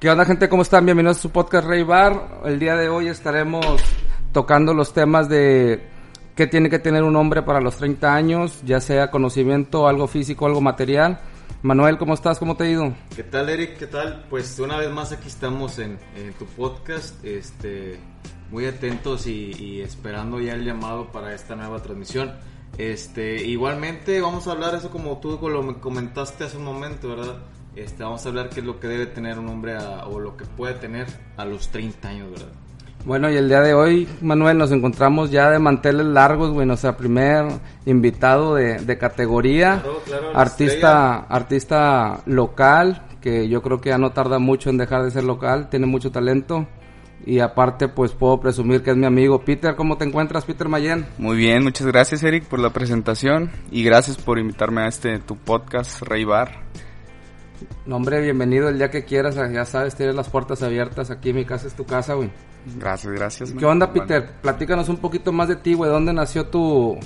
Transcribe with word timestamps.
¿Qué 0.00 0.08
onda 0.08 0.24
gente? 0.24 0.48
¿Cómo 0.48 0.62
están? 0.62 0.84
Bienvenidos 0.84 1.16
a 1.16 1.22
su 1.22 1.30
podcast 1.30 1.66
Rey 1.66 1.82
Bar. 1.82 2.42
El 2.44 2.60
día 2.60 2.76
de 2.76 2.88
hoy 2.88 3.08
estaremos 3.08 3.82
tocando 4.30 4.72
los 4.72 4.92
temas 4.92 5.28
de 5.28 5.88
qué 6.36 6.46
tiene 6.46 6.70
que 6.70 6.78
tener 6.78 7.02
un 7.02 7.16
hombre 7.16 7.42
para 7.42 7.60
los 7.60 7.78
30 7.78 8.14
años, 8.14 8.60
ya 8.64 8.80
sea 8.80 9.10
conocimiento, 9.10 9.88
algo 9.88 10.06
físico, 10.06 10.46
algo 10.46 10.60
material. 10.60 11.18
Manuel, 11.62 11.98
¿cómo 11.98 12.14
estás? 12.14 12.38
¿Cómo 12.38 12.56
te 12.56 12.62
ha 12.62 12.70
ido? 12.70 12.94
¿Qué 13.16 13.24
tal, 13.24 13.48
Eric? 13.48 13.76
¿Qué 13.76 13.88
tal? 13.88 14.24
Pues 14.30 14.56
una 14.60 14.76
vez 14.76 14.88
más 14.88 15.10
aquí 15.10 15.26
estamos 15.26 15.80
en, 15.80 15.98
tu 16.38 16.46
podcast, 16.46 17.24
este, 17.24 17.98
muy 18.52 18.66
atentos 18.66 19.26
y, 19.26 19.50
y, 19.58 19.80
esperando 19.80 20.38
ya 20.38 20.54
el 20.54 20.64
llamado 20.64 21.10
para 21.10 21.34
esta 21.34 21.56
nueva 21.56 21.82
transmisión. 21.82 22.34
Este, 22.76 23.44
igualmente 23.44 24.20
vamos 24.20 24.46
a 24.46 24.52
hablar 24.52 24.76
eso 24.76 24.90
como 24.90 25.18
tú 25.18 25.40
lo 25.48 25.80
comentaste 25.80 26.44
hace 26.44 26.56
un 26.56 26.64
momento, 26.66 27.08
¿verdad? 27.08 27.38
Este, 27.78 28.02
vamos 28.02 28.26
a 28.26 28.28
hablar 28.28 28.48
qué 28.48 28.58
es 28.58 28.66
lo 28.66 28.80
que 28.80 28.88
debe 28.88 29.06
tener 29.06 29.38
un 29.38 29.48
hombre 29.48 29.76
a, 29.76 30.06
o 30.06 30.18
lo 30.18 30.36
que 30.36 30.44
puede 30.44 30.74
tener 30.74 31.06
a 31.36 31.44
los 31.44 31.68
30 31.68 32.08
años, 32.08 32.30
¿verdad? 32.32 32.48
Bueno, 33.04 33.30
y 33.30 33.36
el 33.36 33.48
día 33.48 33.60
de 33.60 33.72
hoy, 33.72 34.08
Manuel, 34.20 34.58
nos 34.58 34.72
encontramos 34.72 35.30
ya 35.30 35.48
de 35.48 35.60
manteles 35.60 36.06
largos, 36.06 36.50
güey, 36.50 36.66
nuestro 36.66 36.96
primer 36.96 37.46
invitado 37.86 38.56
de, 38.56 38.78
de 38.80 38.98
categoría, 38.98 39.80
Claro, 39.80 40.02
claro, 40.04 40.32
la 40.32 40.40
artista, 40.40 41.18
artista 41.18 42.20
local, 42.26 43.06
que 43.20 43.48
yo 43.48 43.62
creo 43.62 43.80
que 43.80 43.90
ya 43.90 43.98
no 43.98 44.10
tarda 44.10 44.40
mucho 44.40 44.70
en 44.70 44.78
dejar 44.78 45.04
de 45.04 45.12
ser 45.12 45.22
local, 45.22 45.68
tiene 45.70 45.86
mucho 45.86 46.10
talento. 46.10 46.66
Y 47.24 47.38
aparte, 47.38 47.86
pues 47.86 48.10
puedo 48.10 48.40
presumir 48.40 48.82
que 48.82 48.90
es 48.90 48.96
mi 48.96 49.06
amigo 49.06 49.40
Peter. 49.44 49.76
¿Cómo 49.76 49.96
te 49.96 50.04
encuentras, 50.04 50.44
Peter 50.44 50.68
Mayen? 50.68 51.06
Muy 51.18 51.36
bien, 51.36 51.62
muchas 51.62 51.86
gracias 51.86 52.22
Eric 52.24 52.44
por 52.44 52.58
la 52.58 52.70
presentación 52.70 53.50
y 53.70 53.84
gracias 53.84 54.16
por 54.16 54.38
invitarme 54.38 54.82
a 54.82 54.88
este 54.88 55.18
tu 55.20 55.36
podcast 55.36 56.02
Rey 56.02 56.24
Bar. 56.24 56.62
No, 57.86 57.96
hombre, 57.96 58.20
bienvenido 58.20 58.68
el 58.68 58.78
día 58.78 58.90
que 58.90 59.04
quieras. 59.04 59.36
Ya 59.36 59.64
sabes, 59.64 59.94
tienes 59.94 60.14
las 60.14 60.28
puertas 60.28 60.62
abiertas. 60.62 61.10
Aquí 61.10 61.32
mi 61.32 61.44
casa 61.44 61.66
es 61.66 61.74
tu 61.74 61.84
casa, 61.84 62.14
güey. 62.14 62.30
Gracias, 62.78 63.12
gracias. 63.12 63.52
¿Qué 63.52 63.64
onda, 63.64 63.92
Peter? 63.92 64.30
Platícanos 64.42 64.88
un 64.88 64.98
poquito 64.98 65.32
más 65.32 65.48
de 65.48 65.56
ti, 65.56 65.74
güey. 65.74 65.90
¿Dónde 65.90 66.12
nació 66.12 66.46
tu 66.46 66.98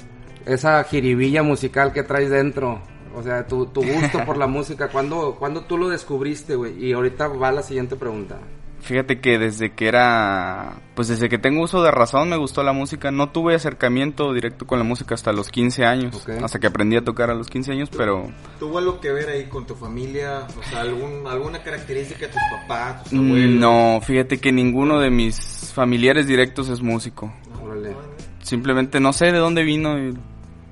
esa 0.46 0.82
jiribilla 0.84 1.42
musical 1.42 1.92
que 1.92 2.02
traes 2.02 2.30
dentro? 2.30 2.82
O 3.14 3.22
sea, 3.22 3.46
tu, 3.46 3.66
tu 3.66 3.82
gusto 3.82 4.24
por 4.24 4.36
la 4.36 4.46
música. 4.48 4.88
¿Cuándo, 4.88 5.36
¿Cuándo 5.38 5.62
tú 5.62 5.78
lo 5.78 5.88
descubriste, 5.88 6.56
güey? 6.56 6.84
Y 6.84 6.92
ahorita 6.92 7.28
va 7.28 7.52
la 7.52 7.62
siguiente 7.62 7.96
pregunta. 7.96 8.38
Fíjate 8.82 9.20
que 9.20 9.38
desde 9.38 9.70
que 9.70 9.86
era, 9.86 10.74
pues 10.96 11.06
desde 11.06 11.28
que 11.28 11.38
tengo 11.38 11.62
uso 11.62 11.84
de 11.84 11.92
razón 11.92 12.28
me 12.28 12.36
gustó 12.36 12.64
la 12.64 12.72
música. 12.72 13.12
No 13.12 13.30
tuve 13.30 13.54
acercamiento 13.54 14.32
directo 14.32 14.66
con 14.66 14.78
la 14.78 14.84
música 14.84 15.14
hasta 15.14 15.32
los 15.32 15.50
15 15.50 15.84
años, 15.84 16.26
hasta 16.42 16.58
que 16.58 16.66
aprendí 16.66 16.96
a 16.96 17.04
tocar 17.04 17.30
a 17.30 17.34
los 17.34 17.48
15 17.48 17.72
años, 17.72 17.90
pero 17.96 18.32
¿Tuvo 18.58 18.78
algo 18.78 19.00
que 19.00 19.12
ver 19.12 19.28
ahí 19.28 19.44
con 19.44 19.66
tu 19.66 19.76
familia? 19.76 20.48
O 20.58 20.62
sea, 20.68 20.80
algún, 20.80 21.26
alguna 21.28 21.62
característica 21.62 22.26
de 22.26 22.32
tus 22.32 22.42
papás, 22.50 23.04
tus 23.04 23.12
mm, 23.12 23.24
abuelos. 23.24 23.60
no, 23.60 24.00
fíjate 24.02 24.38
que 24.38 24.50
ninguno 24.50 24.98
de 24.98 25.10
mis 25.10 25.72
familiares 25.72 26.26
directos 26.26 26.68
es 26.68 26.80
músico. 26.80 27.32
Órale. 27.62 27.94
Simplemente 28.42 28.98
no 28.98 29.12
sé 29.12 29.26
de 29.26 29.38
dónde 29.38 29.62
vino 29.62 29.96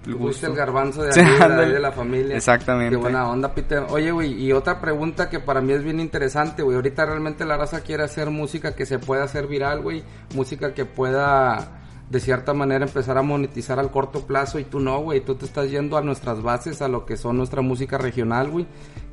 el 0.06 0.14
gusto. 0.14 0.46
el 0.46 0.54
garbanzo 0.54 1.10
Sí, 1.12 1.20
de 1.20 1.78
la 1.78 1.92
familia. 1.92 2.36
Exactamente. 2.36 2.90
Qué 2.90 2.96
buena 2.96 3.28
onda, 3.28 3.54
Peter. 3.54 3.84
Oye, 3.90 4.10
güey, 4.10 4.32
y 4.32 4.52
otra 4.52 4.80
pregunta 4.80 5.28
que 5.28 5.40
para 5.40 5.60
mí 5.60 5.72
es 5.72 5.82
bien 5.84 6.00
interesante, 6.00 6.62
güey. 6.62 6.76
Ahorita 6.76 7.04
realmente 7.06 7.44
la 7.44 7.56
raza 7.56 7.80
quiere 7.82 8.04
hacer 8.04 8.30
música 8.30 8.74
que 8.74 8.86
se 8.86 8.98
pueda 8.98 9.24
hacer 9.24 9.46
viral, 9.46 9.82
güey. 9.82 10.02
Música 10.34 10.72
que 10.72 10.84
pueda, 10.86 11.80
de 12.08 12.20
cierta 12.20 12.54
manera, 12.54 12.84
empezar 12.84 13.18
a 13.18 13.22
monetizar 13.22 13.78
al 13.78 13.90
corto 13.90 14.26
plazo. 14.26 14.58
Y 14.58 14.64
tú 14.64 14.80
no, 14.80 15.00
güey. 15.00 15.20
Tú 15.20 15.34
te 15.34 15.44
estás 15.44 15.70
yendo 15.70 15.96
a 15.96 16.02
nuestras 16.02 16.42
bases, 16.42 16.80
a 16.82 16.88
lo 16.88 17.04
que 17.04 17.16
son 17.16 17.36
nuestra 17.36 17.60
música 17.62 17.98
regional, 17.98 18.50
güey. 18.50 18.66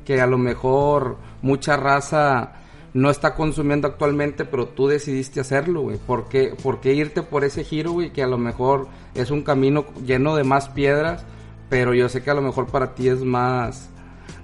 Que 0.04 0.20
a 0.20 0.26
lo 0.26 0.38
mejor 0.38 1.18
mucha 1.42 1.76
raza 1.76 2.52
no 2.98 3.10
está 3.10 3.34
consumiendo 3.34 3.86
actualmente, 3.86 4.44
pero 4.44 4.66
tú 4.66 4.88
decidiste 4.88 5.40
hacerlo, 5.40 5.82
güey. 5.82 5.98
¿Por 5.98 6.28
qué, 6.28 6.54
¿Por 6.60 6.80
qué 6.80 6.94
irte 6.94 7.22
por 7.22 7.44
ese 7.44 7.62
giro, 7.62 7.92
güey? 7.92 8.12
Que 8.12 8.22
a 8.22 8.26
lo 8.26 8.38
mejor 8.38 8.88
es 9.14 9.30
un 9.30 9.42
camino 9.42 9.86
lleno 10.04 10.34
de 10.34 10.42
más 10.42 10.68
piedras, 10.68 11.24
pero 11.68 11.94
yo 11.94 12.08
sé 12.08 12.22
que 12.22 12.30
a 12.30 12.34
lo 12.34 12.42
mejor 12.42 12.66
para 12.66 12.94
ti 12.94 13.08
es 13.08 13.22
más 13.22 13.88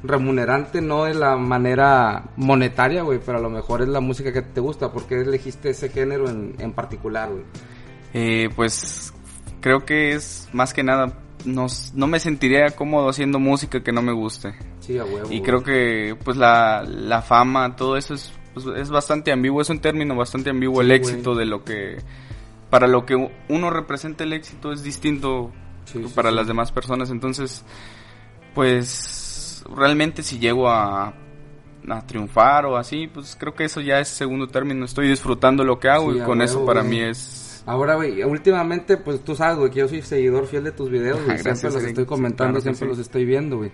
remunerante, 0.04 0.80
no 0.80 1.04
de 1.04 1.14
la 1.14 1.36
manera 1.36 2.24
monetaria, 2.36 3.02
güey, 3.02 3.18
pero 3.24 3.38
a 3.38 3.40
lo 3.40 3.50
mejor 3.50 3.82
es 3.82 3.88
la 3.88 4.00
música 4.00 4.32
que 4.32 4.42
te 4.42 4.60
gusta. 4.60 4.92
¿Por 4.92 5.06
qué 5.06 5.22
elegiste 5.22 5.70
ese 5.70 5.88
género 5.88 6.28
en, 6.28 6.54
en 6.58 6.72
particular, 6.72 7.30
güey? 7.30 7.44
Eh, 8.12 8.50
pues 8.54 9.12
creo 9.60 9.84
que 9.84 10.12
es 10.12 10.48
más 10.52 10.72
que 10.72 10.84
nada, 10.84 11.18
no, 11.44 11.66
no 11.94 12.06
me 12.06 12.20
sentiría 12.20 12.70
cómodo 12.70 13.08
haciendo 13.08 13.40
música 13.40 13.82
que 13.82 13.92
no 13.92 14.02
me 14.02 14.12
guste. 14.12 14.54
Sí, 14.78 14.98
a 14.98 15.04
huevo. 15.04 15.32
Y 15.32 15.40
creo 15.40 15.62
que 15.62 16.16
pues 16.22 16.36
la, 16.36 16.84
la 16.84 17.22
fama, 17.22 17.74
todo 17.74 17.96
eso 17.96 18.14
es, 18.14 18.32
pues, 18.54 18.66
es 18.78 18.88
bastante 18.90 19.32
ambiguo, 19.32 19.60
es 19.60 19.68
un 19.70 19.80
término 19.80 20.16
bastante 20.16 20.50
ambiguo 20.50 20.76
Sí, 20.76 20.80
el 20.82 20.86
güey. 20.86 20.98
éxito 20.98 21.34
de 21.34 21.44
lo 21.44 21.64
que... 21.64 21.98
Para 22.70 22.86
lo 22.88 23.04
que 23.06 23.30
uno 23.48 23.70
representa 23.70 24.24
el 24.24 24.32
éxito 24.32 24.72
es 24.72 24.82
distinto 24.82 25.52
Sí, 25.84 26.02
para 26.14 26.30
sí. 26.30 26.36
las 26.36 26.46
demás 26.46 26.72
personas, 26.72 27.10
entonces 27.10 27.64
pues 28.54 29.62
realmente 29.74 30.22
si 30.22 30.38
llego 30.38 30.68
a, 30.68 31.14
a 31.88 32.06
triunfar 32.06 32.66
o 32.66 32.76
así, 32.76 33.06
pues 33.06 33.36
creo 33.38 33.54
que 33.54 33.64
eso 33.64 33.80
ya 33.80 34.00
es 34.00 34.08
segundo 34.08 34.48
término, 34.48 34.84
estoy 34.84 35.08
disfrutando 35.08 35.64
lo 35.64 35.78
que 35.78 35.88
hago 35.88 36.14
y 36.14 36.20
con 36.20 36.42
eso 36.42 36.64
para 36.64 36.80
güey. 36.82 36.90
mí 36.90 37.00
es... 37.00 37.62
Ahora, 37.66 37.94
güey, 37.94 38.22
últimamente, 38.24 38.98
pues 38.98 39.24
tú 39.24 39.34
sabes, 39.34 39.56
güey, 39.56 39.70
que 39.70 39.78
yo 39.80 39.88
soy 39.88 40.02
seguidor 40.02 40.46
fiel 40.46 40.64
de 40.64 40.72
tus 40.72 40.90
videos, 40.90 41.16
güey. 41.24 41.38
Gracias, 41.38 41.60
Siempre 41.60 41.80
los 41.80 41.88
estoy 41.88 42.04
comentando, 42.04 42.60
Claro 42.60 42.60
siempre 42.60 42.86
sí. 42.86 42.88
los 42.90 42.98
estoy 42.98 43.24
viendo, 43.24 43.56
güey. 43.56 43.72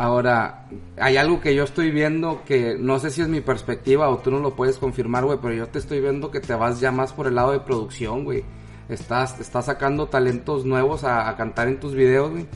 Ahora, 0.00 0.64
hay 0.98 1.18
algo 1.18 1.40
que 1.42 1.54
yo 1.54 1.64
estoy 1.64 1.90
viendo 1.90 2.42
que 2.46 2.74
no 2.78 2.98
sé 2.98 3.10
si 3.10 3.20
es 3.20 3.28
mi 3.28 3.42
perspectiva 3.42 4.08
o 4.08 4.16
tú 4.16 4.30
no 4.30 4.38
lo 4.38 4.54
puedes 4.56 4.78
confirmar, 4.78 5.26
güey, 5.26 5.38
pero 5.42 5.52
yo 5.52 5.66
te 5.68 5.78
estoy 5.78 6.00
viendo 6.00 6.30
que 6.30 6.40
te 6.40 6.54
vas 6.54 6.80
ya 6.80 6.90
más 6.90 7.12
por 7.12 7.26
el 7.26 7.34
lado 7.34 7.52
de 7.52 7.60
producción, 7.60 8.24
güey. 8.24 8.42
Estás, 8.88 9.38
estás 9.40 9.66
sacando 9.66 10.06
talentos 10.06 10.64
nuevos 10.64 11.04
a, 11.04 11.28
a 11.28 11.36
cantar 11.36 11.68
en 11.68 11.78
tus 11.78 11.94
videos, 11.94 12.30
güey. 12.30 12.46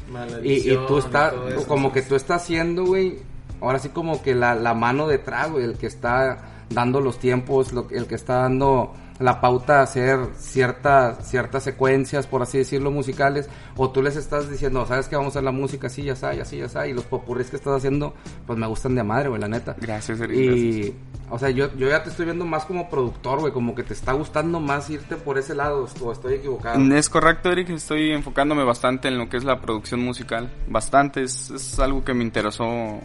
Y, 0.43 0.53
y 0.71 0.77
tú 0.87 0.99
estás, 0.99 1.33
eso, 1.51 1.69
como 1.69 1.93
que 1.93 2.01
tú 2.03 2.15
estás 2.17 2.43
haciendo, 2.43 2.87
güey, 2.87 3.19
ahora 3.61 3.79
sí 3.79 3.91
como 3.91 4.23
que 4.23 4.35
la, 4.35 4.55
la 4.55 4.73
mano 4.73 5.07
detrás, 5.07 5.51
güey, 5.51 5.65
el 5.65 5.77
que 5.77 5.87
está 5.87 6.65
dando 6.71 7.01
los 7.03 7.19
tiempos, 7.19 7.73
lo, 7.75 7.87
que- 7.89 7.99
el 7.99 8.07
que 8.07 8.15
está 8.15 8.37
dando 8.37 8.95
la 9.19 9.41
pauta 9.41 9.81
hacer 9.81 10.19
ciertas 10.37 11.29
ciertas 11.29 11.63
secuencias, 11.63 12.27
por 12.27 12.43
así 12.43 12.59
decirlo, 12.59 12.91
musicales, 12.91 13.49
o 13.77 13.91
tú 13.91 14.03
les 14.03 14.17
estás 14.17 14.51
diciendo, 14.51 14.85
sabes 14.87 15.09
que 15.09 15.17
vamos 15.17 15.35
a 15.35 15.39
hacer 15.39 15.45
la 15.45 15.53
música 15.53 15.87
así, 15.87 16.03
ya 16.03 16.15
está, 16.15 16.35
y 16.35 16.41
así, 16.41 16.59
ya 16.59 16.67
está, 16.67 16.87
y 16.87 16.93
los 16.93 17.05
popurris 17.05 17.51
que 17.51 17.57
estás 17.57 17.77
haciendo, 17.77 18.15
pues 18.47 18.59
me 18.59 18.67
gustan 18.67 18.95
de 18.95 19.03
madre, 19.03 19.29
güey, 19.29 19.41
la 19.41 19.49
neta. 19.49 19.77
Gracias, 19.81 20.21
Eric, 20.21 20.37
gracias. 20.37 20.59
Y, 20.59 20.95
o 21.31 21.39
sea, 21.39 21.51
yo, 21.51 21.75
yo 21.77 21.89
ya 21.89 22.03
te 22.03 22.11
estoy 22.11 22.27
viendo 22.27 22.45
más 22.45 22.65
como 22.65 22.91
productor, 22.91 23.41
güey, 23.41 23.53
como 23.53 23.75
que 23.75 23.83
te 23.83 23.95
está 23.95 24.13
gustando 24.13 24.61
más 24.61 24.91
irte 24.91 25.17
por 25.17 25.39
ese 25.39 25.55
lado, 25.55 25.89
o 26.01 26.13
estoy 26.13 26.35
equivocado. 26.35 26.81
Es 26.95 27.09
correcto, 27.09 27.51
Eric. 27.51 27.71
Estoy 27.71 28.13
enfocándome 28.13 28.63
bastante 28.65 29.09
en 29.09 29.19
lo 29.19 29.29
que 29.29 29.39
es 29.39 29.45
la 29.45 29.61
producción 29.61 30.01
musical. 30.01 30.53
Bastante. 30.69 31.23
Es, 31.23 31.51
es 31.51 31.79
algo 31.81 32.05
que 32.05 32.15
me 32.15 32.23
interesó 32.25 33.01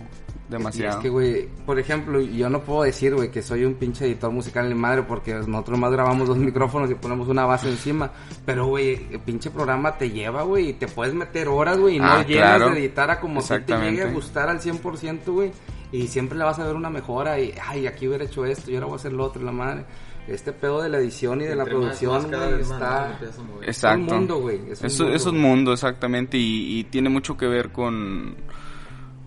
Y 0.50 0.52
demasiado. 0.52 0.98
es 0.98 1.04
que, 1.04 1.10
güey, 1.10 1.48
por 1.66 1.78
ejemplo, 1.80 2.20
yo 2.22 2.50
no 2.50 2.62
puedo 2.62 2.84
decir, 2.84 3.14
güey, 3.14 3.30
que 3.30 3.42
soy 3.44 3.66
un 3.66 3.76
pinche 3.76 4.06
editor 4.06 4.32
musical 4.32 4.72
en 4.72 4.78
madre 4.78 5.04
porque 5.04 5.34
nosotros 5.36 5.78
más 5.78 5.92
grabamos 5.92 6.28
dos 6.28 6.38
micrófonos 6.40 6.90
y 6.90 6.96
ponemos 6.96 7.28
una 7.28 7.46
base 7.46 7.70
encima. 7.70 8.12
Pero, 8.46 8.66
güey, 8.68 9.08
el 9.12 9.20
pinche 9.20 9.52
programa 9.52 9.98
te 9.98 10.10
lleva, 10.10 10.44
güey, 10.44 10.70
y 10.70 10.74
te 10.74 10.88
puedes 10.88 11.14
meter 11.14 11.48
horas, 11.48 11.78
güey, 11.78 11.98
y 11.98 12.00
no 12.00 12.06
Ah, 12.06 12.26
llegas 12.26 12.58
claro. 12.58 12.74
de 12.74 12.80
editar 12.80 13.12
a 13.12 13.20
como 13.20 13.42
si 13.42 13.60
te 13.60 13.78
llegue 13.78 14.04
a 14.04 14.12
gustar 14.12 14.50
al 14.50 14.60
100%, 14.60 15.32
güey. 15.32 15.52
Y 15.92 16.08
siempre 16.08 16.38
le 16.38 16.44
vas 16.44 16.60
a 16.60 16.66
ver 16.66 16.76
una 16.76 16.90
mejora 16.90 17.40
y, 17.40 17.54
ay, 17.68 17.88
aquí 17.88 18.08
hubiera 18.08 18.24
hecho 18.24 18.46
esto 18.46 18.70
y 18.70 18.76
ahora 18.76 18.86
voy 18.88 18.94
a 18.94 18.98
hacer 18.98 19.12
lo 19.14 19.24
otro, 19.26 19.44
la 19.44 19.52
madre. 19.52 19.86
Este 20.28 20.52
pedo 20.54 20.82
de 20.84 20.90
la 20.90 21.00
edición 21.00 21.42
y 21.42 21.46
de 21.46 21.56
la 21.56 21.64
Entre 21.64 21.74
producción, 21.76 22.28
güey, 22.28 22.62
está... 22.62 23.18
Exacto. 23.64 23.66
Es 23.66 23.78
un 23.98 24.06
mundo, 24.18 24.38
güey, 24.40 24.60
es 24.70 25.00
mundo, 25.00 25.16
es 25.16 25.26
un 25.26 25.40
mundo, 25.40 25.74
exactamente. 25.74 26.38
Y, 26.38 26.78
y 26.80 26.84
tiene 26.84 27.10
mucho 27.10 27.36
que 27.36 27.48
ver 27.48 27.72
con, 27.72 28.36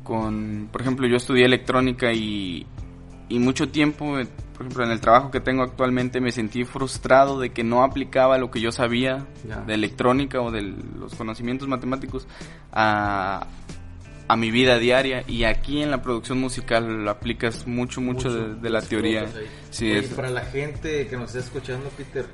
con, 0.03 0.69
por 0.73 0.81
ejemplo, 0.83 1.07
yo 1.07 1.17
estudié 1.17 1.45
electrónica 1.47 2.13
y, 2.13 2.67
y 3.29 3.39
mucho 3.39 3.69
tiempo, 3.69 4.19
eh, 4.19 4.27
por 4.53 4.63
ejemplo, 4.67 4.85
en 4.85 4.91
el 4.91 5.01
trabajo 5.01 5.31
que 5.31 5.41
tengo 5.41 5.63
actualmente 5.63 6.21
me 6.21 6.31
sentí 6.33 6.65
frustrado 6.65 7.39
de 7.41 7.51
que 7.51 7.65
no 7.65 7.83
aplicaba 7.83 8.39
lo 8.39 8.51
que 8.51 8.61
yo 8.61 8.71
sabía 8.73 9.27
de 9.67 9.75
electrónica 9.75 10.41
o 10.41 10.51
de 10.51 10.63
los 10.63 11.15
conocimientos 11.15 11.67
matemáticos 11.69 12.27
a, 12.73 13.47
a 14.29 14.37
mi 14.37 14.51
vida 14.51 14.79
diaria. 14.79 15.25
Y 15.27 15.45
aquí 15.45 15.83
en 15.83 15.91
la 15.91 16.03
producción 16.03 16.39
musical 16.41 17.05
lo 17.05 17.11
aplicas 17.11 17.67
mucho, 17.67 18.01
mucho, 18.01 18.33
de, 18.33 18.55
de 18.55 18.71
la 18.71 18.83
teoría. 18.83 19.27
Sí, 19.71 19.87
Oye, 19.91 19.99
es- 20.01 20.09
para 20.11 20.31
la 20.31 20.43
gente 20.43 21.07
que 21.07 21.17
nos 21.17 21.35
está 21.35 21.39
escuchando, 21.41 21.89
Peter, 21.97 22.27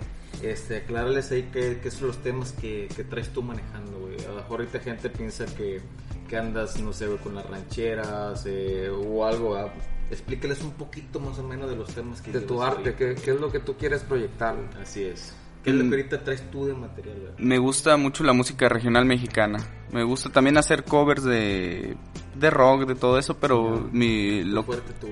este, 0.43 0.78
aclárales 0.78 1.31
ahí 1.32 1.48
qué, 1.52 1.81
qué 1.82 1.90
son 1.90 2.08
los 2.08 2.19
temas 2.22 2.52
que, 2.52 2.88
que 2.94 3.04
traes 3.04 3.31
tú 3.32 3.43
manejando, 3.43 3.98
güey. 3.98 4.16
A 4.25 4.28
lo 4.28 4.34
mejor 4.37 4.60
ahorita 4.60 4.81
gente 4.81 5.08
piensa 5.10 5.46
que, 5.46 5.81
que 6.28 6.36
andas, 6.36 6.78
no 6.80 6.92
sé, 6.92 7.06
güey, 7.08 7.19
con 7.19 7.34
las 7.34 7.48
rancheras 7.50 8.44
eh, 8.46 8.88
o 8.90 9.25
algo. 9.25 9.54
¿verdad? 9.54 9.72
Explícales 10.10 10.62
un 10.62 10.72
poquito 10.72 11.19
más 11.20 11.38
o 11.38 11.42
menos 11.42 11.69
de 11.69 11.75
los 11.76 11.92
temas 11.94 12.22
que 12.22 12.30
De 12.30 12.40
tu 12.42 12.62
arte. 12.62 12.94
¿qué, 12.94 13.14
qué 13.16 13.32
es 13.32 13.40
lo 13.40 13.50
que 13.50 13.58
tú 13.60 13.76
quieres 13.76 14.02
proyectar? 14.04 14.54
Así 14.80 15.02
es. 15.04 15.34
¿Qué 15.64 15.70
es 15.70 15.76
lo 15.76 15.84
Mm. 15.84 15.88
que 15.90 15.96
ahorita 15.96 16.22
traes 16.25 16.50
tú 16.50 16.66
de 16.66 16.75
material, 16.75 17.19
güey? 17.20 17.32
Me 17.38 17.58
gusta 17.58 17.96
mucho 17.96 18.22
la 18.25 18.32
música 18.32 18.69
regional 18.69 19.04
mexicana. 19.04 19.58
Me 19.92 20.04
gusta 20.04 20.30
también 20.30 20.56
hacer 20.56 20.84
covers 20.84 21.25
de, 21.25 21.96
de 22.38 22.50
rock, 22.50 22.87
de 22.87 22.94
todo 22.94 23.19
eso, 23.19 23.37
pero 23.38 23.88
mi, 23.93 24.44
lo, 24.44 24.64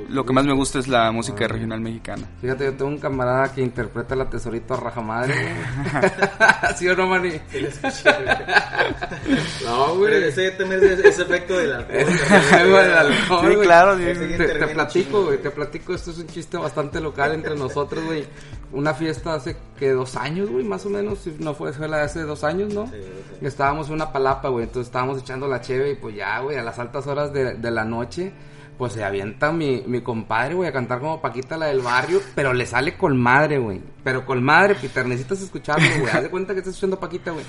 lo 0.08 0.24
que 0.24 0.32
más 0.32 0.44
me 0.44 0.54
gusta 0.54 0.78
es 0.78 0.88
la 0.88 1.10
música 1.12 1.46
regional 1.48 1.80
mexicana. 1.80 2.26
Fíjate, 2.40 2.64
yo 2.66 2.72
tengo 2.74 2.90
un 2.90 2.98
camarada 2.98 3.52
que 3.52 3.62
interpreta 3.62 4.14
la 4.16 4.28
tesorito 4.30 4.74
a 4.74 4.76
rajamadre, 4.78 5.34
güey. 5.34 6.10
¿Sí 6.76 6.88
o 6.88 6.96
no, 6.96 7.06
Mani? 7.06 7.30
Sí, 7.50 7.66
güey. 8.04 8.36
No, 9.64 9.94
Pero 10.00 10.16
ese 10.26 10.50
también 10.52 10.82
es 10.84 10.98
ese 11.00 11.22
efecto 11.22 11.56
del 11.58 11.72
alcohol. 11.72 12.06
Algo 12.52 12.76
del 12.78 12.92
alcohol, 12.92 13.40
Sí, 13.48 13.54
güey. 13.54 13.66
claro, 13.66 13.96
sí. 13.96 14.04
Te, 14.36 14.66
platico, 14.68 15.24
güey, 15.24 15.38
te 15.38 15.50
platico, 15.50 15.94
esto 15.94 16.10
es 16.10 16.18
un 16.18 16.26
chiste 16.26 16.56
bastante 16.56 17.00
local 17.00 17.32
entre 17.32 17.54
nosotros, 17.56 18.04
güey. 18.04 18.24
Una 18.72 18.92
fiesta 18.94 19.34
hace 19.34 19.56
que 19.78 19.90
dos 19.92 20.16
años, 20.16 20.50
güey, 20.50 20.64
más 20.64 20.84
o 20.86 20.90
menos, 20.90 21.20
si 21.20 21.34
no 21.38 21.54
fue, 21.54 21.72
fue 21.72 21.88
la 21.88 21.98
de 21.98 22.02
hace 22.04 22.22
dos 22.22 22.42
años, 22.44 22.74
¿no? 22.74 22.86
Sí, 22.86 22.96
sí. 23.40 23.46
Estábamos 23.46 23.88
en 23.88 23.94
una 23.94 24.12
palapa, 24.12 24.48
güey, 24.48 24.64
entonces 24.64 24.88
estábamos 24.88 25.18
echando 25.20 25.46
la 25.46 25.60
cheve 25.60 25.92
y 25.92 25.94
pues 25.94 26.16
ya, 26.16 26.40
güey, 26.40 26.56
a 26.58 26.62
las 26.62 26.78
altas 26.78 27.06
horas 27.06 27.15
de, 27.24 27.54
de 27.54 27.70
la 27.70 27.84
noche, 27.84 28.32
pues 28.78 28.92
se 28.92 29.02
avienta 29.04 29.52
mi, 29.52 29.82
mi 29.86 30.00
compadre, 30.02 30.54
güey, 30.54 30.68
a 30.68 30.72
cantar 30.72 31.00
como 31.00 31.20
Paquita 31.20 31.56
la 31.56 31.66
del 31.66 31.80
barrio, 31.80 32.20
pero 32.34 32.52
le 32.52 32.66
sale 32.66 32.96
con 32.96 33.16
madre, 33.18 33.58
güey. 33.58 33.80
Pero 34.04 34.24
con 34.26 34.42
madre, 34.42 34.74
Peter, 34.74 35.06
necesitas 35.06 35.40
escucharlo, 35.40 35.88
güey. 36.00 36.12
Haz 36.12 36.22
de 36.24 36.30
cuenta 36.30 36.52
que 36.52 36.58
estás 36.60 36.74
escuchando 36.74 37.00
Paquita, 37.00 37.30
güey. 37.30 37.44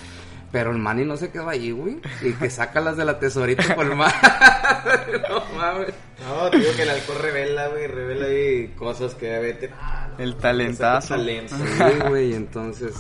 Pero 0.50 0.72
el 0.72 0.78
mani 0.78 1.04
no 1.04 1.18
se 1.18 1.30
quedó 1.30 1.50
ahí, 1.50 1.72
güey. 1.72 2.00
Y 2.22 2.32
que 2.32 2.50
saca 2.50 2.80
las 2.80 2.96
de 2.96 3.04
la 3.04 3.20
tesorita 3.20 3.76
con 3.76 3.98
madre. 3.98 4.16
no 5.30 5.44
mames. 5.58 5.94
No, 6.26 6.50
digo 6.50 6.72
que 6.76 6.84
el 6.84 6.90
alcohol 6.90 7.18
revela, 7.22 7.68
güey, 7.68 7.88
revela 7.88 8.26
ahí 8.28 8.68
cosas 8.78 9.14
que 9.16 9.28
vete. 9.40 9.70
Ah, 9.80 10.08
no, 10.18 10.24
El 10.24 10.36
talentazo. 10.38 11.10
talento. 11.10 11.54
Sí, 11.58 12.08
güey, 12.08 12.34
entonces, 12.34 12.94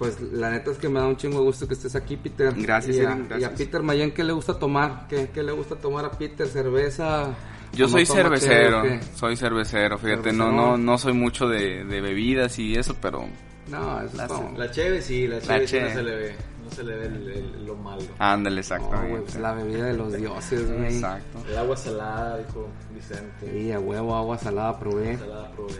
pues 0.00 0.18
la 0.32 0.50
neta 0.50 0.70
es 0.72 0.78
que 0.78 0.88
me 0.88 0.98
da 0.98 1.06
un 1.06 1.16
chingo 1.16 1.38
de 1.40 1.44
gusto 1.44 1.68
que 1.68 1.74
estés 1.74 1.94
aquí, 1.94 2.16
Peter. 2.16 2.52
Gracias, 2.56 2.96
y 2.96 3.00
a, 3.00 3.14
gracias. 3.14 3.40
y 3.40 3.44
a 3.44 3.54
Peter 3.54 3.82
Mayen, 3.82 4.10
¿qué 4.12 4.24
le 4.24 4.32
gusta 4.32 4.58
tomar? 4.58 5.06
¿Qué, 5.08 5.28
qué 5.32 5.42
le 5.42 5.52
gusta 5.52 5.76
tomar 5.76 6.06
a 6.06 6.10
Peter? 6.10 6.48
¿Cerveza? 6.48 7.34
Yo 7.74 7.84
¿O 7.84 7.88
no 7.88 7.92
soy 7.92 8.06
cervecero, 8.06 8.82
soy 9.14 9.36
cervecero, 9.36 9.98
fíjate, 9.98 10.32
no, 10.32 10.44
Cervecero. 10.46 10.50
no, 10.52 10.76
no 10.78 10.98
soy 10.98 11.12
mucho 11.12 11.46
de, 11.46 11.84
de 11.84 12.00
bebidas 12.00 12.58
y 12.58 12.74
eso, 12.74 12.96
pero 13.00 13.26
No, 13.68 14.00
eso 14.00 14.16
La- 14.16 14.24
es 14.24 14.32
como... 14.32 14.58
La 14.58 14.70
cheve 14.72 15.00
sí, 15.02 15.28
la 15.28 15.38
cheve 15.40 15.68
sí 15.68 15.78
no 15.78 15.88
se 15.90 16.02
le 16.02 16.16
ve. 16.16 16.34
No 16.64 16.70
se 16.70 16.82
le 16.82 16.96
ve 16.96 17.06
el- 17.06 17.28
el- 17.28 17.66
lo 17.66 17.76
malo. 17.76 18.02
ándale, 18.18 18.62
No, 18.80 19.22
pues 19.22 19.34
la 19.36 19.52
bebida 19.52 19.84
de 19.84 19.92
los 19.94 20.12
dioses, 20.16 20.66
güey. 20.72 20.94
Exacto. 20.94 21.38
El 21.48 21.58
agua 21.58 21.76
salada, 21.76 22.38
dijo 22.38 22.68
Vicente. 22.94 23.50
Sí, 23.52 23.70
a 23.70 23.78
huevo, 23.78 24.16
agua 24.16 24.38
salada 24.38 24.78
probé. 24.78 25.18
Salada 25.18 25.52
probé. 25.52 25.74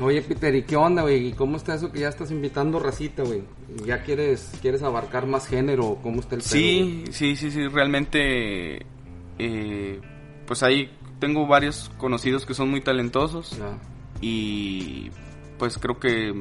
Oye, 0.00 0.22
Peter, 0.22 0.54
¿y 0.54 0.62
qué 0.62 0.76
onda, 0.76 1.02
güey? 1.02 1.28
¿Y 1.28 1.32
cómo 1.32 1.56
está 1.56 1.74
eso 1.74 1.92
que 1.92 2.00
ya 2.00 2.08
estás 2.08 2.30
invitando 2.30 2.78
racita, 2.78 3.22
güey? 3.22 3.42
¿Ya 3.84 4.02
quieres, 4.02 4.52
quieres 4.62 4.82
abarcar 4.82 5.26
más 5.26 5.46
género? 5.46 5.98
¿Cómo 6.02 6.20
está 6.20 6.36
el 6.36 6.40
pedo, 6.40 6.50
Sí, 6.50 7.04
sí, 7.10 7.36
sí, 7.36 7.50
sí, 7.50 7.68
realmente, 7.68 8.86
eh, 9.38 10.00
pues 10.46 10.62
ahí 10.62 10.90
tengo 11.18 11.46
varios 11.46 11.90
conocidos 11.98 12.46
que 12.46 12.54
son 12.54 12.70
muy 12.70 12.80
talentosos? 12.80 13.58
Ya. 13.58 13.78
y 14.22 15.10
pues 15.58 15.76
creo 15.76 16.00
que, 16.00 16.32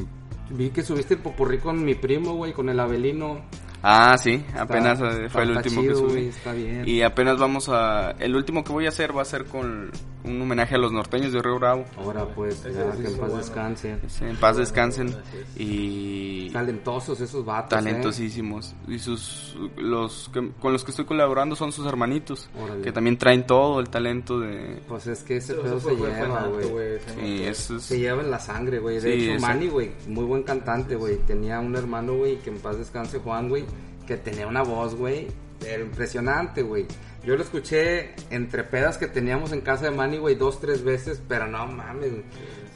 Vi 0.51 0.71
que 0.71 0.81
subiste 0.81 1.13
el 1.13 1.19
popurrí 1.19 1.59
con 1.59 1.83
mi 1.83 1.93
primo, 1.93 2.33
güey, 2.33 2.53
con 2.53 2.69
el 2.69 2.79
Abelino. 2.79 3.41
Ah, 3.83 4.17
sí, 4.17 4.43
apenas 4.57 4.99
Está- 5.01 5.17
eh, 5.25 5.29
fue 5.29 5.43
el 5.43 5.49
está 5.49 5.59
último 5.61 5.81
chido, 5.81 5.93
que 5.93 5.99
subí. 5.99 6.11
güey, 6.11 6.27
está 6.27 6.51
bien. 6.53 6.87
Y 6.87 7.01
apenas 7.01 7.37
vamos 7.37 7.69
a, 7.69 8.11
el 8.19 8.35
último 8.35 8.63
que 8.63 8.71
voy 8.71 8.85
a 8.85 8.89
hacer 8.89 9.15
va 9.15 9.21
a 9.21 9.25
ser 9.25 9.45
con 9.45 9.91
un 10.23 10.41
homenaje 10.41 10.75
a 10.75 10.77
los 10.77 10.91
norteños 10.91 11.31
de 11.31 11.41
Río 11.41 11.57
Bravo. 11.59 11.85
Ahora, 11.97 12.25
pues, 12.25 12.61
ya, 12.63 12.71
que 12.91 13.07
en 13.07 13.17
paz 13.17 13.17
bueno. 13.17 13.37
descanse. 13.37 13.97
Sí, 14.07 14.25
En 14.25 14.35
paz 14.35 14.57
descansen 14.57 15.15
y 15.57 16.49
Talentosos 16.51 17.19
esos 17.21 17.45
vatos, 17.45 17.69
talentosísimos 17.69 18.73
y 18.87 18.97
sus 18.99 19.55
los 19.77 20.29
que, 20.33 20.49
con 20.59 20.73
los 20.73 20.83
que 20.83 20.91
estoy 20.91 21.05
colaborando 21.05 21.55
son 21.55 21.71
sus 21.71 21.85
hermanitos 21.85 22.49
Órale. 22.61 22.81
que 22.81 22.91
también 22.91 23.17
traen 23.17 23.45
todo 23.45 23.79
el 23.79 23.89
talento 23.89 24.39
de. 24.39 24.81
Pues 24.87 25.07
es 25.07 25.23
que 25.23 25.37
ese 25.37 25.53
Eso 25.53 25.61
pedo 25.61 25.79
se 25.79 25.95
lleva, 25.95 26.47
güey. 26.47 26.63
se 26.99 26.99
sí, 26.99 27.15
notó. 27.15 27.49
eso 27.49 27.75
es- 27.77 27.83
Se 27.83 27.99
lleva 27.99 28.21
en 28.23 28.31
la 28.31 28.39
sangre, 28.39 28.79
güey. 28.79 28.99
De 28.99 29.01
Sí, 29.19 29.29
hecho. 29.29 29.41
Manny, 29.41 29.67
güey, 29.67 29.91
muy 30.07 30.25
buen 30.25 30.43
cantante, 30.43 30.95
güey. 30.95 31.17
Tenía 31.25 31.59
un 31.59 31.75
hermano, 31.75 32.15
güey, 32.17 32.37
que 32.39 32.49
en 32.49 32.59
paz 32.59 32.77
descanse, 32.77 33.19
Juan, 33.19 33.47
güey, 33.49 33.65
que 34.09 34.17
tenía 34.17 34.47
una 34.47 34.63
voz, 34.63 34.95
güey, 34.95 35.27
pero 35.59 35.83
impresionante, 35.85 36.61
güey. 36.63 36.85
Yo 37.23 37.35
lo 37.35 37.43
escuché 37.43 38.15
entre 38.31 38.63
pedas 38.63 38.97
que 38.97 39.07
teníamos 39.07 39.51
en 39.51 39.61
casa 39.61 39.85
de 39.85 39.91
Manny, 39.91 40.17
güey, 40.17 40.35
dos, 40.35 40.59
tres 40.59 40.83
veces, 40.83 41.21
pero 41.27 41.47
no 41.47 41.67
mames. 41.67 42.11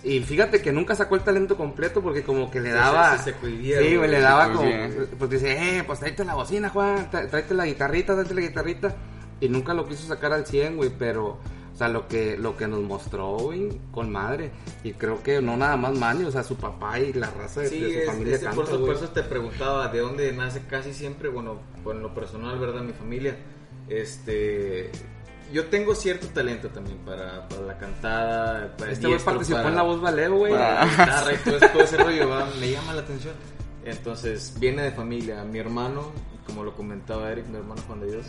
Y 0.03 0.19
fíjate 0.19 0.61
que 0.61 0.71
nunca 0.73 0.95
sacó 0.95 1.15
el 1.15 1.21
talento 1.21 1.55
completo 1.57 2.01
porque 2.01 2.23
como 2.23 2.51
que 2.51 2.59
le 2.59 2.71
daba... 2.71 3.17
se- 3.17 3.31
se 3.31 3.33
cohibía, 3.33 3.79
Sí, 3.79 3.95
güey, 3.95 4.11
le 4.11 4.19
daba 4.19 4.51
como... 4.51 4.69
Pues 5.17 5.29
dice, 5.31 5.77
eh, 5.79 5.83
pues 5.87 5.99
tráete 5.99 6.25
la 6.25 6.35
bocina, 6.35 6.69
Juan, 6.69 7.09
tráete 7.09 7.53
la 7.53 7.65
guitarrita, 7.65 8.13
tráete 8.13 8.33
la 8.35 8.41
guitarrita. 8.41 8.95
Y 9.39 9.47
nunca 9.49 9.73
lo 9.73 9.87
quiso 9.87 10.05
sacar 10.07 10.33
al 10.33 10.45
100, 10.45 10.75
güey, 10.77 10.91
pero... 10.97 11.39
Sea, 11.83 11.89
lo 11.93 12.07
que, 12.07 12.37
lo 12.37 12.55
que 12.55 12.67
nos 12.67 12.79
mostró, 12.81 13.37
güey, 13.37 13.69
con 13.91 14.09
madre. 14.11 14.51
Y 14.83 14.93
creo 14.93 15.21
que 15.21 15.41
no 15.41 15.57
nada 15.57 15.75
más 15.75 15.97
Manny, 15.97 16.23
o 16.25 16.31
sea, 16.31 16.43
su 16.43 16.55
papá 16.55 16.99
y 16.99 17.11
la 17.13 17.29
raza 17.31 17.61
de, 17.61 17.69
Sí, 17.69 17.79
de 17.81 17.91
su 17.93 17.99
es- 17.99 18.05
familia 18.05 18.39
canta, 18.39 18.55
por, 18.77 18.95
eso 18.95 19.09
te 19.09 19.23
preguntaba 19.23 19.87
de 19.89 19.99
dónde 19.99 20.31
nace 20.31 20.61
casi 20.69 20.93
siempre, 20.93 21.27
bueno, 21.29 21.59
por 21.83 21.95
lo 21.95 22.13
personal, 22.13 22.57
¿verdad? 22.59 22.81
Mi 22.81 22.93
familia. 22.93 23.35
Este. 23.89 24.89
Yo 25.51 25.65
tengo 25.65 25.93
cierto 25.93 26.27
talento 26.27 26.69
también 26.69 26.97
para, 26.99 27.47
para 27.47 27.61
la 27.63 27.77
cantada. 27.77 28.75
Para 28.77 28.91
Este 28.91 29.07
güey 29.07 29.19
participó 29.19 29.57
para- 29.57 29.69
en 29.69 29.75
La 29.75 29.83
Voz 29.83 30.01
Valeo, 30.01 30.35
güey. 30.37 30.53
para 30.53 30.85
la 30.85 30.85
guitarra 30.89 31.33
y 31.33 31.37
todo, 31.37 31.59
todo 31.71 31.83
ese 31.83 31.97
rollo, 31.97 32.29
¿va? 32.29 32.49
me 32.59 32.71
llama 32.71 32.93
la 32.93 33.01
atención. 33.01 33.33
Entonces, 33.85 34.53
viene 34.59 34.81
de 34.83 34.91
familia. 34.91 35.43
Mi 35.43 35.59
hermano, 35.59 36.11
como 36.47 36.63
lo 36.63 36.73
comentaba 36.73 37.29
Eric, 37.31 37.47
mi 37.47 37.57
hermano 37.57 37.81
Juan 37.87 37.99
de 37.99 38.11
Dios, 38.13 38.25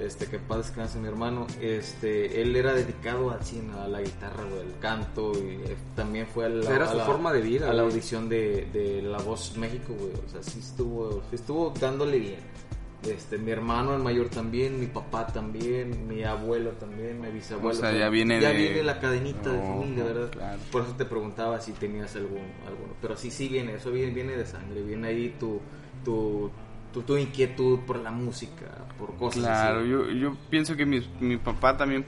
este, 0.00 0.26
que 0.26 0.38
paz 0.38 0.58
descanse 0.58 0.98
mi 0.98 1.08
hermano, 1.08 1.46
este, 1.60 2.40
él 2.40 2.54
era 2.56 2.72
dedicado 2.74 3.30
al 3.30 3.42
cine, 3.44 3.72
a 3.78 3.88
la 3.88 4.00
guitarra, 4.00 4.44
güey, 4.44 4.60
al 4.62 4.78
canto, 4.80 5.32
y 5.34 5.70
eh, 5.70 5.76
también 5.96 6.26
fue 6.26 6.46
a 6.46 6.48
la, 6.48 6.74
Era 6.74 6.84
a 6.86 6.90
su 6.92 6.96
la- 6.98 7.04
forma 7.04 7.32
de 7.32 7.40
vida, 7.40 7.70
a 7.70 7.72
la 7.74 7.82
audición 7.82 8.28
de, 8.28 8.66
de 8.72 9.02
La 9.02 9.18
Voz 9.18 9.56
México, 9.56 9.94
güey, 9.98 10.12
o 10.26 10.28
sea, 10.30 10.42
sí 10.42 10.60
estuvo, 10.60 11.22
sí 11.30 11.36
estuvo 11.36 11.70
dándole 11.78 12.18
bien. 12.18 12.58
Este, 13.04 13.38
mi 13.38 13.52
hermano 13.52 13.94
el 13.94 14.02
mayor 14.02 14.28
también, 14.28 14.80
mi 14.80 14.86
papá 14.86 15.24
también, 15.28 16.08
mi 16.08 16.24
abuelo 16.24 16.70
también, 16.72 17.20
mi 17.20 17.28
bisabuelo. 17.30 17.70
O 17.70 17.80
sea, 17.80 17.92
ya 17.96 18.08
viene 18.08 18.40
ya 18.40 18.48
de- 18.48 18.58
viene 18.58 18.82
la 18.82 18.98
cadenita 18.98 19.50
de 19.52 19.58
No, 19.58 19.64
familia, 19.78 20.02
¿verdad? 20.04 20.30
claro. 20.30 20.58
Por 20.72 20.82
eso 20.82 20.92
te 20.96 21.04
preguntaba 21.04 21.60
si 21.60 21.70
tenías 21.72 22.16
algún, 22.16 22.42
alguno. 22.66 22.94
Pero 23.00 23.16
sí, 23.16 23.30
sí 23.30 23.48
viene, 23.48 23.74
eso 23.74 23.92
viene, 23.92 24.12
viene 24.12 24.36
de 24.36 24.44
sangre, 24.44 24.82
viene 24.82 25.06
ahí 25.08 25.32
tu, 25.38 25.60
tu, 26.04 26.50
tu, 26.92 27.02
tu 27.02 27.16
inquietud 27.16 27.80
por 27.80 27.96
la 27.98 28.10
música, 28.10 28.66
por 28.98 29.14
cosas 29.16 29.40
Claro, 29.42 29.80
así. 29.80 29.88
yo, 29.90 30.10
yo 30.10 30.36
pienso 30.50 30.76
que 30.76 30.86
mi, 30.86 31.00
mi 31.20 31.36
papá 31.36 31.76
también 31.76 32.04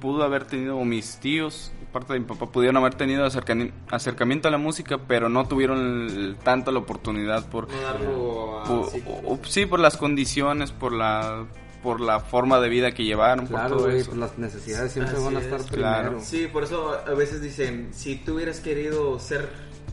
pudo 0.00 0.22
haber 0.24 0.44
tenido, 0.44 0.76
o 0.78 0.84
mis 0.84 1.16
tíos, 1.18 1.72
parte 1.92 2.12
de 2.14 2.20
mi 2.20 2.26
papá, 2.26 2.46
pudieron 2.46 2.76
haber 2.78 2.94
tenido 2.94 3.24
acercani- 3.26 3.70
acercamiento 3.90 4.48
a 4.48 4.50
la 4.50 4.58
música, 4.58 4.98
pero 5.06 5.28
no 5.28 5.46
tuvieron 5.46 6.08
el- 6.08 6.36
tanto 6.42 6.72
la 6.72 6.78
oportunidad 6.80 7.48
por, 7.48 7.68
o- 8.16 8.62
o- 9.26 9.38
sí, 9.44 9.66
por 9.66 9.80
las 9.80 9.96
condiciones, 9.96 10.72
por 10.72 10.92
la 10.92 11.46
por 11.82 12.00
la 12.00 12.20
forma 12.20 12.60
de 12.60 12.68
vida 12.68 12.92
que 12.92 13.02
llevaron, 13.02 13.48
por 13.48 13.66
todo 13.66 13.90
eso. 13.90 14.10
pues 14.10 14.16
las 14.16 14.38
necesidades 14.38 14.92
siempre 14.92 15.16
Así 15.16 15.24
van 15.24 15.36
a 15.36 15.40
estar 15.40 15.60
es, 15.60 15.66
claro. 15.66 16.02
primero. 16.10 16.24
Sí, 16.24 16.46
por 16.46 16.62
eso 16.62 16.92
a 16.94 17.10
veces 17.14 17.42
dicen, 17.42 17.88
si 17.92 18.14
tú 18.14 18.34
hubieras 18.34 18.60
querido 18.60 19.18
ser 19.18 19.48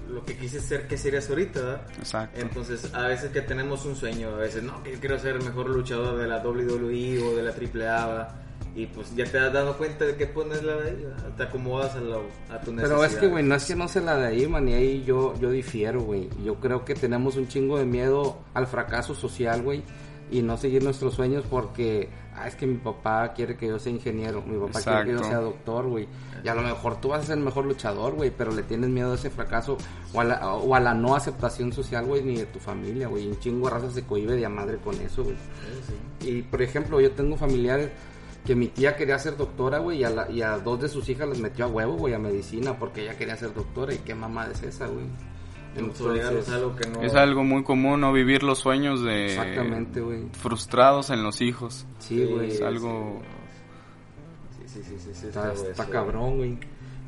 lo 0.10 0.26
que 0.26 0.36
quisiste 0.36 0.62
ser, 0.62 0.88
¿qué 0.88 0.98
serías 0.98 1.30
ahorita? 1.30 1.60
verdad? 1.60 1.82
Exacto. 1.98 2.40
Entonces, 2.40 2.94
a 2.94 3.08
veces 3.08 3.32
que 3.32 3.42
tenemos 3.42 3.86
un 3.86 3.96
sueño, 3.96 4.30
a 4.30 4.38
veces, 4.38 4.64
no, 4.64 4.84
que 4.84 4.94
yo 4.94 5.00
quiero 5.00 5.20
ser 5.20 5.36
el 5.36 5.44
mejor 5.44 5.70
luchador 5.70 6.18
de 6.18 6.28
la 6.28 6.38
WWE 6.38 7.24
o 7.24 7.36
de 7.36 7.44
la 7.44 7.52
AAA, 7.52 8.08
¿verdad? 8.08 8.36
y 8.76 8.86
pues 8.86 9.16
ya 9.16 9.26
te 9.26 9.40
has 9.40 9.52
dado 9.52 9.78
cuenta 9.78 10.06
de 10.06 10.16
que 10.16 10.28
pones 10.28 10.64
la 10.64 10.76
de 10.78 10.90
ahí, 10.90 11.04
¿verdad? 11.04 11.36
te 11.36 11.44
acomodas 11.44 11.96
a, 11.96 12.02
la, 12.02 12.18
a 12.50 12.62
tu 12.62 12.72
necesidad. 12.72 12.98
Pero 12.98 13.04
es 13.04 13.16
que, 13.16 13.28
güey, 13.28 13.44
no 13.44 13.56
es 13.56 13.66
que 13.66 13.76
no 13.76 13.88
se 13.88 14.02
la 14.02 14.18
de 14.18 14.28
ahí, 14.28 14.48
man, 14.48 14.68
y 14.68 14.74
ahí 14.74 15.04
yo, 15.04 15.34
yo 15.40 15.50
difiero, 15.50 16.02
güey. 16.02 16.30
Yo 16.44 16.56
creo 16.56 16.86
que 16.86 16.96
tenemos 16.96 17.36
un 17.36 17.48
chingo 17.48 17.78
de 17.78 17.86
miedo 17.86 18.40
al 18.54 18.68
fracaso 18.68 19.16
social, 19.16 19.64
güey, 19.64 19.84
y 20.32 20.42
no 20.42 20.58
seguir 20.58 20.84
nuestros 20.84 21.14
sueños 21.16 21.44
porque, 21.50 22.10
ah, 22.36 22.48
es 22.48 22.56
que 22.56 22.68
mi 22.68 22.78
papá 22.78 23.34
quiere 23.34 23.58
que 23.58 23.68
yo 23.68 23.80
sea 23.80 23.92
ingeniero, 23.92 24.42
mi 24.44 24.58
papá 24.60 24.80
quiere 24.84 25.06
que 25.06 25.12
yo 25.14 25.18
sea 25.30 25.40
doctor, 25.40 25.88
güey. 25.88 26.08
Y 26.44 26.48
a 26.48 26.56
lo 26.56 26.62
mejor 26.62 27.02
tú 27.02 27.10
vas 27.10 27.24
a 27.24 27.26
ser 27.26 27.38
el 27.38 27.44
mejor 27.44 27.66
luchador, 27.66 28.14
güey, 28.14 28.30
pero 28.30 28.52
le 28.52 28.64
tienes 28.64 28.90
miedo 28.90 29.12
a 29.12 29.16
ese 29.16 29.30
fracaso 29.30 29.78
o 30.14 30.22
a 30.22 30.24
la, 30.24 30.54
o 30.54 30.76
a 30.76 30.80
la 30.80 30.94
no 30.94 31.16
aceptación 31.16 31.74
social, 31.74 32.06
güey, 32.06 32.24
ni 32.24 32.36
de 32.38 32.46
tu 32.46 32.60
familia, 32.60 33.08
güey. 33.08 33.28
Un 33.28 33.40
chingo 33.40 33.68
de 33.68 33.74
raza 33.76 33.92
se 33.92 34.04
cohibe 34.04 34.36
de 34.36 34.46
a 34.46 34.50
madre 34.50 34.78
con 34.78 34.96
eso, 35.02 35.24
güey. 35.24 35.36
Sí, 35.36 35.94
sí. 36.22 36.30
Y 36.30 36.42
por 36.44 36.62
ejemplo, 36.62 37.02
yo 37.02 37.12
tengo 37.12 37.36
familiares 37.36 37.90
que 38.46 38.56
mi 38.56 38.68
tía 38.68 38.96
quería 38.96 39.20
ser 39.20 39.36
doctora, 39.36 39.80
güey, 39.80 40.00
y, 40.00 40.04
a 40.06 40.10
la- 40.10 40.32
y 40.32 40.42
a 40.42 40.58
dos 40.60 40.80
de 40.82 40.88
sus 40.88 41.08
hijas 41.10 41.28
les 41.28 41.40
metió 41.40 41.66
a 41.66 41.68
huevo, 41.68 41.96
güey, 41.98 42.14
a 42.14 42.20
medicina, 42.20 42.78
porque 42.80 43.02
ella 43.04 43.18
quería 43.18 43.36
ser 43.36 43.54
doctora. 43.54 43.94
¿Y 43.94 43.98
qué 44.00 44.16
mamá 44.16 44.48
es 44.52 44.64
esa, 44.64 44.88
güey? 44.88 45.06
Entonces, 45.76 46.50
a 46.50 46.56
algo 46.56 46.76
que 46.76 46.90
no... 46.90 47.02
Es 47.02 47.14
algo 47.16 47.44
muy 47.44 47.64
común, 47.64 48.02
¿no? 48.02 48.12
Vivir 48.12 48.44
los 48.44 48.60
sueños 48.60 49.02
de... 49.04 49.28
Exactamente, 49.28 50.02
güey. 50.02 50.24
Frustrados 50.34 51.10
en 51.10 51.24
los 51.24 51.42
hijos. 51.42 51.86
Sí, 52.00 52.26
güey. 52.26 52.52
es 52.52 52.62
algo- 52.62 53.22
Sí, 54.66 54.82
sí, 54.84 54.96
sí, 55.00 55.12
sí, 55.14 55.28
Está, 55.28 55.54
está 55.54 55.70
está 55.72 55.86
cabrón, 55.88 56.38
güey. 56.38 56.58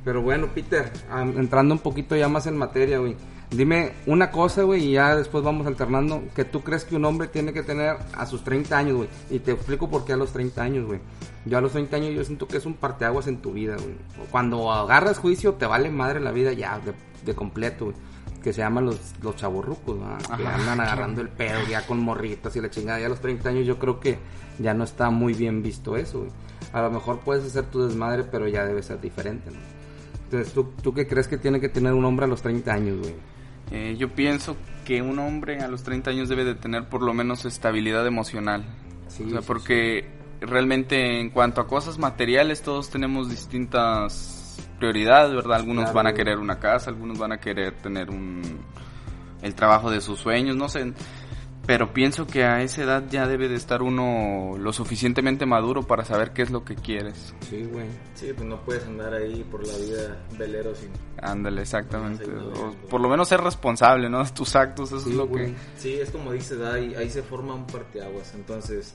Pero 0.03 0.21
bueno, 0.21 0.47
Peter, 0.53 0.91
entrando 1.35 1.75
un 1.75 1.79
poquito 1.79 2.15
ya 2.15 2.27
más 2.27 2.47
en 2.47 2.57
materia, 2.57 2.97
güey. 2.99 3.15
Dime 3.51 3.91
una 4.07 4.31
cosa, 4.31 4.63
güey, 4.63 4.85
y 4.85 4.91
ya 4.93 5.15
después 5.15 5.43
vamos 5.43 5.67
alternando. 5.67 6.23
Que 6.35 6.45
tú 6.45 6.61
crees 6.61 6.85
que 6.85 6.95
un 6.95 7.05
hombre 7.05 7.27
tiene 7.27 7.53
que 7.53 7.61
tener 7.63 7.97
a 8.13 8.25
sus 8.25 8.43
30 8.43 8.77
años, 8.77 8.95
güey. 8.95 9.09
Y 9.29 9.39
te 9.39 9.51
explico 9.51 9.89
por 9.89 10.05
qué 10.05 10.13
a 10.13 10.17
los 10.17 10.31
30 10.31 10.61
años, 10.63 10.85
güey. 10.87 10.99
Yo 11.45 11.57
a 11.57 11.61
los 11.61 11.73
30 11.73 11.97
años 11.97 12.15
yo 12.15 12.23
siento 12.23 12.47
que 12.47 12.57
es 12.57 12.65
un 12.65 12.75
parteaguas 12.75 13.27
en 13.27 13.37
tu 13.41 13.51
vida, 13.51 13.75
güey. 13.75 13.95
Cuando 14.31 14.71
agarras 14.71 15.19
juicio 15.19 15.53
te 15.55 15.65
vale 15.65 15.89
madre 15.91 16.19
la 16.21 16.31
vida 16.31 16.53
ya, 16.53 16.79
de, 16.79 16.93
de 17.25 17.35
completo, 17.35 17.85
güey. 17.85 17.97
Que 18.43 18.53
se 18.53 18.61
llaman 18.61 18.85
los, 18.85 18.97
los 19.21 19.35
chavorrucos, 19.35 19.99
¿verdad? 19.99 20.37
Que 20.37 20.47
andan 20.47 20.79
agarrando 20.79 21.21
el 21.21 21.29
pedo 21.29 21.59
ya 21.69 21.85
con 21.85 21.99
morritas 21.99 22.55
y 22.55 22.61
la 22.61 22.69
chingada. 22.69 22.99
Ya 22.99 23.05
a 23.05 23.09
los 23.09 23.21
30 23.21 23.49
años 23.49 23.67
yo 23.67 23.77
creo 23.77 23.99
que 23.99 24.17
ya 24.57 24.73
no 24.73 24.83
está 24.83 25.09
muy 25.09 25.33
bien 25.33 25.61
visto 25.61 25.95
eso, 25.95 26.19
güey. 26.19 26.31
A 26.73 26.81
lo 26.81 26.91
mejor 26.91 27.19
puedes 27.19 27.45
hacer 27.45 27.65
tu 27.65 27.85
desmadre, 27.85 28.23
pero 28.23 28.47
ya 28.47 28.65
debe 28.65 28.81
ser 28.81 28.99
diferente, 28.99 29.51
¿no? 29.51 29.57
Entonces, 30.23 30.53
¿tú, 30.53 30.71
¿tú 30.81 30.93
qué 30.93 31.07
crees 31.07 31.27
que 31.27 31.37
tiene 31.37 31.59
que 31.59 31.69
tener 31.69 31.93
un 31.93 32.05
hombre 32.05 32.25
a 32.25 32.27
los 32.27 32.41
30 32.41 32.73
años, 32.73 32.99
güey? 32.99 33.13
Eh, 33.71 33.95
yo 33.97 34.09
pienso 34.09 34.55
que 34.85 35.01
un 35.01 35.19
hombre 35.19 35.59
a 35.59 35.67
los 35.67 35.83
30 35.83 36.09
años 36.11 36.29
debe 36.29 36.43
de 36.43 36.55
tener 36.55 36.89
por 36.89 37.01
lo 37.01 37.13
menos 37.13 37.45
estabilidad 37.45 38.05
emocional. 38.07 38.65
Sí, 39.07 39.23
o 39.23 39.29
sea, 39.29 39.41
sí, 39.41 39.45
porque 39.47 40.09
realmente 40.41 41.19
en 41.19 41.29
cuanto 41.29 41.61
a 41.61 41.67
cosas 41.67 41.97
materiales 41.97 42.61
todos 42.61 42.89
tenemos 42.89 43.29
distintas 43.29 44.40
prioridades, 44.79 45.33
¿verdad? 45.33 45.57
Algunos 45.57 45.83
Claro, 45.85 45.95
van 45.95 46.07
a 46.07 46.13
querer 46.13 46.37
una 46.37 46.59
casa, 46.59 46.89
algunos 46.89 47.17
van 47.17 47.31
a 47.33 47.37
querer 47.39 47.73
tener 47.81 48.09
un 48.09 48.59
el 49.41 49.55
trabajo 49.55 49.89
de 49.89 50.01
sus 50.01 50.19
sueños, 50.19 50.55
no 50.55 50.69
sé. 50.69 50.93
Pero 51.65 51.93
pienso 51.93 52.25
que 52.25 52.43
a 52.43 52.61
esa 52.63 52.81
edad 52.83 53.03
ya 53.09 53.27
debe 53.27 53.47
de 53.47 53.55
estar 53.55 53.83
uno 53.83 54.57
lo 54.57 54.73
suficientemente 54.73 55.45
maduro 55.45 55.83
para 55.83 56.03
saber 56.03 56.31
qué 56.31 56.41
es 56.41 56.49
lo 56.49 56.65
que 56.65 56.73
quieres. 56.75 57.35
Sí, 57.41 57.63
güey. 57.71 57.85
Sí, 58.15 58.31
pues 58.35 58.47
no 58.47 58.59
puedes 58.61 58.83
andar 58.87 59.13
ahí 59.13 59.43
por 59.49 59.65
la 59.65 59.75
vida 59.77 60.17
velero 60.39 60.73
sin... 60.73 60.89
Ándale, 61.21 61.61
exactamente. 61.61 62.25
O 62.25 62.71
por 62.89 62.99
lo 62.99 63.07
menos 63.09 63.27
ser 63.29 63.41
responsable, 63.41 64.09
¿no? 64.09 64.23
De 64.23 64.29
tus 64.33 64.55
actos, 64.55 64.89
eso 64.91 65.01
Sí, 65.01 65.11
es 65.11 65.15
lo 65.15 65.27
güey. 65.27 65.47
que... 65.51 65.55
Sí, 65.77 65.93
es 65.99 66.09
como 66.09 66.31
dices, 66.31 66.59
ahí, 66.61 66.95
ahí 66.95 67.09
se 67.11 67.21
forma 67.21 67.53
un 67.53 67.67
parteaguas. 67.67 68.33
Entonces, 68.33 68.93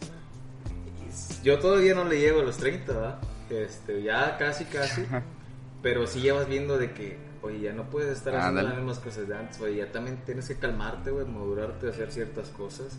yo 1.45 1.59
todavía 1.61 1.95
no 1.95 2.05
le 2.05 2.19
llego 2.19 2.41
a 2.41 2.45
los 2.45 2.57
30, 2.57 2.93
¿verdad? 2.93 3.19
Este, 3.49 4.03
ya 4.03 4.37
casi, 4.39 4.65
casi. 4.65 5.03
pero 5.87 6.05
sí 6.09 6.21
ya 6.21 6.35
vas 6.35 6.49
viendo 6.49 6.79
de 6.79 6.91
que, 6.91 7.17
oye, 7.43 7.61
ya 7.61 7.73
no 7.73 7.89
puedes 7.89 8.19
estar 8.19 8.35
haciendo 8.35 8.59
Ándale. 8.59 8.69
las 8.71 8.79
mismas 8.79 8.99
cosas 8.99 9.29
de 9.29 9.37
antes, 9.37 9.61
oye, 9.61 9.77
ya 9.77 9.93
también 9.93 10.19
tienes 10.27 10.49
que 10.49 10.57
calmarte, 10.57 11.13
güey, 11.13 11.25
madurarte, 11.27 11.89
hacer 11.89 12.11
ciertas 12.11 12.49
cosas. 12.49 12.99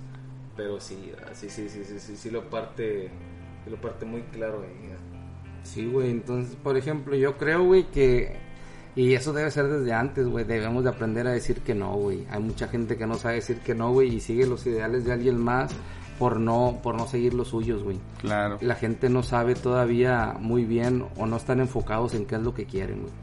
Pero 0.56 0.80
sí, 0.80 1.12
ah, 1.22 1.32
sí, 1.34 1.50
sí, 1.50 1.68
sí, 1.68 1.84
sí, 1.84 2.00
sí, 2.00 2.16
sí 2.16 2.32
lo 2.32 2.50
parte, 2.50 3.10
sí 3.66 3.70
lo 3.70 3.76
parte 3.76 4.06
muy 4.06 4.22
claro 4.22 4.62
ahí. 4.62 4.96
Sí, 5.64 5.86
güey. 5.86 6.12
Entonces, 6.12 6.56
por 6.56 6.78
ejemplo, 6.78 7.14
yo 7.18 7.38
creo, 7.38 7.66
güey, 7.66 7.84
que... 7.92 8.38
Y 8.96 9.16
eso 9.16 9.34
debe 9.34 9.52
ser 9.52 9.68
desde 9.68 9.92
antes, 9.92 10.26
güey. 10.26 10.46
Debemos 10.46 10.86
de 10.86 10.90
aprender 10.90 11.28
a 11.28 11.32
decir 11.32 11.60
que 11.60 11.76
no, 11.76 11.94
güey. 11.96 12.26
Hay 12.30 12.42
mucha 12.42 12.70
gente 12.70 12.96
que 12.96 13.06
no 13.06 13.16
sabe 13.16 13.36
decir 13.36 13.60
que 13.60 13.76
no, 13.76 13.92
güey, 13.92 14.16
y 14.16 14.22
sigue 14.22 14.48
los 14.48 14.66
ideales 14.66 15.04
de 15.04 15.12
alguien 15.12 15.38
más 15.38 15.74
por 16.20 16.40
no, 16.40 16.80
por 16.84 16.96
no 16.96 17.08
seguir 17.08 17.34
los 17.34 17.50
suyos, 17.50 17.84
güey. 17.84 18.00
Claro. 18.20 18.58
La 18.62 18.76
gente 18.76 19.10
no 19.10 19.24
sabe 19.24 19.56
todavía 19.56 20.36
muy 20.40 20.66
bien 20.66 21.06
o 21.18 21.26
no 21.26 21.38
están 21.38 21.60
enfocados 21.60 22.14
en 22.14 22.26
qué 22.26 22.36
es 22.36 22.42
lo 22.42 22.54
que 22.54 22.66
quieren, 22.66 23.02
güey. 23.02 23.14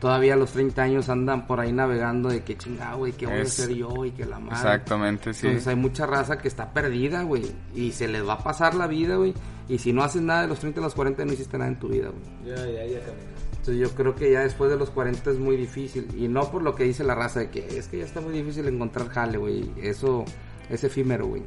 Todavía 0.00 0.32
a 0.32 0.36
los 0.36 0.52
30 0.52 0.80
años 0.82 1.10
andan 1.10 1.46
por 1.46 1.60
ahí 1.60 1.72
navegando 1.72 2.30
de 2.30 2.42
que 2.42 2.56
chingado, 2.56 2.98
güey, 2.98 3.12
qué 3.12 3.26
voy 3.26 3.34
a 3.36 3.42
Es- 3.42 3.60
hacer 3.60 3.74
yo 3.76 4.04
y 4.06 4.12
que 4.12 4.24
la 4.24 4.38
madre. 4.38 4.54
Exactamente, 4.56 5.34
sí. 5.34 5.46
Entonces 5.46 5.68
hay 5.68 5.76
mucha 5.76 6.06
raza 6.06 6.38
que 6.38 6.48
está 6.48 6.72
perdida, 6.72 7.22
güey. 7.22 7.44
Y 7.74 7.92
se 7.92 8.08
les 8.08 8.26
va 8.26 8.34
a 8.34 8.38
pasar 8.38 8.74
la 8.74 8.86
vida, 8.86 9.16
güey. 9.16 9.34
Y 9.68 9.76
si 9.78 9.92
no 9.92 10.02
haces 10.02 10.22
nada 10.22 10.42
de 10.42 10.48
los 10.48 10.58
30 10.58 10.80
a 10.80 10.84
los 10.84 10.94
40 10.94 11.22
no 11.26 11.32
hiciste 11.34 11.58
nada 11.58 11.70
en 11.70 11.78
tu 11.78 11.88
vida, 11.88 12.08
güey. 12.08 12.48
Ya, 12.56 12.56
ya, 12.66 12.86
ya 12.86 13.00
caminé. 13.00 13.24
Entonces 13.50 13.76
yo 13.76 13.90
creo 13.94 14.14
que 14.16 14.32
ya 14.32 14.40
después 14.40 14.70
de 14.70 14.78
los 14.78 14.88
40 14.88 15.30
es 15.32 15.38
muy 15.38 15.56
difícil. 15.58 16.08
Y 16.16 16.28
no 16.28 16.50
por 16.50 16.62
lo 16.62 16.74
que 16.74 16.84
dice 16.84 17.04
la 17.04 17.14
raza 17.14 17.40
de 17.40 17.50
que 17.50 17.78
es 17.78 17.86
que 17.88 17.98
ya 17.98 18.04
está 18.06 18.22
muy 18.22 18.32
difícil 18.32 18.66
encontrar 18.68 19.08
jale, 19.08 19.36
güey. 19.36 19.70
Eso 19.82 20.24
es 20.70 20.82
efímero, 20.82 21.26
güey. 21.26 21.42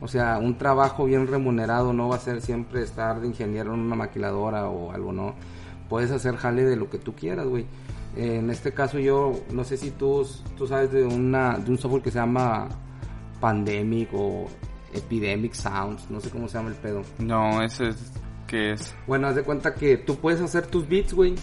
O 0.00 0.08
sea, 0.08 0.38
un 0.38 0.56
trabajo 0.56 1.04
bien 1.04 1.26
remunerado 1.26 1.92
no 1.92 2.08
va 2.08 2.16
a 2.16 2.20
ser 2.20 2.40
siempre 2.40 2.82
estar 2.82 3.20
de 3.20 3.26
ingeniero 3.26 3.74
en 3.74 3.80
una 3.80 3.96
maquiladora 3.96 4.68
o 4.68 4.92
algo, 4.92 5.12
¿no? 5.12 5.34
Puedes 5.88 6.10
hacer 6.10 6.36
jale 6.36 6.64
de 6.64 6.76
lo 6.76 6.88
que 6.88 6.98
tú 6.98 7.14
quieras, 7.14 7.46
güey. 7.46 7.66
Eh, 8.16 8.36
en 8.36 8.50
este 8.50 8.72
caso 8.72 8.98
yo, 8.98 9.32
no 9.52 9.62
sé 9.64 9.76
si 9.76 9.90
tú, 9.90 10.26
tú 10.56 10.66
sabes 10.66 10.90
de, 10.90 11.04
una, 11.04 11.58
de 11.58 11.70
un 11.70 11.78
software 11.78 12.02
que 12.02 12.10
se 12.10 12.18
llama 12.18 12.68
Pandemic 13.40 14.08
o 14.14 14.46
Epidemic 14.92 15.52
Sounds, 15.52 16.10
no 16.10 16.20
sé 16.20 16.30
cómo 16.30 16.48
se 16.48 16.58
llama 16.58 16.70
el 16.70 16.76
pedo. 16.76 17.02
No, 17.18 17.62
ese 17.62 17.88
es... 17.88 18.12
¿Qué 18.46 18.72
es? 18.72 18.94
Bueno, 19.06 19.28
haz 19.28 19.36
de 19.36 19.44
cuenta 19.44 19.74
que 19.74 19.96
tú 19.96 20.16
puedes 20.16 20.40
hacer 20.40 20.66
tus 20.66 20.88
beats, 20.88 21.14
güey, 21.14 21.36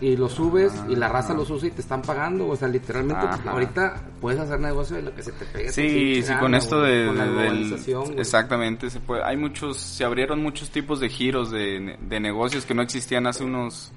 y 0.00 0.16
los 0.16 0.32
subes 0.32 0.72
y 0.88 0.96
la 0.96 1.08
raza 1.08 1.32
Ah. 1.32 1.36
los 1.36 1.50
usa 1.50 1.68
y 1.68 1.72
te 1.72 1.82
están 1.82 2.00
pagando, 2.02 2.48
o 2.48 2.56
sea, 2.56 2.68
literalmente 2.68 3.26
Ajá. 3.26 3.50
ahorita 3.50 4.00
puedes 4.20 4.40
hacer 4.40 4.58
negocio 4.60 4.96
de 4.96 5.02
lo 5.02 5.14
que 5.14 5.22
se 5.22 5.32
te 5.32 5.44
pegue. 5.44 5.70
Sí, 5.72 6.22
sí, 6.22 6.32
con 6.40 6.54
esto 6.54 6.80
de, 6.80 7.06
con 7.06 7.18
la 7.18 7.26
globalización, 7.26 8.18
exactamente, 8.18 8.88
se 8.90 9.00
puede, 9.00 9.22
hay 9.24 9.36
muchos, 9.36 9.76
se 9.78 10.04
abrieron 10.04 10.42
muchos 10.42 10.70
tipos 10.70 11.00
de 11.00 11.08
giros 11.10 11.50
de, 11.50 11.96
de 12.00 12.20
negocios 12.20 12.64
que 12.64 12.74
no 12.74 12.82
existían 12.82 13.26
hace 13.26 13.44
unos, 13.44 13.92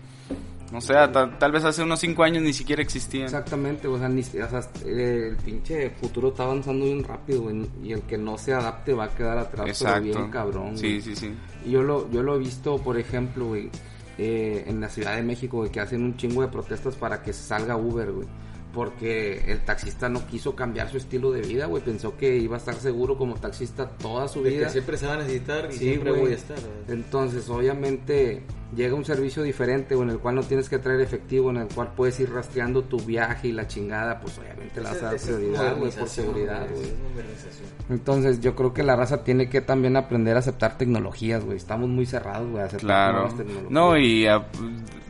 no 0.73 0.81
sé, 0.81 0.93
tal, 1.13 1.37
tal 1.37 1.51
vez 1.51 1.63
hace 1.63 1.83
unos 1.83 1.99
cinco 1.99 2.23
años 2.23 2.43
ni 2.43 2.51
siquiera 2.51 2.81
existían. 2.81 3.25
Exactamente, 3.25 3.87
o 3.87 3.97
sea, 3.97 4.09
ni- 4.09 4.21
o 4.21 4.23
sea, 4.49 4.59
eh, 4.85 5.27
el 5.29 5.37
pinche 5.37 5.89
futuro 5.91 6.29
está 6.29 6.43
avanzando 6.43 6.83
bien 6.85 7.03
rápido, 7.03 7.43
güey, 7.43 7.65
y 7.83 7.93
el 7.93 8.01
que 8.01 8.17
no 8.17 8.37
se 8.37 8.53
adapte 8.53 8.91
va 8.93 9.05
a 9.05 9.09
quedar 9.15 9.37
atrás, 9.37 9.81
pero 9.85 10.01
bien 10.01 10.29
cabrón, 10.31 10.77
Sí, 10.77 10.87
güey. 10.87 11.01
sí, 11.01 11.15
sí. 11.15 11.31
Y 11.65 11.71
Yo 11.71 11.83
lo, 11.83 12.09
yo 12.11 12.23
lo 12.23 12.35
he 12.35 12.39
visto, 12.39 12.77
por 12.79 12.97
ejemplo, 12.97 13.45
güey, 13.47 13.69
eh, 14.17 14.63
en 14.67 14.79
la 14.81 14.89
Ciudad 14.89 15.15
de 15.15 15.23
México, 15.23 15.57
güey, 15.57 15.71
que 15.71 15.79
hacen 15.79 16.03
un 16.03 16.15
chingo 16.17 16.41
de 16.41 16.47
protestas 16.47 16.95
para 16.95 17.21
que 17.23 17.33
salga 17.33 17.75
Uber, 17.77 18.11
güey. 18.11 18.27
Porque 18.73 19.51
el 19.51 19.59
taxista 19.63 20.09
no 20.09 20.25
quiso 20.25 20.55
cambiar 20.55 20.89
su 20.89 20.97
estilo 20.97 21.31
de 21.31 21.41
vida, 21.41 21.67
güey. 21.67 21.83
Pensó 21.83 22.17
que 22.17 22.37
iba 22.37 22.55
a 22.55 22.59
estar 22.59 22.73
seguro 22.73 23.17
como 23.17 23.35
taxista 23.35 23.87
toda 23.87 24.27
su 24.27 24.41
De 24.41 24.49
vida. 24.49 24.65
que 24.65 24.71
siempre 24.71 24.97
se 24.97 25.05
va 25.05 25.13
a 25.13 25.17
necesitar 25.17 25.67
y 25.69 25.73
Sí, 25.73 25.79
siempre 25.79 26.09
güey. 26.09 26.21
voy 26.23 26.31
a 26.31 26.35
estar. 26.35 26.57
Entonces, 26.87 27.47
obviamente, 27.49 28.41
llega 28.75 28.95
un 28.95 29.05
servicio 29.05 29.43
diferente, 29.43 29.95
güey, 29.95 30.07
en 30.07 30.13
el 30.15 30.19
cual 30.19 30.35
no 30.35 30.43
tienes 30.43 30.69
que 30.69 30.79
traer 30.79 31.01
efectivo, 31.01 31.49
en 31.49 31.57
el 31.57 31.67
cual 31.67 31.93
puedes 31.95 32.19
ir 32.19 32.31
rastreando 32.31 32.83
tu 32.83 32.97
viaje 32.99 33.49
y 33.49 33.51
la 33.51 33.67
chingada, 33.67 34.19
pues 34.19 34.37
obviamente 34.37 34.81
le 34.81 34.87
vas 34.89 35.01
a 35.01 35.05
dar 35.05 35.17
prioridad, 35.17 35.77
güey, 35.77 35.91
por 35.91 36.07
seguridad, 36.09 36.67
güey. 36.73 36.89
Entonces, 37.89 38.39
yo 38.39 38.55
creo 38.55 38.73
que 38.73 38.83
la 38.83 38.95
raza 38.95 39.23
tiene 39.23 39.49
que 39.49 39.61
también 39.61 39.97
aprender 39.97 40.35
a 40.35 40.39
aceptar 40.39 40.77
tecnologías, 40.77 41.43
güey. 41.43 41.57
Estamos 41.57 41.89
muy 41.89 42.05
cerrados, 42.05 42.49
güey, 42.49 42.63
a 42.63 42.65
aceptar 42.65 42.85
Claro. 42.87 43.13
nuevas 43.13 43.37
tecnologías. 43.37 43.71
No, 43.71 43.97
y 43.97 44.25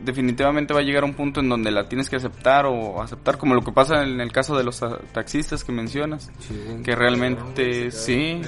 definitivamente 0.04 0.74
va 0.74 0.80
a 0.80 0.82
llegar 0.82 1.04
un 1.04 1.14
punto 1.14 1.40
en 1.40 1.48
donde 1.48 1.70
la 1.70 1.88
tienes 1.88 2.10
que 2.10 2.16
aceptar 2.16 2.66
o 2.66 3.00
aceptar 3.00 3.38
como 3.38 3.54
lo 3.54 3.62
que 3.62 3.72
pasa 3.72 4.02
en 4.02 4.20
el 4.20 4.30
caso 4.32 4.56
de 4.56 4.64
los 4.64 4.80
taxistas 5.12 5.64
que 5.64 5.72
mencionas. 5.72 6.30
Sí, 6.40 6.54
que 6.84 6.94
realmente 6.94 7.90
sí 7.90 8.42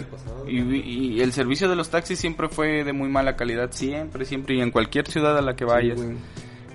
y, 0.47 0.61
y 0.61 1.21
el 1.23 1.33
servicio 1.33 1.69
de 1.69 1.77
los 1.77 1.89
taxis 1.89 2.19
siempre 2.19 2.49
fue 2.49 2.85
de 2.85 2.93
muy 2.93 3.09
mala 3.09 3.37
calidad 3.37 3.71
siempre 3.73 4.25
siempre 4.25 4.55
y 4.57 4.61
en 4.61 4.71
cualquier 4.71 5.06
ciudad 5.07 5.37
a 5.39 5.43
la 5.43 5.55
que 5.57 5.65
Sí, 5.65 5.71
vayas 5.71 5.97
güey. 6.03 6.17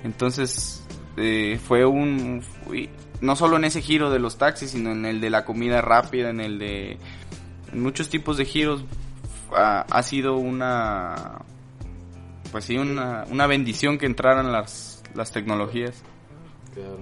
entonces 0.04 0.84
eh, 1.18 1.60
fue 1.64 1.86
un 1.86 2.42
fui- 2.66 2.90
no 3.22 3.36
solo 3.36 3.58
en 3.58 3.66
ese 3.66 3.82
giro 3.82 4.10
de 4.10 4.20
los 4.20 4.38
taxis 4.38 4.72
sino 4.72 4.92
en 4.92 5.06
el 5.06 5.22
de 5.22 5.30
la 5.30 5.46
comida 5.46 5.82
rápida 5.82 6.30
en 6.30 6.40
el 6.42 6.58
de 6.60 6.98
en 7.72 7.82
muchos 7.82 8.10
tipos 8.10 8.38
de 8.38 8.46
giros 8.46 8.84
ha, 9.56 9.82
ha 9.82 10.04
sido 10.04 10.38
una 10.38 11.40
pues 12.52 12.66
sí 12.66 12.78
una, 12.78 13.26
una 13.30 13.48
bendición 13.48 13.98
que 13.98 14.06
entraran 14.06 14.52
las 14.52 15.04
las 15.14 15.32
tecnologías 15.32 16.02
Claro. 16.74 17.00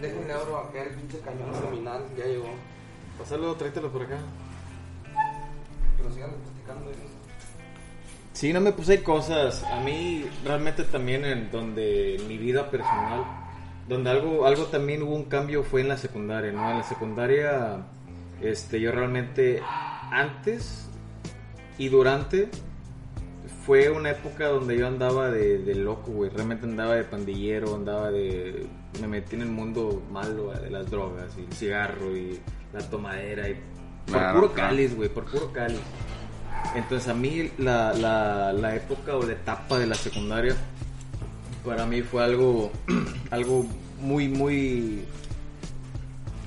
Déjenle 0.00 0.32
abro 0.32 0.58
acá 0.58 0.82
el 0.84 0.94
pinche 0.94 1.18
cañón 1.20 1.52
seminal, 1.54 2.02
ya 2.18 2.24
llegó. 2.26 2.48
Pásalo, 3.18 3.54
tráetelo 3.54 3.90
por 3.90 4.02
acá. 4.02 4.18
Pero 5.96 6.12
sigan 6.12 6.30
platicando. 6.32 6.90
Sí, 8.38 8.52
no 8.52 8.60
me 8.60 8.70
puse 8.70 9.02
cosas. 9.02 9.64
A 9.64 9.80
mí 9.80 10.24
realmente 10.44 10.84
también 10.84 11.24
en 11.24 11.50
donde 11.50 12.22
mi 12.28 12.38
vida 12.38 12.70
personal, 12.70 13.24
donde 13.88 14.10
algo, 14.10 14.46
algo 14.46 14.66
también 14.66 15.02
hubo 15.02 15.16
un 15.16 15.24
cambio 15.24 15.64
fue 15.64 15.80
en 15.80 15.88
la 15.88 15.96
secundaria, 15.96 16.52
¿no? 16.52 16.70
En 16.70 16.78
la 16.78 16.84
secundaria, 16.84 17.84
este, 18.40 18.78
yo 18.78 18.92
realmente 18.92 19.60
antes 20.12 20.88
y 21.78 21.88
durante 21.88 22.48
fue 23.66 23.90
una 23.90 24.10
época 24.10 24.46
donde 24.46 24.78
yo 24.78 24.86
andaba 24.86 25.32
de, 25.32 25.58
de 25.58 25.74
loco, 25.74 26.12
güey. 26.12 26.30
Realmente 26.30 26.64
andaba 26.64 26.94
de 26.94 27.02
pandillero, 27.02 27.74
andaba 27.74 28.12
de... 28.12 28.68
Me 29.00 29.08
metí 29.08 29.34
en 29.34 29.42
el 29.42 29.50
mundo 29.50 30.00
malo 30.12 30.44
güey, 30.44 30.60
de 30.60 30.70
las 30.70 30.88
drogas 30.88 31.36
y 31.36 31.40
el 31.40 31.52
cigarro 31.54 32.16
y 32.16 32.38
la 32.72 32.88
tomadera 32.88 33.48
y... 33.48 33.54
Por 33.54 34.14
Claro, 34.14 34.40
puro 34.42 34.54
cáliz, 34.54 34.94
güey, 34.94 35.08
por 35.08 35.24
puro 35.24 35.52
cáliz. 35.52 35.80
Entonces 36.74 37.08
a 37.08 37.14
mí 37.14 37.50
la, 37.58 37.92
la, 37.94 38.52
la 38.52 38.76
época 38.76 39.16
o 39.16 39.22
la 39.24 39.32
etapa 39.32 39.78
de 39.78 39.86
la 39.86 39.94
secundaria 39.94 40.56
para 41.64 41.86
mí 41.86 42.02
fue 42.02 42.24
algo, 42.24 42.72
algo 43.30 43.66
muy, 44.00 44.28
muy, 44.28 45.00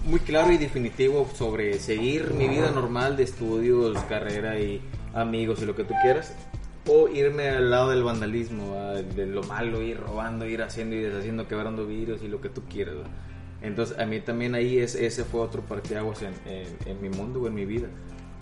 muy 0.05 0.19
claro 0.19 0.51
y 0.51 0.57
definitivo 0.57 1.29
sobre 1.35 1.79
seguir 1.79 2.33
mi 2.33 2.47
vida 2.47 2.71
normal 2.71 3.17
de 3.17 3.23
estudios, 3.23 3.97
carrera 4.05 4.59
y 4.59 4.81
amigos 5.13 5.61
y 5.61 5.65
lo 5.65 5.75
que 5.75 5.83
tú 5.83 5.93
quieras. 6.01 6.35
O 6.87 7.07
irme 7.07 7.49
al 7.49 7.69
lado 7.69 7.91
del 7.91 8.01
vandalismo, 8.01 8.73
¿va? 8.73 8.93
de 8.93 9.27
lo 9.27 9.43
malo, 9.43 9.83
ir 9.83 9.99
robando, 9.99 10.47
ir 10.47 10.63
haciendo 10.63 10.95
y 10.95 11.01
deshaciendo, 11.01 11.47
quebrando 11.47 11.85
vidrios 11.85 12.23
y 12.23 12.27
lo 12.27 12.41
que 12.41 12.49
tú 12.49 12.63
quieras. 12.67 12.95
Entonces, 13.61 13.99
a 13.99 14.07
mí 14.07 14.19
también 14.21 14.55
ahí 14.55 14.79
es, 14.79 14.95
ese 14.95 15.23
fue 15.23 15.41
otro 15.41 15.61
parteaguas 15.61 16.23
en, 16.23 16.33
en, 16.51 16.67
en 16.87 16.99
mi 16.99 17.09
mundo 17.09 17.41
o 17.41 17.47
en 17.47 17.53
mi 17.53 17.65
vida, 17.65 17.89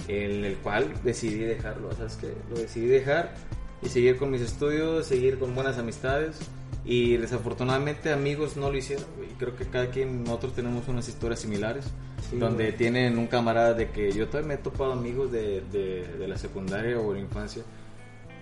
en 0.09 0.43
el 0.43 0.55
cual 0.57 0.91
decidí 1.03 1.39
dejarlo, 1.39 1.91
¿sabes 1.93 2.17
qué? 2.17 2.33
Lo 2.49 2.57
decidí 2.59 2.87
dejar 2.87 3.35
y 3.81 3.89
seguir 3.89 4.17
con 4.17 4.31
mis 4.31 4.41
estudios, 4.41 5.05
seguir 5.05 5.39
con 5.39 5.55
buenas 5.55 5.77
amistades. 5.77 6.37
Y 6.85 7.17
desafortunadamente 7.17 8.11
amigos 8.11 8.57
no 8.57 8.71
lo 8.71 8.77
hicieron, 8.77 9.05
güey. 9.17 9.29
Creo 9.37 9.55
que 9.55 9.65
cada 9.65 9.87
quien, 9.91 10.23
nosotros 10.23 10.53
tenemos 10.55 10.87
unas 10.87 11.07
historias 11.07 11.39
similares, 11.41 11.85
Sí, 12.29 12.37
donde 12.37 12.65
güey. 12.65 12.77
tienen 12.77 13.17
un 13.17 13.27
camarada 13.27 13.73
de 13.73 13.89
que 13.91 14.11
yo 14.11 14.27
también 14.27 14.47
me 14.47 14.53
he 14.55 14.57
topado 14.57 14.93
amigos 14.93 15.31
de, 15.31 15.61
de, 15.71 16.07
de 16.17 16.27
la 16.27 16.37
secundaria 16.37 16.99
o 16.99 17.13
la 17.13 17.19
infancia 17.19 17.63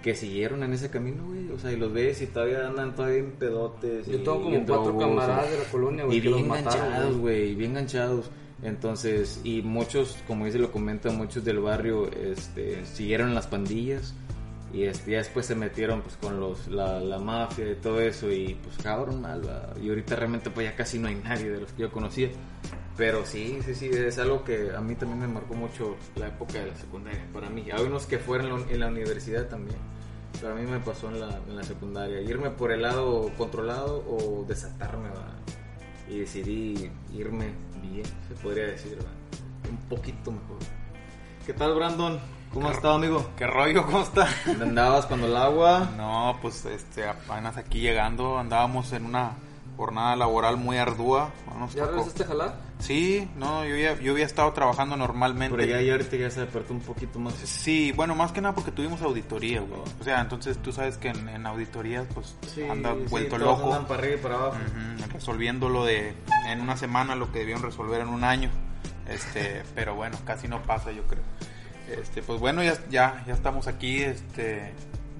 que 0.03 0.15
siguieron 0.15 0.63
en 0.63 0.71
ese 0.73 0.89
camino, 0.89 1.25
güey. 1.25 1.49
O 1.51 1.59
sea, 1.59 1.71
y 1.71 1.75
los 1.75 1.91
ves 1.91 2.21
y 2.21 2.27
todavía 2.27 2.65
andan 2.67 2.95
todavía 2.95 3.17
en 3.19 3.31
pedotes. 3.31 4.05
Yo 4.07 4.13
y- 4.15 4.17
tengo 4.19 4.35
y 4.39 4.43
como 4.43 4.65
cuatro 4.65 4.83
drogos, 4.93 5.03
camaradas 5.03 5.51
de 5.51 5.57
la 5.57 5.63
colonia, 5.65 6.05
güey, 6.05 6.17
Y 6.17 6.21
que 6.21 6.29
los 6.29 6.37
bien 6.37 6.47
mataron, 6.49 6.77
enganchados, 6.85 7.17
güey. 7.17 7.21
güey, 7.43 7.55
bien 7.55 7.71
enganchados. 7.71 8.29
Entonces, 8.63 9.39
y 9.43 9.61
muchos, 9.61 10.17
como 10.25 10.45
dice, 10.45 10.57
lo 10.57 10.71
comentan, 10.71 11.15
muchos 11.15 11.45
del 11.45 11.59
barrio 11.59 12.11
este, 12.11 12.85
siguieron 12.85 13.35
las 13.35 13.47
pandillas. 13.47 14.13
Y 14.73 14.83
este, 14.83 15.11
ya 15.11 15.19
después 15.19 15.45
se 15.45 15.55
metieron 15.55 16.01
pues 16.01 16.17
con 16.17 16.39
los, 16.39 16.67
la, 16.67 17.19
mafia 17.19 17.71
y 17.71 17.75
todo 17.75 18.01
eso. 18.01 18.31
Y 18.31 18.55
pues 18.63 18.77
cabrón 18.77 19.21
mal. 19.21 19.41
Y 19.81 19.89
ahorita 19.89 20.15
realmente 20.15 20.49
pues 20.49 20.67
ya 20.67 20.75
casi 20.75 20.99
no 20.99 21.07
hay 21.07 21.15
nadie 21.15 21.51
de 21.51 21.61
los 21.61 21.71
que 21.71 21.83
yo 21.83 21.91
conocía. 21.91 22.29
Pero 22.97 23.25
sí, 23.25 23.59
sí, 23.63 23.75
sí, 23.75 23.89
es 23.89 24.17
algo 24.17 24.43
que 24.43 24.71
a 24.75 24.81
mí 24.81 24.95
también 24.95 25.19
me 25.19 25.27
marcó 25.27 25.53
mucho 25.53 25.95
la 26.15 26.27
época 26.29 26.53
de 26.53 26.65
la 26.65 26.75
secundaria. 26.75 27.23
Para 27.31 27.47
mí, 27.49 27.69
hay 27.71 27.83
unos 27.83 28.07
que 28.07 28.17
fueron 28.17 28.65
en 28.69 28.79
la 28.79 28.87
universidad 28.87 29.47
también. 29.47 29.77
Pero 30.41 30.53
a 30.53 30.55
mí 30.55 30.65
me 30.65 30.79
pasó 30.79 31.09
en 31.09 31.19
la, 31.19 31.39
en 31.47 31.55
la 31.55 31.63
secundaria. 31.63 32.21
Irme 32.21 32.49
por 32.49 32.71
el 32.71 32.81
lado 32.81 33.31
controlado 33.37 34.03
o 34.07 34.45
desatarme, 34.47 35.09
¿verdad? 35.09 35.35
Y 36.09 36.19
decidí 36.19 36.89
irme 37.13 37.51
bien, 37.81 38.05
se 38.27 38.35
podría 38.41 38.67
decir, 38.67 38.95
¿verdad? 38.95 39.11
Un 39.69 39.77
poquito 39.89 40.31
mejor. 40.31 40.57
¿Qué 41.45 41.53
tal, 41.53 41.75
Brandon? 41.75 42.19
¿Cómo 42.53 42.69
has 42.69 42.77
estado, 42.77 42.95
amigo? 42.95 43.29
¿Qué 43.37 43.45
rollo? 43.45 43.85
¿Cómo 43.85 44.01
está? 44.01 44.27
¿Dónde 44.45 44.65
andabas 44.65 45.05
cuando 45.05 45.27
el 45.27 45.35
agua? 45.35 45.89
No, 45.97 46.37
pues 46.41 46.65
este, 46.65 47.07
apenas 47.07 47.57
aquí 47.57 47.81
llegando, 47.81 48.37
andábamos 48.37 48.93
en 48.93 49.05
una 49.05 49.33
jornada 49.77 50.15
laboral 50.15 50.57
muy 50.57 50.77
ardua. 50.77 51.31
Nos 51.57 51.73
¿Ya 51.73 51.85
regresaste 51.85 52.23
a 52.23 52.27
jalar? 52.27 52.55
Sí, 52.79 53.27
no, 53.37 53.65
yo, 53.65 53.75
ya, 53.77 53.99
yo 53.99 54.11
había 54.11 54.25
estado 54.25 54.51
trabajando 54.53 54.97
normalmente. 54.97 55.55
Pero 55.55 55.67
ya, 55.69 55.81
ya 55.81 55.93
ahorita 55.93 56.15
ya 56.17 56.29
se 56.29 56.41
despertó 56.41 56.73
un 56.73 56.81
poquito 56.81 57.19
más. 57.19 57.33
Sí, 57.35 57.91
bueno, 57.95 58.13
más 58.15 58.31
que 58.31 58.41
nada 58.41 58.53
porque 58.53 58.71
tuvimos 58.71 59.01
auditoría, 59.01 59.61
güey. 59.61 59.79
O 59.99 60.03
sea, 60.03 60.19
entonces 60.21 60.57
tú 60.61 60.71
sabes 60.71 60.97
que 60.97 61.09
en, 61.09 61.29
en 61.29 61.45
auditorías, 61.45 62.05
pues 62.13 62.35
Sí, 62.53 62.63
anda 62.63 62.93
sí, 62.93 63.05
vuelto 63.09 63.37
todos 63.37 63.59
loco. 63.59 63.71
andan 63.73 63.87
para 63.87 63.99
arriba 64.01 64.15
y 64.15 64.19
para 64.19 64.35
abajo. 64.35 64.57
Resolviendo 65.13 65.69
lo 65.69 65.85
de 65.85 66.13
en 66.47 66.61
una 66.61 66.75
semana 66.77 67.15
lo 67.15 67.31
que 67.31 67.39
debieron 67.39 67.63
resolver 67.63 68.01
en 68.01 68.09
un 68.09 68.23
año. 68.23 68.49
Este, 69.07 69.63
pero 69.75 69.95
bueno, 69.95 70.17
casi 70.25 70.47
no 70.47 70.61
pasa, 70.63 70.91
yo 70.91 71.03
creo. 71.03 71.23
Este, 71.89 72.21
pues 72.21 72.39
bueno, 72.39 72.61
ya, 72.63 72.77
ya, 72.89 73.23
ya 73.25 73.33
estamos 73.33 73.67
aquí. 73.67 74.01
Este, 74.03 74.73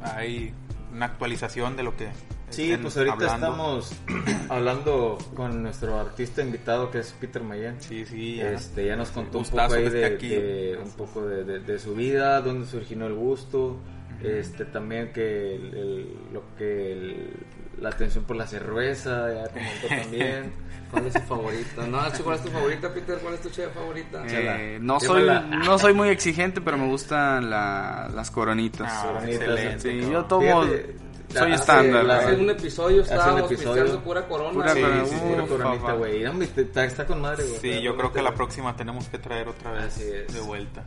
hay 0.03 0.53
una 0.93 1.05
actualización 1.07 1.75
de 1.77 1.83
lo 1.83 1.95
que. 1.95 2.09
Sí, 2.57 2.77
pues 2.81 2.97
ahorita 2.97 3.13
hablando. 3.13 3.35
estamos 3.47 3.91
hablando 4.49 5.17
con 5.35 5.61
nuestro 5.63 5.99
artista 5.99 6.41
invitado 6.41 6.89
que 6.91 6.99
es 6.99 7.11
Peter 7.19 7.43
Mayen. 7.43 7.75
Sí, 7.79 8.05
sí, 8.05 8.35
ya. 8.37 8.51
Este, 8.51 8.85
ya 8.87 8.95
nos 8.95 9.09
contó 9.09 9.37
un 9.39 9.45
poco 9.45 9.73
ahí 9.73 9.89
de, 9.89 10.05
aquí. 10.05 10.29
de- 10.29 10.79
un 10.83 10.91
poco 10.91 11.25
de, 11.25 11.43
de- 11.43 11.59
de 11.59 11.79
su 11.79 11.93
vida, 11.95 12.41
dónde 12.41 12.65
surgió 12.65 13.05
el 13.05 13.13
gusto, 13.13 13.77
este 14.23 14.65
también 14.65 15.11
que 15.13 15.55
el- 15.55 15.73
el- 15.77 16.15
lo 16.33 16.41
que 16.57 16.93
el- 16.93 17.33
la 17.79 17.89
atención 17.89 18.23
por 18.23 18.35
la 18.35 18.47
cerveza, 18.47 19.31
ya 19.33 19.47
comentó 19.49 19.87
también. 19.87 20.51
¿Cuál 20.89 21.05
es 21.05 21.13
tu 21.13 21.19
favorita? 21.19 21.85
No, 21.85 21.99
¿cuál 22.23 22.37
es 22.37 22.43
tu 22.43 22.49
favorita, 22.49 22.93
Peter? 22.93 23.17
¿Cuál 23.21 23.33
es 23.33 23.41
tu 23.41 23.49
cheve 23.49 23.69
favorita? 23.73 24.23
Eh, 24.25 24.79
no, 24.81 25.01
soy, 25.01 25.27
no 25.65 25.77
soy 25.77 25.93
muy 25.93 26.07
exigente, 26.07 26.61
pero 26.61 26.77
me 26.77 26.87
gustan 26.87 27.49
la- 27.49 28.09
las 28.15 28.31
coronitas. 28.31 28.89
Ah, 28.89 29.03
Coronitas, 29.13 29.41
excelente, 29.41 29.79
Sí, 30.05 30.09
yo 30.11 30.23
tomo, 30.25 30.63
Fíjate, 30.63 30.95
soy 31.33 31.51
estándar. 31.53 32.09
Hace 32.11 32.35
un 32.35 32.49
episodio 32.49 32.97
un 32.97 33.03
estábamos 33.03 33.51
episodio. 33.51 33.83
pisteando 33.83 34.03
pura 34.03 34.27
corona. 34.27 34.51
Pura 34.53 34.73
Sí, 34.73 34.81
sí, 35.05 35.15
sí, 35.15 35.21
pura 35.33 35.45
coronita, 35.47 35.93
güey. 35.93 36.23
Está, 36.57 36.85
está 36.85 37.05
con 37.05 37.21
madre, 37.21 37.43
güey. 37.45 37.59
Sí, 37.59 37.81
yo 37.81 37.95
creo 37.97 38.11
que 38.13 38.21
la 38.21 38.33
próxima 38.33 38.75
tenemos 38.75 39.07
que 39.07 39.17
traer 39.19 39.47
otra 39.47 39.71
vez 39.71 39.83
Así 39.85 40.03
es. 40.03 40.33
de 40.33 40.39
vuelta. 40.41 40.83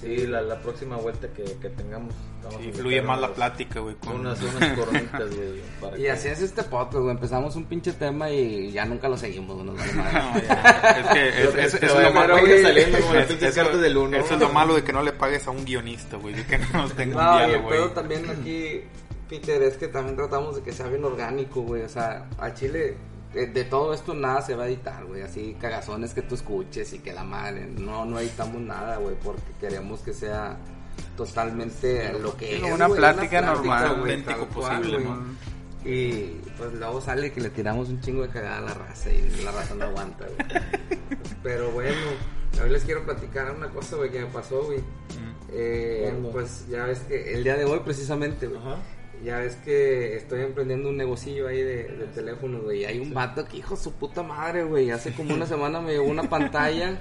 Sí, 0.00 0.28
la, 0.28 0.40
la 0.42 0.60
próxima 0.62 0.94
vuelta 0.96 1.26
que, 1.34 1.42
que 1.42 1.70
tengamos. 1.70 2.14
Sí, 2.62 2.70
fluye 2.72 3.02
más 3.02 3.20
la 3.20 3.34
plática, 3.34 3.80
güey. 3.80 3.96
con- 3.96 4.20
Unas, 4.20 4.40
unas 4.40 4.78
coronitas, 4.78 5.28
güey. 5.34 5.98
Y 5.98 6.02
que- 6.02 6.10
así 6.12 6.28
es 6.28 6.40
este 6.40 6.62
podcast, 6.62 6.98
güey. 6.98 7.10
Empezamos 7.10 7.56
un 7.56 7.64
pinche 7.64 7.92
tema 7.94 8.30
y 8.30 8.70
ya 8.70 8.84
nunca 8.84 9.08
lo 9.08 9.16
seguimos, 9.16 9.56
güey. 9.56 9.66
No, 9.76 10.40
ya, 10.40 10.94
es 11.00 11.06
que 11.12 11.28
es, 11.28 11.74
es- 11.74 11.80
Pero 11.80 11.86
es 11.86 11.92
bueno, 11.94 12.08
lo 12.10 12.14
malo, 12.14 12.34
pero 12.44 12.62
saliendo 12.62 12.98
como 13.00 13.14
las 13.14 13.28
Es- 13.30 13.42
eso- 13.42 13.60
cartas 13.62 13.80
del 13.80 13.96
uno. 13.96 14.16
Eso 14.16 14.34
es 14.34 14.40
lo 14.40 14.48
malo 14.50 14.74
de 14.76 14.84
que 14.84 14.92
no 14.92 15.02
le 15.02 15.12
pagues 15.12 15.48
a 15.48 15.50
un 15.50 15.64
guionista, 15.64 16.16
güey. 16.16 16.34
De 16.34 16.46
que 16.46 16.58
no 16.58 16.66
nos 16.74 16.92
tenga 16.96 17.16
un 17.16 17.24
No, 17.24 17.40
el 17.40 17.48
diálogo, 17.50 17.68
güey. 17.68 17.94
también 17.94 18.30
aquí, 18.30 18.82
Peter, 19.28 19.62
es 19.62 19.76
que 19.76 19.88
también 19.88 20.16
tratamos 20.16 20.56
de 20.56 20.62
que 20.62 20.72
sea 20.72 20.88
bien 20.88 21.04
orgánico, 21.04 21.62
güey. 21.62 21.82
O 21.82 21.88
sea, 21.88 22.28
a 22.38 22.54
Chile, 22.54 22.96
de, 23.34 23.46
de 23.46 23.64
todo 23.64 23.92
esto 23.92 24.14
nada 24.14 24.42
se 24.42 24.54
va 24.54 24.64
a 24.64 24.68
editar, 24.68 25.04
güey. 25.04 25.22
Así 25.22 25.56
cagazones 25.60 26.14
que 26.14 26.22
tú 26.22 26.34
escuches 26.34 26.92
y 26.92 26.98
que 27.00 27.12
la 27.12 27.24
madre. 27.24 27.66
No, 27.66 28.04
no 28.04 28.18
editamos 28.18 28.60
nada, 28.60 28.96
güey, 28.96 29.16
porque 29.22 29.52
queremos 29.60 30.00
que 30.00 30.12
sea 30.12 30.56
totalmente 31.16 32.12
lo 32.18 32.36
que 32.36 32.56
es. 32.56 32.62
una 32.62 32.86
güey, 32.86 32.98
plática 32.98 33.40
normal, 33.40 34.00
güey, 34.00 34.14
auténtico 34.14 34.46
posible. 34.46 34.98
Y 35.84 36.40
pues 36.58 36.72
luego 36.74 37.00
sale 37.00 37.32
que 37.32 37.40
le 37.40 37.50
tiramos 37.50 37.88
un 37.88 38.00
chingo 38.00 38.22
de 38.22 38.28
cagada 38.28 38.58
a 38.58 38.60
la 38.62 38.74
raza 38.74 39.10
y 39.12 39.42
la 39.44 39.52
raza 39.52 39.74
no 39.74 39.84
aguanta, 39.84 40.26
güey. 40.26 40.62
Pero 41.42 41.70
bueno, 41.70 41.96
hoy 42.62 42.70
les 42.70 42.84
quiero 42.84 43.04
platicar 43.04 43.54
una 43.54 43.68
cosa, 43.68 43.96
güey, 43.96 44.10
que 44.10 44.20
me 44.20 44.26
pasó, 44.26 44.64
güey. 44.64 44.80
Eh, 45.50 46.08
¿Cuándo? 46.10 46.30
pues 46.32 46.66
ya 46.68 46.84
ves 46.84 46.98
que 47.00 47.32
el 47.34 47.44
día 47.44 47.56
de 47.56 47.64
hoy 47.64 47.80
precisamente, 47.84 48.48
güey. 48.48 48.60
Ajá. 48.60 48.76
Ya 49.24 49.38
ves 49.38 49.56
que 49.56 50.16
estoy 50.16 50.42
emprendiendo 50.42 50.88
un 50.88 50.96
negocillo 50.96 51.48
ahí 51.48 51.60
de, 51.62 51.84
de 51.88 52.06
teléfonos, 52.14 52.62
güey. 52.62 52.82
Y 52.82 52.84
hay 52.84 52.98
un 53.00 53.12
vato 53.12 53.44
que, 53.44 53.56
hijo 53.58 53.76
su 53.76 53.92
puta 53.92 54.22
madre, 54.22 54.64
güey. 54.64 54.90
Hace 54.90 55.12
como 55.12 55.34
una 55.34 55.46
semana 55.46 55.80
me 55.80 55.92
llegó 55.92 56.04
una 56.04 56.22
pantalla 56.24 56.98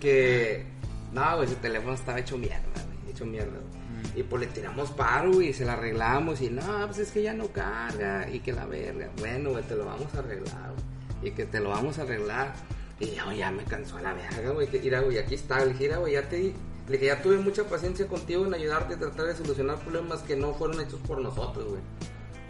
que... 0.00 0.64
No, 1.12 1.36
güey, 1.36 1.48
su 1.48 1.54
teléfono 1.56 1.94
estaba 1.94 2.18
hecho 2.18 2.36
mierda, 2.38 2.58
güey. 2.74 3.12
Hecho 3.12 3.24
mierda, 3.26 3.50
güey. 3.52 3.74
Y 4.16 4.22
pues 4.22 4.40
le 4.42 4.46
tiramos 4.48 4.90
paro, 4.92 5.32
güey, 5.32 5.48
y 5.48 5.52
se 5.52 5.64
la 5.64 5.74
arreglamos. 5.74 6.40
Y 6.40 6.48
no, 6.50 6.62
pues 6.86 6.98
es 6.98 7.10
que 7.10 7.22
ya 7.22 7.34
no 7.34 7.48
carga. 7.48 8.28
Y 8.30 8.40
que 8.40 8.52
la 8.52 8.64
verga. 8.66 9.08
Bueno, 9.18 9.50
güey, 9.50 9.62
te 9.64 9.74
lo 9.76 9.84
vamos 9.84 10.12
a 10.14 10.18
arreglar, 10.20 10.72
güey. 10.72 11.30
Y 11.32 11.34
que 11.34 11.44
te 11.46 11.60
lo 11.60 11.70
vamos 11.70 11.98
a 11.98 12.02
arreglar. 12.02 12.52
Y 13.00 13.06
yo 13.10 13.32
ya 13.32 13.50
me 13.50 13.64
cansó 13.64 13.96
a 13.96 14.02
la 14.02 14.14
verga, 14.14 14.50
güey. 14.50 14.66
Que, 14.68 14.78
mira, 14.80 15.00
güey, 15.00 15.18
aquí 15.18 15.34
está. 15.34 15.64
Dije, 15.64 15.84
mira, 15.84 15.96
güey, 15.98 16.12
ya 16.14 16.22
te 16.28 16.36
di- 16.36 16.54
Le 16.86 16.92
dije, 16.92 17.06
ya 17.06 17.22
tuve 17.22 17.38
mucha 17.38 17.64
paciencia 17.64 18.06
contigo 18.06 18.44
en 18.44 18.54
ayudarte 18.54 18.94
a 18.94 18.98
tratar 18.98 19.26
de 19.26 19.36
solucionar 19.36 19.78
problemas 19.78 20.20
que 20.22 20.36
no 20.36 20.52
fueron 20.54 20.80
hechos 20.80 21.00
por 21.06 21.20
nosotros, 21.20 21.66
güey. 21.68 21.80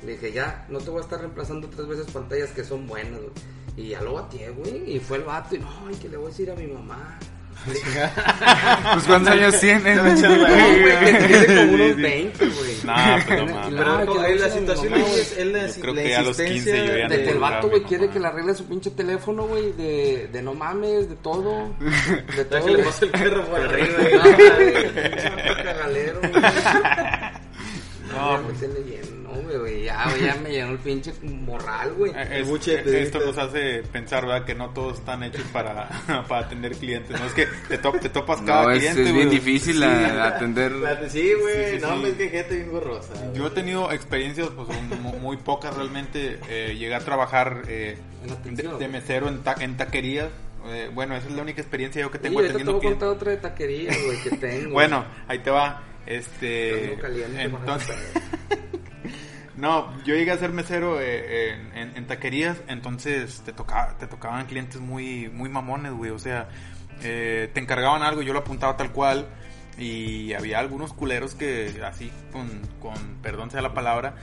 Le 0.04 0.12
dije, 0.12 0.32
ya, 0.32 0.66
no 0.68 0.78
te 0.80 0.90
voy 0.90 1.00
a 1.00 1.04
estar 1.04 1.20
reemplazando 1.20 1.68
tres 1.68 1.86
veces 1.86 2.10
pantallas 2.10 2.50
que 2.50 2.64
son 2.64 2.86
buenas, 2.86 3.20
güey. 3.20 3.32
Y 3.76 3.88
ya 3.90 4.02
lo 4.02 4.14
bateé, 4.14 4.50
güey. 4.50 4.96
Y 4.96 5.00
fue 5.00 5.18
el 5.18 5.24
vato. 5.24 5.54
Y 5.54 5.60
no, 5.60 5.68
ay, 5.86 5.94
que 5.96 6.08
le 6.08 6.16
voy 6.16 6.26
a 6.26 6.28
decir 6.30 6.50
a 6.50 6.54
mi 6.56 6.66
mamá. 6.66 7.18
Pues 7.64 9.04
cuántos 9.06 9.32
años 9.32 9.58
tienes, 9.60 9.96
No, 9.96 10.02
güey, 10.02 10.14
que 11.00 11.12
tiene 11.26 11.46
como 11.46 11.72
unos 11.74 11.88
Sí, 11.88 11.94
sí. 11.94 12.02
20, 12.02 12.46
güey. 12.46 12.74
Nah, 12.84 13.18
pues 13.26 13.38
no 13.38 13.46
no, 13.70 13.98
Pero 14.04 14.12
que 14.12 14.18
no, 14.18 14.28
la 14.34 14.50
situación 14.50 14.92
es, 14.94 15.32
es 15.38 15.46
la, 15.46 15.66
Yo 15.66 15.72
creo 15.80 15.94
la 15.94 16.02
que 16.02 16.08
ya 16.10 16.18
a 16.18 16.22
los 16.22 16.36
15 16.36 16.52
insistencia 16.54 16.84
yo 16.84 16.98
ya 16.98 17.08
De 17.08 17.16
que 17.24 17.28
el 17.30 17.34
no 17.36 17.40
vato, 17.40 17.68
güey, 17.70 17.82
quiere 17.84 18.10
que 18.10 18.20
le 18.20 18.26
arregle 18.26 18.54
su 18.54 18.66
pinche 18.66 18.90
teléfono, 18.90 19.46
güey, 19.46 19.72
de, 19.72 20.28
de 20.30 20.42
no 20.42 20.52
mames, 20.54 21.08
de 21.08 21.16
todo. 21.16 21.74
De 22.36 22.44
todo. 22.44 22.60
que 22.64 22.70
le 22.70 22.74
güey. 22.74 22.84
pasa 22.84 23.04
el 23.06 23.10
perro 23.12 23.44
por 23.46 23.60
arriba. 23.60 23.98
No, 28.14 28.42
güey, 28.42 28.54
pinche 28.54 28.68
cagalero, 28.82 29.13
güey. 29.44 29.58
Güey, 29.58 29.82
ya, 29.84 30.04
güey, 30.10 30.24
ya 30.24 30.34
me 30.42 30.50
llenó 30.50 30.72
el 30.72 30.78
pinche 30.78 31.12
morral, 31.22 31.92
güey. 31.94 32.12
Eh, 32.16 32.40
es- 32.42 32.86
esto 32.86 33.20
nos 33.24 33.38
hace 33.38 33.82
pensar, 33.92 34.26
¿verdad? 34.26 34.44
Que 34.44 34.54
no 34.54 34.70
todos 34.70 34.98
están 34.98 35.22
hechos 35.22 35.42
para, 35.52 35.88
para 36.28 36.46
atender 36.46 36.72
clientes. 36.76 37.18
No 37.18 37.26
es 37.26 37.32
que 37.32 37.46
te, 37.68 37.78
to- 37.78 37.92
te 37.92 38.08
topas 38.08 38.40
cada 38.42 38.64
No, 38.64 38.70
es, 38.72 38.78
cliente. 38.80 39.02
es 39.02 39.12
bien 39.12 39.26
güey. 39.28 39.38
difícil 39.38 39.76
Sí. 39.76 39.84
a- 39.84 40.26
atender. 40.28 40.72
La- 40.76 41.08
Sí, 41.08 41.32
güey. 41.40 41.70
Sí, 41.72 41.76
sí, 41.76 41.82
no, 41.82 42.06
es 42.06 42.14
que 42.14 42.28
gente 42.28 42.54
bien 42.56 42.72
borrosa. 42.72 43.12
Yo 43.34 43.46
he 43.46 43.50
tenido 43.50 43.92
experiencias 43.92 44.48
pues, 44.56 44.68
mu- 45.00 45.18
muy 45.18 45.36
pocas 45.36 45.74
realmente. 45.76 46.38
Eh, 46.48 46.74
llegué 46.78 46.94
a 46.94 47.00
trabajar 47.00 47.62
eh, 47.68 47.96
En 48.22 48.28
de, 48.28 48.32
atención. 48.34 48.78
de 48.78 48.88
mesero 48.88 49.28
en, 49.28 49.42
ta- 49.42 49.56
en 49.60 49.76
taquerías. 49.76 50.28
Eh, 50.66 50.90
bueno, 50.94 51.14
esa 51.14 51.28
es 51.28 51.34
la 51.34 51.42
única 51.42 51.60
experiencia 51.60 52.00
yo 52.00 52.10
que 52.10 52.18
tengo 52.18 52.40
te 52.40 52.46
atendiendo 52.46 52.72
voy 52.72 52.78
a 52.78 52.80
clientes. 52.80 53.06
contar 53.06 53.16
otra 53.16 53.30
de 53.32 53.36
taquería, 53.36 53.90
güey, 54.06 54.18
que 54.22 54.30
tengo. 54.38 54.70
Bueno, 54.72 55.04
ahí 55.28 55.38
te 55.40 55.50
va. 55.50 55.82
Este, 56.06 56.98
caliente 57.00 57.42
entonces, 57.42 57.96
no, 59.56 59.96
yo 60.04 60.14
llegué 60.14 60.32
a 60.32 60.38
ser 60.38 60.50
mesero 60.50 61.00
eh, 61.00 61.56
en, 61.74 62.06
taquerías, 62.06 62.60
entonces 62.66 63.42
te 63.44 63.52
tocaba, 63.52 63.96
te 63.98 64.06
tocaban 64.06 64.46
clientes 64.46 64.80
muy, 64.80 65.28
muy 65.28 65.48
mamones, 65.48 65.92
güey. 65.92 66.10
O 66.10 66.18
sea, 66.18 66.48
eh, 67.02 67.50
te 67.52 67.60
encargaban 67.60 68.02
algo, 68.02 68.22
yo 68.22 68.32
lo 68.32 68.40
apuntaba 68.40 68.76
tal 68.76 68.92
cual. 68.92 69.28
Y 69.76 70.32
había 70.34 70.60
algunos 70.60 70.92
culeros 70.92 71.34
que, 71.34 71.80
así, 71.84 72.12
con, 72.32 72.62
con 72.80 72.94
perdón 73.22 73.50
sea 73.50 73.60
la 73.60 73.74
palabra, 73.74 74.14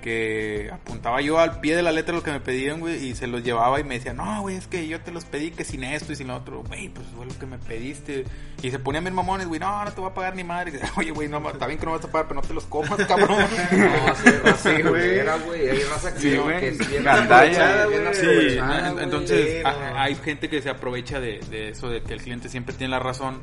que 0.00 0.70
apuntaba 0.72 1.20
yo 1.20 1.38
al 1.38 1.60
pie 1.60 1.76
de 1.76 1.82
la 1.82 1.92
letra 1.92 2.14
lo 2.14 2.22
que 2.22 2.30
me 2.30 2.40
pedían, 2.40 2.80
güey, 2.80 3.04
y 3.08 3.14
se 3.14 3.26
los 3.26 3.42
llevaba 3.44 3.78
y 3.80 3.84
me 3.84 3.94
decía, 3.96 4.12
no, 4.14 4.40
güey, 4.42 4.56
es 4.56 4.66
que 4.66 4.86
yo 4.88 5.00
te 5.00 5.10
los 5.12 5.24
pedí 5.24 5.50
que 5.50 5.64
sin 5.64 5.84
esto 5.84 6.12
y 6.12 6.16
sin 6.16 6.28
lo 6.28 6.36
otro, 6.36 6.62
güey, 6.62 6.88
pues 6.88 7.06
fue 7.16 7.26
lo 7.26 7.38
que 7.38 7.46
me 7.46 7.58
pediste. 7.58 8.24
Y 8.62 8.70
se 8.70 8.78
ponían 8.78 9.04
bien 9.04 9.14
mamones, 9.14 9.46
güey, 9.48 9.58
no, 9.60 9.84
no 9.84 9.90
te 9.92 10.00
voy 10.00 10.10
a 10.10 10.14
pagar 10.14 10.34
ni 10.36 10.44
madre. 10.44 10.70
Y 10.70 10.72
dice, 10.74 10.86
Oye, 10.96 11.10
güey, 11.10 11.28
no, 11.28 11.48
está 11.50 11.66
bien 11.66 11.78
que 11.78 11.86
no 11.86 11.92
vas 11.92 12.04
a 12.04 12.10
pagar, 12.10 12.28
pero 12.28 12.40
no 12.40 12.46
te 12.46 12.54
los 12.54 12.64
comas, 12.64 12.96
cabrón. 13.08 13.28
No, 13.72 14.06
así, 14.12 14.28
así, 14.44 14.82
güey. 14.88 15.18
Era, 15.18 15.36
güey. 15.36 15.68
Hay 15.70 15.82
raza 15.84 16.12
que 16.14 16.20
Sí, 16.20 16.36
güey. 16.36 16.60
que 16.60 16.68
es 16.68 16.90
bien 16.90 17.04
Gandalla, 17.04 17.50
aprovechada, 17.50 17.84
güey. 17.86 18.00
bien 18.00 18.14
Sí, 18.14 18.20
aprovechada, 18.26 18.86
en- 18.88 18.92
güey. 18.94 19.04
entonces 19.04 19.64
hay 19.96 20.14
gente 20.16 20.48
que 20.48 20.62
se 20.62 20.70
aprovecha 20.70 21.20
de, 21.20 21.40
de 21.50 21.68
eso, 21.70 21.88
de 21.88 22.02
que 22.02 22.12
el 22.14 22.20
cliente 22.22 22.48
siempre 22.48 22.74
tiene 22.74 22.90
la 22.90 22.98
razón. 23.00 23.40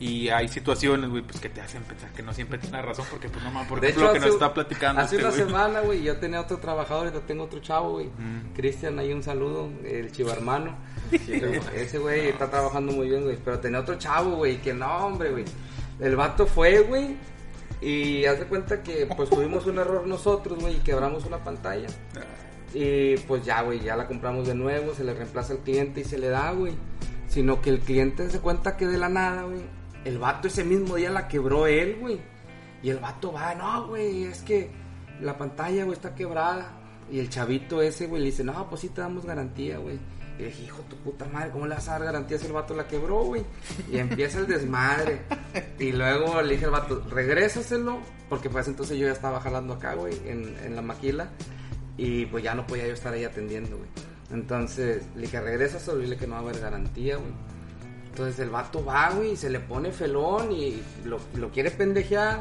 Y 0.00 0.28
hay 0.28 0.46
situaciones, 0.46 1.10
güey, 1.10 1.22
pues 1.22 1.40
que 1.40 1.48
te 1.48 1.60
hacen 1.60 1.82
pensar 1.82 2.10
que 2.12 2.22
no 2.22 2.32
siempre 2.32 2.56
tiene 2.58 2.76
la 2.76 2.82
razón, 2.82 3.04
porque 3.10 3.28
pues 3.28 3.42
no 3.42 3.50
mames, 3.50 3.68
por 3.68 3.80
De 3.80 3.88
ejemplo, 3.88 4.06
lo 4.06 4.12
que 4.12 4.18
hace- 4.18 4.26
nos 4.26 4.34
está 4.36 4.54
platicando 4.54 5.02
Hace 5.02 5.16
este 5.16 5.26
una 5.26 5.36
semana, 5.36 5.80
güey, 5.80 6.02
yo 6.02 6.16
tenía 6.18 6.40
otro 6.40 6.58
trabajador 6.58 7.08
y 7.08 7.12
yo 7.12 7.20
tengo 7.22 7.44
otro 7.44 7.58
chavo, 7.58 7.92
güey. 7.94 8.06
Mm. 8.06 8.52
Cristian, 8.54 8.98
ahí 9.00 9.12
un 9.12 9.22
saludo, 9.24 9.68
el 9.84 10.12
chivarmano. 10.12 10.76
Ese 11.74 11.98
güey 11.98 12.28
está 12.28 12.48
trabajando 12.48 12.92
muy 12.92 13.08
bien, 13.08 13.24
güey. 13.24 13.36
Pero 13.44 13.58
tenía 13.58 13.80
otro 13.80 13.96
chavo, 13.96 14.36
güey, 14.36 14.58
que 14.62 14.72
no, 14.72 14.86
hombre, 15.06 15.30
güey. 15.30 15.44
El 15.98 16.14
vato 16.14 16.46
fue, 16.46 16.80
güey. 16.80 17.16
Y 17.80 18.24
haz 18.24 18.38
de 18.38 18.46
cuenta 18.46 18.82
que, 18.82 19.06
pues, 19.16 19.30
tuvimos 19.30 19.66
un 19.66 19.78
error 19.78 20.06
nosotros, 20.06 20.58
güey, 20.60 20.76
y 20.76 20.80
quebramos 20.80 21.24
una 21.24 21.38
pantalla. 21.38 21.88
Y 22.74 23.16
pues 23.18 23.44
ya, 23.44 23.62
güey, 23.62 23.80
ya 23.80 23.96
la 23.96 24.06
compramos 24.06 24.46
de 24.46 24.54
nuevo, 24.54 24.94
se 24.94 25.02
le 25.02 25.14
reemplaza 25.14 25.54
al 25.54 25.60
cliente 25.60 26.00
y 26.02 26.04
se 26.04 26.18
le 26.18 26.28
da, 26.28 26.52
güey. 26.52 26.74
Sino 27.28 27.60
que 27.60 27.70
el 27.70 27.80
cliente 27.80 28.28
se 28.30 28.40
cuenta 28.40 28.76
que 28.76 28.86
de 28.86 28.98
la 28.98 29.08
nada, 29.08 29.42
güey, 29.44 29.60
el 30.08 30.18
vato 30.18 30.48
ese 30.48 30.64
mismo 30.64 30.96
día 30.96 31.10
la 31.10 31.28
quebró 31.28 31.66
él, 31.66 31.98
güey. 32.00 32.18
Y 32.82 32.88
el 32.88 32.98
vato 32.98 33.30
va, 33.30 33.54
no, 33.54 33.88
güey, 33.88 34.24
es 34.24 34.40
que 34.40 34.70
la 35.20 35.36
pantalla, 35.36 35.84
güey, 35.84 35.96
está 35.96 36.14
quebrada. 36.14 36.72
Y 37.10 37.18
el 37.18 37.28
chavito 37.28 37.82
ese, 37.82 38.06
güey, 38.06 38.22
le 38.22 38.30
dice, 38.30 38.42
no, 38.42 38.68
pues 38.70 38.80
sí 38.80 38.88
te 38.88 39.02
damos 39.02 39.26
garantía, 39.26 39.76
güey. 39.76 39.98
Y 40.38 40.42
le 40.42 40.46
dije, 40.46 40.64
hijo 40.64 40.80
tu 40.88 40.96
puta 40.96 41.26
madre, 41.26 41.50
¿cómo 41.50 41.66
le 41.66 41.74
vas 41.74 41.88
a 41.88 41.92
dar 41.92 42.04
garantía 42.04 42.38
si 42.38 42.46
el 42.46 42.52
vato 42.52 42.74
la 42.74 42.86
quebró, 42.86 43.24
güey? 43.24 43.44
Y 43.92 43.98
empieza 43.98 44.38
el 44.38 44.46
desmadre. 44.46 45.20
Y 45.78 45.92
luego 45.92 46.40
le 46.40 46.54
dije 46.54 46.64
al 46.64 46.70
vato, 46.70 47.04
regrésaselo, 47.10 47.98
porque 48.30 48.48
pues 48.48 48.66
entonces 48.66 48.96
yo 48.96 49.06
ya 49.06 49.12
estaba 49.12 49.40
jalando 49.40 49.74
acá, 49.74 49.94
güey, 49.94 50.14
en, 50.26 50.74
la 50.74 50.82
maquila. 50.82 51.28
Y 51.98 52.26
pues 52.26 52.44
ya 52.44 52.54
no 52.54 52.66
podía 52.66 52.86
yo 52.86 52.94
estar 52.94 53.12
ahí 53.12 53.24
atendiendo, 53.24 53.76
güey. 53.76 53.90
Entonces 54.30 55.02
le 55.16 55.22
dije, 55.22 55.40
regrésaselo, 55.40 55.98
dile 55.98 56.16
que 56.16 56.26
no 56.26 56.34
va 56.34 56.38
a 56.38 56.42
haber 56.42 56.60
garantía, 56.60 57.16
güey. 57.16 57.32
Entonces 58.18 58.40
el 58.40 58.50
vato 58.50 58.84
va, 58.84 59.10
güey, 59.10 59.32
y 59.32 59.36
se 59.36 59.48
le 59.48 59.60
pone 59.60 59.92
felón 59.92 60.50
y 60.50 60.82
lo, 61.04 61.20
lo 61.36 61.50
quiere 61.50 61.70
pendejear. 61.70 62.40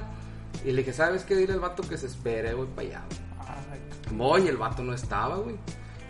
Y 0.66 0.72
le 0.72 0.78
dije, 0.78 0.92
¿sabes 0.92 1.24
qué? 1.24 1.36
Dile 1.36 1.54
al 1.54 1.60
vato 1.60 1.84
que 1.88 2.00
se 2.00 2.08
espere, 2.08 2.56
güey, 2.56 2.68
para 2.68 2.88
allá, 2.88 3.04
güey. 3.08 4.18
Voy, 4.18 4.42
y 4.46 4.48
el 4.48 4.58
vato 4.58 4.82
no 4.82 4.92
estaba, 4.92 5.36
güey. 5.36 5.56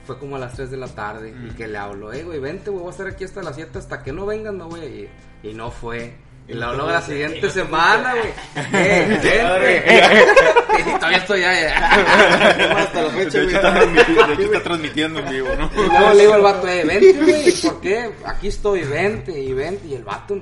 Fue 0.05 0.17
como 0.19 0.37
a 0.37 0.39
las 0.39 0.53
3 0.53 0.71
de 0.71 0.77
la 0.77 0.87
tarde 0.87 1.35
y 1.45 1.49
que 1.49 1.67
le 1.67 1.77
habló, 1.77 2.13
eh, 2.13 2.23
güey, 2.23 2.39
vente, 2.39 2.69
güey, 2.69 2.81
voy 2.81 2.87
a 2.87 2.91
estar 2.91 3.07
aquí 3.07 3.25
hasta 3.25 3.43
las 3.43 3.55
7, 3.55 3.77
hasta 3.77 4.03
que 4.03 4.13
no 4.13 4.25
vengan, 4.25 4.57
no 4.57 4.69
voy 4.69 4.79
a 4.79 4.85
ir. 4.85 5.09
Y 5.43 5.53
no 5.53 5.69
fue. 5.69 6.15
Y 6.47 6.53
le 6.53 6.63
habló 6.63 6.87
la 6.87 7.01
siguiente 7.01 7.49
semana, 7.49 8.13
güey. 8.15 8.31
Eh. 8.73 10.25
Y 10.77 10.83
todavía 10.99 11.17
estoy 11.17 11.43
allá. 11.43 12.77
Hasta 12.77 13.01
la 13.01 13.09
fecha, 13.09 13.41
güey. 13.41 13.55
está 13.55 13.73
transmitiendo, 13.73 14.27
de 14.27 14.33
hecho, 14.33 14.41
está 14.43 14.63
transmitiendo 14.63 15.19
en 15.19 15.29
vivo, 15.29 15.49
¿no? 15.57 15.69
Y 15.73 15.87
luego 15.89 16.13
le 16.13 16.21
digo 16.21 16.33
al 16.35 16.41
vato, 16.41 16.67
eh, 16.67 16.85
vente, 16.85 17.13
güey, 17.13 17.51
¿por 17.63 17.81
qué? 17.81 18.11
Aquí 18.25 18.47
estoy, 18.47 18.83
vente, 18.83 19.37
y 19.37 19.53
vente. 19.53 19.87
Y 19.87 19.95
el 19.95 20.03
vato, 20.03 20.39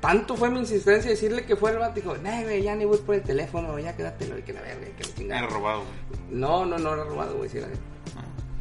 tanto 0.00 0.36
fue 0.36 0.48
mi 0.50 0.60
insistencia 0.60 1.10
decirle 1.10 1.44
que 1.44 1.56
fue 1.56 1.72
el 1.72 1.78
vato, 1.78 1.94
dijo, 1.96 2.16
no, 2.16 2.42
güey, 2.42 2.62
ya 2.62 2.74
ni 2.76 2.84
voy 2.84 2.98
por 2.98 3.16
el 3.16 3.22
teléfono, 3.22 3.78
ya 3.78 3.96
quédatelo, 3.96 4.38
y 4.38 4.42
que 4.42 4.52
la 4.52 4.60
verga, 4.62 4.86
que 4.96 5.02
la 5.02 5.08
Me 5.08 5.14
chingada. 5.16 5.40
han 5.42 5.50
robado, 5.50 5.78
güey. 5.80 6.20
No, 6.30 6.64
no, 6.64 6.78
no 6.78 6.94
era 6.94 7.04
robado, 7.04 7.36
güey, 7.36 7.50
sí 7.50 7.58
era. 7.58 7.68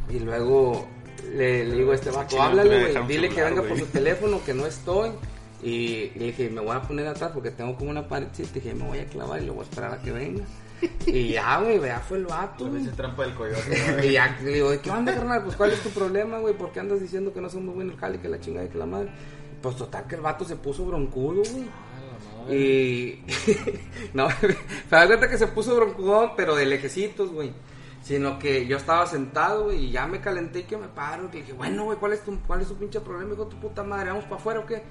Y 0.10 0.19
luego 0.19 0.88
le, 1.34 1.63
le 1.63 1.76
digo 1.76 1.91
a 1.91 1.96
este 1.96 2.10
vato, 2.10 2.41
háblale, 2.41 2.91
güey, 2.93 3.08
dile 3.08 3.30
que 3.30 3.43
venga 3.43 3.62
por 3.62 3.78
su 3.78 3.86
teléfono, 3.86 4.41
que 4.43 4.54
no 4.54 4.65
estoy. 4.65 5.12
Y, 5.63 6.12
le 6.15 6.26
dije, 6.26 6.49
me 6.49 6.62
voy 6.62 6.76
a 6.76 6.82
poner 6.82 7.08
atrás 7.08 7.32
porque 7.34 7.52
tengo 7.52 7.76
como 7.76 7.89
una 7.89 8.08
paredcita. 8.08 8.49
Y 8.58 8.62
dije, 8.62 8.76
me 8.76 8.86
voy 8.86 8.99
a 8.99 9.06
clavar 9.06 9.41
y 9.41 9.45
le 9.45 9.52
voy 9.52 9.62
a 9.62 9.63
esperar 9.63 9.93
a 9.93 10.02
que 10.02 10.12
venga. 10.12 10.43
Y 11.06 11.30
ya, 11.30 11.60
güey, 11.60 11.80
ya 11.82 11.99
fue 11.99 12.17
el 12.17 12.26
vato. 12.26 12.69
Pinche 12.69 12.91
trampa 12.91 13.23
del 13.23 13.34
coyote. 13.34 14.04
Y 14.08 14.12
ya 14.12 14.38
le 14.43 14.52
digo, 14.52 14.69
¿qué 14.82 14.89
onda, 14.89 15.13
carnal? 15.13 15.43
Pues, 15.43 15.56
¿cuál 15.56 15.71
es 15.71 15.82
tu 15.82 15.89
problema, 15.89 16.39
güey? 16.39 16.54
¿Por 16.54 16.71
qué 16.71 16.82
andas 16.82 16.99
diciendo 16.99 17.34
que 17.34 17.41
no 17.41 17.49
somos 17.49 17.73
buenos 17.76 17.97
jale, 17.97 18.19
que 18.19 18.28
la 18.28 18.39
chingada 18.39 18.65
y 18.65 18.69
que 18.69 18.78
la 18.78 18.86
madre? 18.86 19.10
Pues, 19.62 19.78
total, 19.78 20.06
que 20.08 20.15
el 20.15 20.21
vato 20.21 20.43
se 20.43 20.58
puso 20.58 20.86
broncudo, 20.86 21.41
güey. 21.49 21.69
Y. 22.49 23.23
no, 24.13 24.28
me 24.41 24.56
da 24.89 25.08
cuenta 25.08 25.30
que 25.30 25.38
se 25.38 25.47
puso 25.47 25.76
broncudón, 25.76 26.32
pero 26.36 26.56
de 26.56 26.65
lejecitos, 26.65 27.32
güey. 27.32 27.54
Sino 28.02 28.38
que 28.38 28.67
yo 28.67 28.76
estaba 28.76 29.08
sentado, 29.08 29.65
güey, 29.65 29.86
y 29.86 29.91
ya 29.91 30.06
me 30.06 30.19
calenté 30.19 30.60
y 30.60 30.63
que 30.63 30.76
me 30.76 30.89
paro. 30.89 31.30
Y 31.30 31.36
le 31.36 31.41
dije, 31.41 31.54
bueno, 31.54 31.86
güey, 31.86 31.97
¿cuál 31.97 32.12
es 32.12 32.21
tu, 32.21 32.38
cuál 32.41 32.60
es 32.60 32.67
tu 32.67 32.76
pinche 32.76 32.99
problema, 32.99 33.34
hijo 33.34 33.45
de 33.45 33.52
tu 33.52 33.60
puta 33.62 33.82
madre? 33.84 34.10
¿Vamos 34.10 34.26
para 34.26 34.36
afuera 34.36 34.60
o 34.60 34.65
qué? 34.65 34.84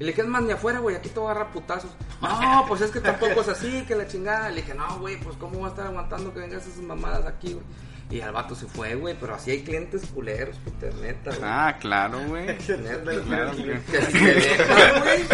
Y 0.00 0.04
le 0.04 0.06
dije, 0.10 0.22
es 0.22 0.28
más, 0.28 0.42
ni 0.42 0.52
afuera, 0.52 0.78
güey, 0.78 0.94
aquí 0.96 1.08
te 1.08 1.18
voy 1.18 1.28
a 1.28 1.32
agarrar 1.32 1.52
putazos. 1.52 1.90
No, 2.22 2.64
pues 2.68 2.80
es 2.82 2.90
que 2.90 3.00
tampoco 3.00 3.40
es 3.40 3.48
así, 3.48 3.84
que 3.86 3.94
la 3.96 4.06
chingada. 4.06 4.48
Le 4.50 4.62
dije, 4.62 4.74
no, 4.74 4.98
güey, 5.00 5.18
pues 5.18 5.36
cómo 5.36 5.58
voy 5.58 5.66
a 5.66 5.68
estar 5.70 5.86
aguantando 5.86 6.32
que 6.32 6.40
vengas 6.40 6.66
esas 6.66 6.82
mamadas 6.82 7.26
aquí, 7.26 7.54
güey. 7.54 7.64
Y 8.10 8.22
al 8.22 8.32
vato 8.32 8.54
se 8.54 8.64
fue, 8.66 8.94
güey, 8.94 9.14
pero 9.20 9.34
así 9.34 9.50
hay 9.50 9.62
clientes 9.62 10.06
culeros, 10.14 10.56
puta, 10.60 10.86
neta, 11.02 11.28
güey. 11.30 11.40
Ah, 11.42 11.76
claro, 11.78 12.18
güey. 12.26 12.46
Neta, 12.68 13.22
Claro 13.26 13.52
güey. 13.54 13.82
que- 13.84 14.00
si 14.00 14.20
te 14.20 14.34
dejas, 14.34 15.02
güey. 15.02 15.24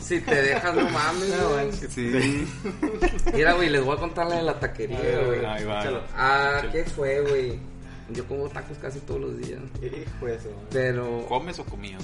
Si 0.00 0.20
te 0.22 0.34
dejas, 0.42 0.74
no 0.74 0.88
mames, 0.88 1.48
güey. 1.50 1.72
Sí. 1.90 2.48
Mira, 3.34 3.52
güey, 3.52 3.68
les 3.68 3.84
voy 3.84 3.94
a 3.96 4.00
contar 4.00 4.26
la 4.26 4.36
de 4.36 4.42
la 4.42 4.58
taquería, 4.58 4.98
güey. 5.26 5.44
Ahí 5.44 5.64
va. 5.64 6.02
Ah, 6.16 6.62
¿qué 6.72 6.84
fue, 6.84 7.20
güey? 7.20 7.58
Yo 8.10 8.26
como 8.26 8.48
tacos 8.48 8.78
casi 8.78 9.00
todos 9.00 9.20
los 9.20 9.36
días. 9.38 9.60
Hijo 9.82 10.26
de 10.26 10.40
su 10.40 10.48
madre. 10.48 10.66
Pero, 10.70 11.26
¿Comes 11.28 11.58
o 11.58 11.64
comías? 11.66 12.02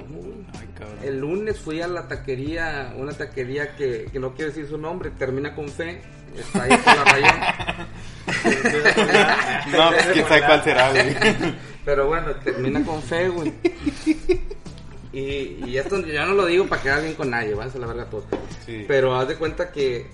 ¿Cómo, 0.00 0.20
güey? 0.22 0.34
Ay, 0.58 0.68
cabrón. 0.78 0.98
El 1.02 1.20
lunes 1.20 1.58
fui 1.58 1.80
a 1.80 1.88
la 1.88 2.08
taquería, 2.08 2.94
una 2.96 3.12
taquería 3.12 3.74
que, 3.76 4.08
que 4.12 4.18
no 4.18 4.34
quiero 4.34 4.50
decir 4.50 4.68
su 4.68 4.78
nombre, 4.78 5.10
termina 5.10 5.54
con 5.54 5.68
fe. 5.68 6.02
Está 6.36 6.64
ahí 6.64 6.76
por 6.76 6.96
la 6.96 7.04
rayón. 7.04 7.84
No, 9.72 9.90
pues 9.90 10.06
quién 10.12 10.26
sabe 10.28 10.42
cuál 10.46 10.64
será, 10.64 10.90
güey. 10.90 11.16
Pero 11.84 12.06
bueno, 12.06 12.34
termina 12.36 12.84
con 12.84 13.02
fe, 13.02 13.28
güey. 13.28 13.52
Y, 15.12 15.64
y 15.66 15.76
esto 15.78 16.00
yo 16.00 16.26
no 16.26 16.34
lo 16.34 16.46
digo 16.46 16.66
para 16.66 16.82
quedar 16.82 17.02
bien 17.02 17.14
con 17.14 17.30
nadie, 17.30 17.54
¿vale? 17.54 17.70
Se 17.70 17.78
la 17.78 17.86
verga 17.86 18.06
todo. 18.06 18.24
Sí. 18.66 18.84
Pero 18.88 19.14
haz 19.14 19.28
de 19.28 19.36
cuenta 19.36 19.70
que 19.70 20.06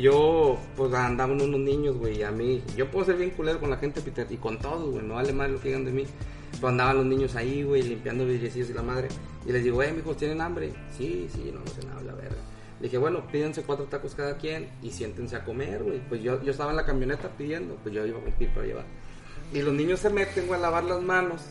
yo, 0.00 0.58
pues 0.76 0.92
andaban 0.92 1.40
unos 1.40 1.60
niños, 1.60 1.96
güey, 1.96 2.18
y 2.18 2.22
a 2.22 2.30
mí, 2.30 2.62
yo 2.76 2.90
puedo 2.90 3.06
ser 3.06 3.16
bien 3.16 3.30
culero 3.30 3.60
con 3.60 3.70
la 3.70 3.76
gente, 3.76 4.00
Peter, 4.00 4.26
y 4.28 4.36
con 4.36 4.58
todos, 4.58 4.90
güey, 4.90 5.04
no 5.04 5.14
vale 5.14 5.32
más 5.32 5.50
lo 5.50 5.60
que 5.60 5.68
digan 5.68 5.84
de 5.84 5.92
mí. 5.92 6.04
Pero 6.52 6.68
andaban 6.68 6.96
los 6.96 7.06
niños 7.06 7.34
ahí, 7.36 7.62
güey, 7.62 7.82
limpiando 7.82 8.24
vidriecillos 8.26 8.70
y 8.70 8.74
la 8.74 8.82
madre. 8.82 9.08
Y 9.46 9.52
les 9.52 9.64
digo, 9.64 9.82
eh, 9.82 9.92
mijos, 9.92 10.16
¿tienen 10.16 10.40
hambre? 10.40 10.72
Sí, 10.96 11.28
sí, 11.32 11.50
no, 11.52 11.60
no 11.60 11.66
sé 11.66 11.86
nada, 11.86 12.02
la 12.02 12.14
verga. 12.14 12.36
Le 12.80 12.84
dije, 12.84 12.98
bueno, 12.98 13.26
pídense 13.26 13.62
cuatro 13.62 13.86
tacos 13.86 14.14
cada 14.14 14.36
quien 14.36 14.68
y 14.82 14.90
siéntense 14.90 15.36
a 15.36 15.44
comer, 15.44 15.82
güey. 15.82 16.00
Pues 16.08 16.22
yo, 16.22 16.42
yo 16.42 16.52
estaba 16.52 16.70
en 16.70 16.76
la 16.76 16.84
camioneta 16.84 17.28
pidiendo, 17.36 17.76
pues 17.82 17.94
yo 17.94 18.06
iba 18.06 18.18
a 18.18 18.22
cumplir 18.22 18.50
para 18.50 18.66
llevar. 18.66 18.84
Y 19.52 19.62
los 19.62 19.74
niños 19.74 20.00
se 20.00 20.10
meten, 20.10 20.46
güey, 20.46 20.58
a 20.58 20.62
lavar 20.62 20.84
las 20.84 21.02
manos 21.02 21.42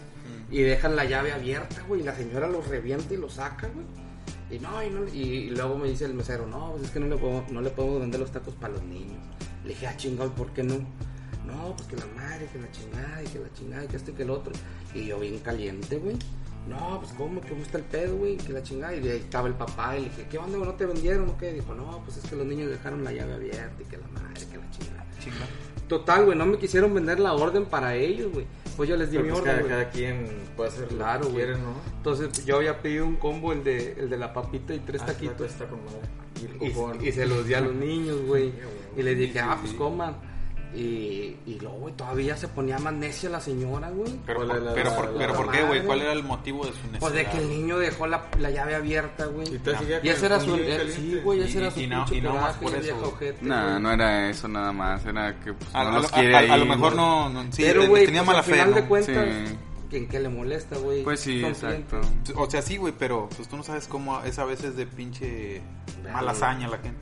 y 0.49 0.61
dejan 0.61 0.95
la 0.95 1.05
llave 1.05 1.33
abierta, 1.33 1.83
güey. 1.87 2.01
Y 2.01 2.03
la 2.03 2.15
señora 2.15 2.47
los 2.47 2.67
revienta 2.67 3.13
y 3.13 3.17
los 3.17 3.33
saca, 3.33 3.67
güey. 3.67 3.85
Y 4.49 4.59
no, 4.59 4.81
y, 4.81 4.89
no, 4.89 5.05
y, 5.07 5.19
y 5.19 5.49
luego 5.49 5.77
me 5.77 5.89
dice 5.89 6.05
el 6.05 6.13
mesero, 6.13 6.47
no, 6.47 6.71
pues 6.71 6.83
es 6.83 6.91
que 6.91 6.99
no 7.01 7.07
le, 7.07 7.17
podemos, 7.17 7.51
no 7.51 7.59
le 7.59 7.69
podemos 7.69 7.99
vender 7.99 8.19
los 8.21 8.31
tacos 8.31 8.53
para 8.55 8.73
los 8.73 8.83
niños. 8.83 9.17
Le 9.63 9.69
dije, 9.69 9.87
ah, 9.87 9.97
chingado, 9.97 10.33
¿por 10.33 10.53
qué 10.53 10.63
no? 10.63 10.75
No, 11.47 11.75
pues 11.75 11.87
que 11.87 11.95
la 11.95 12.05
madre, 12.15 12.47
que 12.51 12.59
la 12.59 12.71
chingada, 12.71 13.23
y 13.23 13.27
que 13.27 13.39
la 13.39 13.53
chingada, 13.53 13.83
y 13.85 13.87
que 13.87 13.95
esto 13.97 14.11
y 14.11 14.13
que 14.13 14.23
el 14.23 14.29
otro. 14.29 14.53
Y 14.93 15.05
yo 15.07 15.19
bien 15.19 15.39
caliente, 15.39 15.97
güey. 15.97 16.17
No, 16.67 16.99
pues 16.99 17.13
cómo, 17.17 17.39
que 17.39 17.53
gusta 17.53 17.77
el 17.77 17.85
pedo, 17.85 18.17
güey, 18.17 18.35
que 18.35 18.51
la 18.51 18.61
chingada. 18.61 18.93
Y 18.93 19.07
ahí 19.07 19.19
estaba 19.19 19.47
el 19.47 19.53
papá, 19.53 19.97
y 19.97 20.01
le 20.03 20.09
dije, 20.09 20.27
¿qué 20.29 20.37
onda, 20.37 20.57
güey, 20.57 20.69
no 20.69 20.75
te 20.75 20.85
vendieron 20.85 21.29
o 21.29 21.37
qué? 21.37 21.53
Dijo, 21.53 21.73
no, 21.73 22.01
pues 22.03 22.17
es 22.17 22.29
que 22.29 22.35
los 22.35 22.45
niños 22.45 22.69
dejaron 22.69 23.03
la 23.03 23.13
llave 23.13 23.33
abierta, 23.35 23.81
y 23.81 23.85
que 23.85 23.97
la 23.97 24.07
madre, 24.07 24.45
que 24.51 24.57
la 24.57 24.69
chingada. 24.71 25.05
Chinga. 25.23 25.47
Total, 25.87 26.25
güey, 26.25 26.37
no 26.37 26.45
me 26.45 26.57
quisieron 26.57 26.93
vender 26.93 27.19
la 27.21 27.31
orden 27.33 27.65
para 27.65 27.95
ellos, 27.95 28.33
güey. 28.33 28.45
Pues 28.75 28.89
yo 28.89 28.97
les 28.97 29.09
di 29.09 29.17
Pero 29.17 29.23
mi 29.27 29.31
pues 29.31 29.41
orden, 29.41 29.53
cada, 29.55 29.61
güey. 29.67 29.71
cada 29.79 29.89
quien 29.89 30.27
puede 30.57 30.69
hacer 30.69 30.87
Claro, 30.89 31.19
lo 31.21 31.25
que 31.27 31.31
güey. 31.33 31.45
quiere, 31.45 31.59
¿no? 31.61 31.73
Entonces 31.95 32.45
yo 32.45 32.57
había 32.57 32.81
pedido 32.81 33.05
un 33.07 33.15
combo, 33.15 33.53
el 33.53 33.63
de, 33.63 33.93
el 33.93 34.09
de 34.09 34.17
la 34.17 34.33
papita 34.33 34.73
y 34.75 34.79
tres 34.79 35.01
Ah, 35.03 35.07
taquitos. 35.07 35.49
Está 35.49 35.65
con 35.67 35.79
madre. 35.85 37.01
Y 37.01 37.07
Y, 37.07 37.11
se 37.13 37.25
los 37.25 37.47
di 37.47 37.53
a 37.53 37.61
los 37.61 37.73
niños, 37.73 38.21
güey. 38.27 38.51
Y 38.97 39.01
les 39.01 39.17
dije, 39.17 39.39
ah, 39.39 39.57
pues 39.61 39.73
coman. 39.73 40.15
Y, 40.77 41.35
y 41.47 41.57
luego, 41.59 41.77
güey, 41.77 41.93
todavía 41.95 42.37
se 42.37 42.47
ponía 42.47 42.77
más 42.77 42.93
necia 42.93 43.29
la 43.29 43.39
señora, 43.41 43.89
güey. 43.89 44.13
Pero, 44.25 44.39
¿Cuál 44.45 44.49
por, 44.49 44.61
la- 44.61 44.73
pero, 44.73 44.89
la- 44.91 44.95
por, 44.95 45.05
la- 45.11 45.17
pero 45.17 45.33
la 45.33 45.37
¿por 45.39 45.51
qué, 45.51 45.63
güey? 45.63 45.83
¿Cuál 45.83 46.01
era 46.01 46.11
el 46.13 46.23
motivo 46.23 46.65
de 46.65 46.71
su 46.71 46.77
necesidad? 46.77 46.99
Pues 46.99 47.13
de 47.13 47.25
que 47.25 47.37
el 47.39 47.49
niño 47.49 47.77
dejó 47.79 48.05
la, 48.05 48.27
la 48.37 48.51
llave 48.51 48.75
abierta, 48.75 49.25
güey. 49.25 49.47
Y 49.47 49.59
Y 50.03 50.09
ese 50.09 50.25
era 50.27 50.39
su... 50.39 50.55
eh, 50.55 50.91
sí, 50.95 51.19
güey, 51.23 51.41
ese 51.41 51.57
Y- 51.57 51.61
era 51.61 51.71
su 51.71 51.79
y 51.79 51.87
no- 51.87 52.05
y 52.11 52.21
no 52.21 52.35
más 52.35 52.55
por 52.57 52.75
eso, 52.75 52.95
ojete, 53.03 53.37
No, 53.43 53.79
no 53.79 53.91
era 53.91 54.29
eso 54.29 54.47
nada 54.47 54.71
más, 54.71 55.03
era 55.05 55.39
que 55.39 55.53
pues, 55.53 55.69
A, 55.73 55.83
no 55.83 55.89
a 55.89 55.93
los 55.93 56.03
lo- 56.03 56.09
quiere 56.09 56.35
a- 56.35 56.39
ahí. 56.39 56.49
a 56.51 56.57
lo 56.57 56.65
mejor 56.65 56.95
no, 56.95 57.29
no- 57.29 57.43
sí, 57.51 57.63
Pero, 57.63 57.87
güey, 57.87 58.05
tenía 58.05 58.21
pues, 58.21 58.27
mala 58.27 58.39
al 58.39 58.45
fe, 58.45 58.51
final 58.53 58.69
¿no? 58.69 58.75
de 58.75 58.83
cuentas, 58.85 59.25
Sí. 59.49 59.55
¿quién 59.89 60.07
qué 60.07 60.19
le 60.19 60.29
molesta, 60.29 60.77
güey? 60.77 61.03
Pues 61.03 61.19
sí, 61.21 61.43
exacto. 61.43 61.99
clientes. 62.01 62.33
O 62.37 62.49
sea, 62.49 62.61
sí, 62.61 62.77
güey, 62.77 62.93
pero 62.97 63.29
pues 63.35 63.47
tú 63.47 63.57
no 63.57 63.63
sabes 63.63 63.87
cómo 63.87 64.21
es 64.23 64.37
a 64.37 64.45
veces 64.45 64.75
de 64.75 64.85
pinche 64.85 65.61
mala 66.13 66.31
hazaña 66.33 66.67
la 66.67 66.77
gente. 66.77 66.99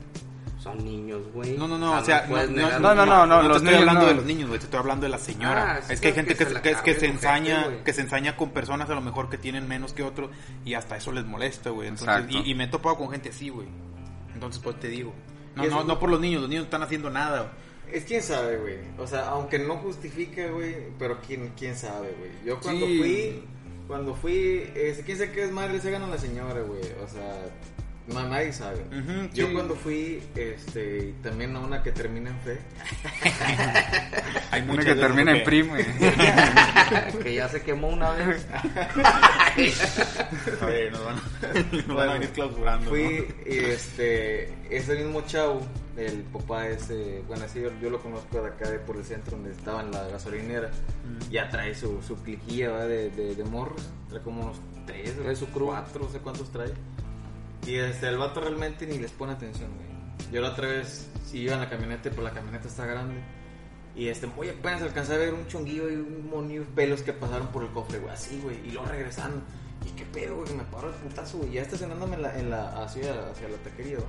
Son 0.66 0.84
niños, 0.84 1.22
güey. 1.32 1.56
No, 1.56 1.66
no, 1.68 1.78
no, 1.78 1.98
o 1.98 2.04
sea, 2.04 2.26
no, 2.28 2.36
no, 2.36 2.46
negar 2.46 2.80
no, 2.80 2.90
un- 2.90 2.96
no, 2.96 3.26
no, 3.26 3.40
te 3.42 3.48
los 3.48 3.56
estoy 3.58 3.66
niños 3.70 3.80
hablando 3.80 4.00
no. 4.02 4.06
de 4.08 4.14
los 4.14 4.24
niños, 4.24 4.48
güey, 4.48 4.58
te 4.58 4.64
estoy 4.66 4.80
hablando 4.80 5.04
de 5.04 5.10
la 5.10 5.18
señora. 5.18 5.76
Ah, 5.76 5.82
sí, 5.82 5.92
es 5.94 6.00
que 6.00 6.08
hay 6.08 6.14
gente 6.14 6.34
que 6.36 6.46
que, 6.82 6.94
se 6.94 7.06
ensaña, 7.06 7.82
que 7.84 7.92
se 7.92 8.00
ensaña 8.02 8.36
con 8.36 8.50
personas 8.50 8.90
a 8.90 8.94
lo 8.94 9.00
mejor 9.00 9.28
que 9.30 9.38
tienen 9.38 9.66
menos 9.68 9.92
que 9.92 10.02
otro 10.02 10.30
y 10.64 10.74
hasta 10.74 10.96
eso 10.96 11.12
les 11.12 11.24
molesta, 11.24 11.70
güey. 11.70 11.88
Entonces, 11.88 12.24
y, 12.30 12.50
y 12.50 12.54
me 12.54 12.64
he 12.64 12.68
topado 12.68 12.96
con 12.96 13.10
gente 13.10 13.28
así, 13.30 13.48
güey. 13.48 13.68
Entonces, 14.34 14.60
pues 14.62 14.78
te 14.80 14.88
digo. 14.88 15.12
No, 15.54 15.64
no, 15.66 15.84
no 15.84 15.98
por 15.98 16.10
los 16.10 16.20
niños, 16.20 16.40
los 16.42 16.50
niños 16.50 16.62
no 16.62 16.66
están 16.66 16.82
haciendo 16.82 17.08
nada. 17.08 17.52
Es 17.90 18.04
quién 18.04 18.22
sabe, 18.22 18.58
güey. 18.58 18.78
O 18.98 19.06
sea, 19.06 19.28
aunque 19.28 19.58
no 19.58 19.76
justifica, 19.76 20.46
güey, 20.48 20.88
pero 20.98 21.18
quién, 21.26 21.52
quién 21.56 21.76
sabe, 21.76 22.14
güey. 22.18 22.30
Yo 22.44 22.58
cuando 22.60 22.84
Sí. 22.84 22.98
fui, 22.98 23.44
cuando 23.86 24.14
fui, 24.14 24.70
este, 24.74 25.04
quién 25.04 25.16
sabe 25.18 25.30
qué 25.32 25.44
es 25.44 25.52
madre, 25.52 25.80
se 25.80 25.90
gana 25.92 26.06
la 26.08 26.18
señora, 26.18 26.60
güey. 26.62 26.82
O 27.02 27.08
sea, 27.08 27.44
no, 28.08 28.28
nadie 28.28 28.52
sabe. 28.52 28.84
Yo 29.34 29.48
sí. 29.48 29.52
cuando 29.52 29.74
fui, 29.74 30.22
este, 30.36 31.12
también 31.22 31.56
a 31.56 31.60
una 31.60 31.82
que 31.82 31.90
termina 31.90 32.30
en 32.30 32.38
fe. 32.40 32.58
Hay 34.52 34.62
Una 34.62 34.84
que 34.84 34.94
termina 34.94 35.36
en 35.36 35.44
prime. 35.44 35.84
que 37.22 37.34
ya 37.34 37.48
se 37.48 37.62
quemó 37.62 37.88
una 37.88 38.12
vez. 38.12 38.46
A 40.60 40.66
ver, 40.66 40.92
nos 40.92 41.04
van, 41.04 41.16
nos 41.88 41.96
van 41.96 42.08
a 42.08 42.12
venir 42.14 42.28
clausurando. 42.30 42.90
Fui, 42.90 43.26
y, 43.44 43.58
este, 43.58 44.54
ese 44.70 44.94
mismo 44.96 45.22
chavo, 45.22 45.66
el 45.96 46.22
papá 46.24 46.68
ese, 46.68 47.24
bueno, 47.26 47.44
así 47.44 47.60
yo, 47.60 47.70
yo 47.80 47.90
lo 47.90 48.00
conozco 48.00 48.40
de 48.40 48.48
acá, 48.48 48.70
de 48.70 48.78
por 48.78 48.96
el 48.98 49.04
centro, 49.04 49.32
donde 49.32 49.50
estaba 49.50 49.82
en 49.82 49.90
la 49.90 50.06
gasolinera. 50.06 50.68
Mm. 50.68 51.30
Ya 51.30 51.48
trae 51.48 51.74
su, 51.74 52.00
su 52.02 52.14
cliquilla. 52.22 52.86
De, 52.86 53.10
de, 53.10 53.34
de 53.34 53.44
morros. 53.44 53.82
Trae 54.08 54.22
como 54.22 54.42
unos 54.42 54.60
tres, 54.86 55.16
Trae 55.16 55.34
su 55.34 55.46
crew. 55.46 55.66
cuatro, 55.66 56.04
no 56.04 56.10
sé 56.10 56.18
cuántos 56.20 56.52
trae. 56.52 56.72
Y 57.66 57.74
este, 57.74 58.08
el 58.08 58.16
vato 58.16 58.40
realmente 58.40 58.86
ni 58.86 58.98
les 58.98 59.10
pone 59.10 59.32
atención, 59.32 59.70
güey. 59.74 59.86
Yo 60.32 60.40
la 60.40 60.50
otra 60.50 60.68
vez, 60.68 61.08
si 61.24 61.38
iba 61.38 61.54
en 61.54 61.60
la 61.60 61.68
camioneta, 61.68 62.10
pues 62.10 62.22
la 62.22 62.30
camioneta 62.30 62.68
está 62.68 62.86
grande. 62.86 63.20
Y 63.96 64.08
este, 64.08 64.28
oye, 64.36 64.50
apenas 64.50 64.82
alcancé 64.82 65.14
a 65.14 65.16
ver 65.18 65.34
un 65.34 65.46
chonguillo 65.48 65.90
y 65.90 65.94
un 65.96 66.30
monillo 66.30 66.64
pelos 66.74 67.02
que 67.02 67.12
pasaron 67.12 67.48
por 67.48 67.64
el 67.64 67.70
cofre, 67.70 67.98
güey, 67.98 68.12
así, 68.12 68.40
güey. 68.42 68.56
Y 68.66 68.70
luego 68.70 68.86
regresando. 68.86 69.42
Y 69.84 69.90
qué 69.90 70.04
pedo, 70.04 70.36
güey, 70.36 70.54
me 70.54 70.64
paro 70.64 70.90
el 70.90 70.94
putazo, 70.94 71.38
güey. 71.38 71.52
Ya 71.52 71.62
estacionándome 71.62 72.16
en 72.16 72.22
la, 72.22 72.38
en 72.38 72.50
la, 72.50 72.84
hacia, 72.84 73.30
hacia 73.30 73.48
la 73.48 73.56
taquería, 73.58 73.96
güey. 73.96 74.08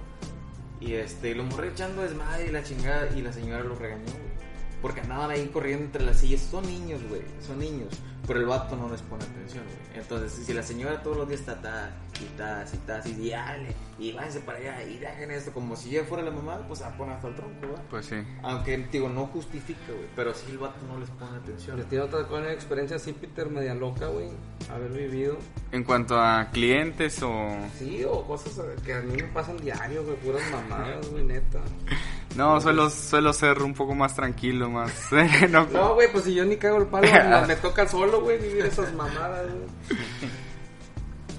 Y 0.79 0.93
este, 0.93 1.33
lo 1.33 1.43
morré 1.43 1.69
echando 1.69 2.03
desmadre 2.03 2.47
y 2.47 2.51
la 2.51 2.63
chingada. 2.63 3.09
Y 3.15 3.21
la 3.21 3.33
señora 3.33 3.63
lo 3.63 3.75
regañó, 3.75 4.05
güey. 4.05 4.37
Porque 4.81 5.01
andaban 5.01 5.31
ahí 5.31 5.47
corriendo 5.47 5.85
entre 5.85 6.03
las 6.03 6.17
sillas. 6.19 6.41
Son 6.41 6.63
niños, 6.65 7.01
güey, 7.09 7.21
son 7.41 7.57
niños. 7.57 7.89
Pero 8.27 8.41
el 8.41 8.45
vato 8.45 8.75
no 8.75 8.89
les 8.89 9.01
pone 9.03 9.23
atención, 9.23 9.63
güey. 9.63 9.99
Entonces, 10.01 10.45
si 10.45 10.53
la 10.53 10.61
señora 10.61 11.01
todos 11.01 11.17
los 11.17 11.29
días 11.29 11.39
está 11.39 11.61
ta, 11.61 11.91
y 12.19 12.25
ta, 12.37 12.65
y 12.71 12.77
ta, 12.77 13.01
y 13.07 13.29
dale, 13.29 13.75
y 13.97 14.11
váyanse 14.11 14.41
para 14.41 14.57
allá, 14.57 14.83
y 14.83 14.97
dejen 14.97 15.31
esto, 15.31 15.53
como 15.53 15.77
si 15.77 15.95
ella 15.95 16.05
fuera 16.05 16.23
la 16.23 16.31
mamá, 16.31 16.59
pues 16.67 16.81
la 16.81 16.95
pone 16.97 17.13
hasta 17.13 17.29
el 17.29 17.35
tronco, 17.35 17.67
güey. 17.67 17.81
Pues 17.89 18.05
sí. 18.05 18.15
Aunque, 18.43 18.77
digo, 18.91 19.07
no 19.07 19.27
justifica, 19.27 19.93
güey. 19.93 20.07
Pero 20.15 20.33
sí 20.33 20.45
el 20.51 20.57
vato 20.57 20.85
no 20.87 20.99
les 20.99 21.09
pone 21.11 21.37
atención. 21.37 21.77
Les 21.77 21.87
tiene 21.87 22.03
otra 22.03 22.27
con 22.27 22.41
una 22.41 22.51
experiencia 22.51 22.97
así, 22.97 23.13
Peter, 23.13 23.49
media 23.49 23.73
loca, 23.73 24.07
güey. 24.07 24.29
Haber 24.69 24.91
vivido. 24.91 25.37
En 25.71 25.85
cuanto 25.85 26.19
a 26.19 26.49
clientes 26.51 27.23
o... 27.23 27.55
Sí, 27.79 28.03
o 28.03 28.25
cosas 28.27 28.59
que 28.83 28.93
a 28.93 29.01
mí 29.01 29.15
me 29.15 29.23
pasan 29.29 29.57
diario, 29.57 30.03
güey. 30.03 30.17
Puras 30.17 30.41
mamadas, 30.51 31.09
güey, 31.09 31.23
neta. 31.23 31.61
No, 32.35 32.61
suelo, 32.61 32.87
suelo 32.91 33.33
ser 33.33 33.63
un 33.63 33.73
poco 33.73 33.95
más 33.95 34.15
tranquilo, 34.15 34.69
más... 34.69 34.91
no, 35.49 35.65
No, 35.67 35.95
güey, 35.95 36.11
pues 36.11 36.25
si 36.25 36.35
yo 36.35 36.45
ni 36.45 36.57
cago 36.57 36.77
el 36.77 36.85
palo, 36.85 37.07
me, 37.07 37.47
me 37.47 37.55
toca 37.55 37.87
solo, 37.87 38.16
güey, 38.21 38.37
vivir 38.39 38.65
esas 38.65 38.93
mamadas, 38.93 39.45
güey. 39.51 40.31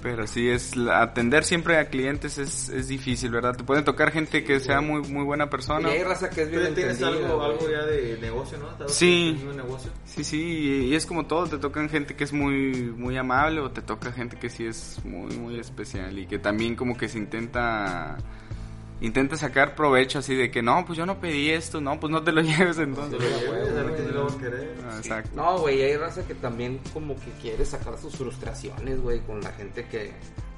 Pero 0.02 0.26
sí, 0.26 0.48
es 0.48 0.76
atender 0.76 1.44
siempre 1.44 1.76
a 1.76 1.88
clientes 1.88 2.38
es, 2.38 2.68
es 2.68 2.88
difícil, 2.88 3.30
¿verdad? 3.32 3.56
Te 3.56 3.64
pueden 3.64 3.84
tocar 3.84 4.12
gente 4.12 4.44
que 4.44 4.60
sea 4.60 4.80
muy 4.80 5.02
muy 5.02 5.24
buena 5.24 5.50
persona. 5.50 5.88
Y 5.88 5.92
hay 5.98 6.04
raza 6.04 6.30
que 6.30 6.42
es 6.42 6.50
¿Tú 6.50 6.58
bien 6.58 6.74
tienes 6.74 7.02
algo, 7.02 7.52
ya 7.68 7.84
de 7.84 8.16
negocio, 8.20 8.58
no? 8.58 8.70
¿Estabas 8.70 8.94
Sí. 8.94 9.36
negocio? 9.56 9.90
Sí, 10.04 10.22
sí, 10.22 10.86
y, 10.88 10.94
es 10.94 11.04
como 11.04 11.26
todo, 11.26 11.46
te 11.48 11.58
tocan 11.58 11.88
gente 11.88 12.14
que 12.14 12.24
es 12.24 12.32
muy 12.32 12.92
muy 12.96 13.16
amable 13.16 13.60
o 13.60 13.70
te 13.70 13.82
toca 13.82 14.12
gente 14.12 14.36
que 14.38 14.48
sí 14.48 14.66
es 14.66 15.00
muy 15.04 15.36
muy 15.36 15.58
especial 15.58 16.16
y 16.18 16.26
que 16.26 16.38
también 16.38 16.76
como 16.76 16.96
que 16.96 17.08
se 17.08 17.18
intenta 17.18 18.18
intenta 19.00 19.36
sacar 19.36 19.74
provecho 19.74 20.18
así 20.18 20.34
de 20.34 20.50
que 20.50 20.62
no, 20.62 20.84
pues 20.84 20.96
yo 20.96 21.06
no 21.06 21.20
pedí 21.20 21.50
esto, 21.50 21.80
no, 21.80 21.98
pues 22.00 22.10
no 22.12 22.22
te 22.22 22.32
lo 22.32 22.40
lleves 22.42 22.78
entonces. 22.78 23.20
Se 23.20 23.30
lo 23.30 23.40
lleves, 23.52 23.68
a 24.00 24.38
querer. 24.38 24.74
Ah, 24.84 24.96
exacto. 24.98 25.30
No, 25.34 25.58
güey, 25.58 25.82
hay 25.82 25.96
raza 25.96 26.26
que 26.26 26.34
también 26.34 26.80
como 26.92 27.14
que 27.16 27.30
quiere 27.40 27.64
sacar 27.64 27.98
sus 27.98 28.16
frustraciones, 28.16 29.00
güey, 29.00 29.20
con 29.20 29.40
la 29.40 29.52
gente 29.52 29.86
que... 29.86 30.12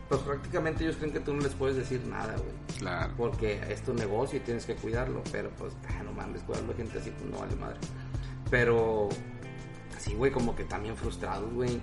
Pues 0.08 0.22
prácticamente 0.22 0.82
ellos 0.82 0.96
creen 0.96 1.12
que 1.12 1.20
tú 1.20 1.32
no 1.32 1.40
les 1.40 1.54
puedes 1.54 1.76
decir 1.76 2.04
nada, 2.04 2.34
güey. 2.34 2.78
Claro. 2.78 3.14
Porque 3.16 3.60
es 3.68 3.82
tu 3.82 3.94
negocio 3.94 4.38
y 4.38 4.40
tienes 4.40 4.64
que 4.64 4.74
cuidarlo. 4.74 5.22
Pero 5.30 5.50
pues, 5.50 5.72
ah, 5.88 6.02
no 6.02 6.12
mames, 6.12 6.42
cuidarlo 6.42 6.72
a 6.72 6.76
gente 6.76 6.98
así, 6.98 7.12
pues 7.12 7.30
no 7.30 7.38
vale 7.38 7.54
madre. 7.54 7.78
Pero, 8.50 9.08
así, 9.96 10.14
güey, 10.14 10.32
como 10.32 10.56
que 10.56 10.64
también 10.64 10.96
frustrados, 10.96 11.52
güey. 11.52 11.80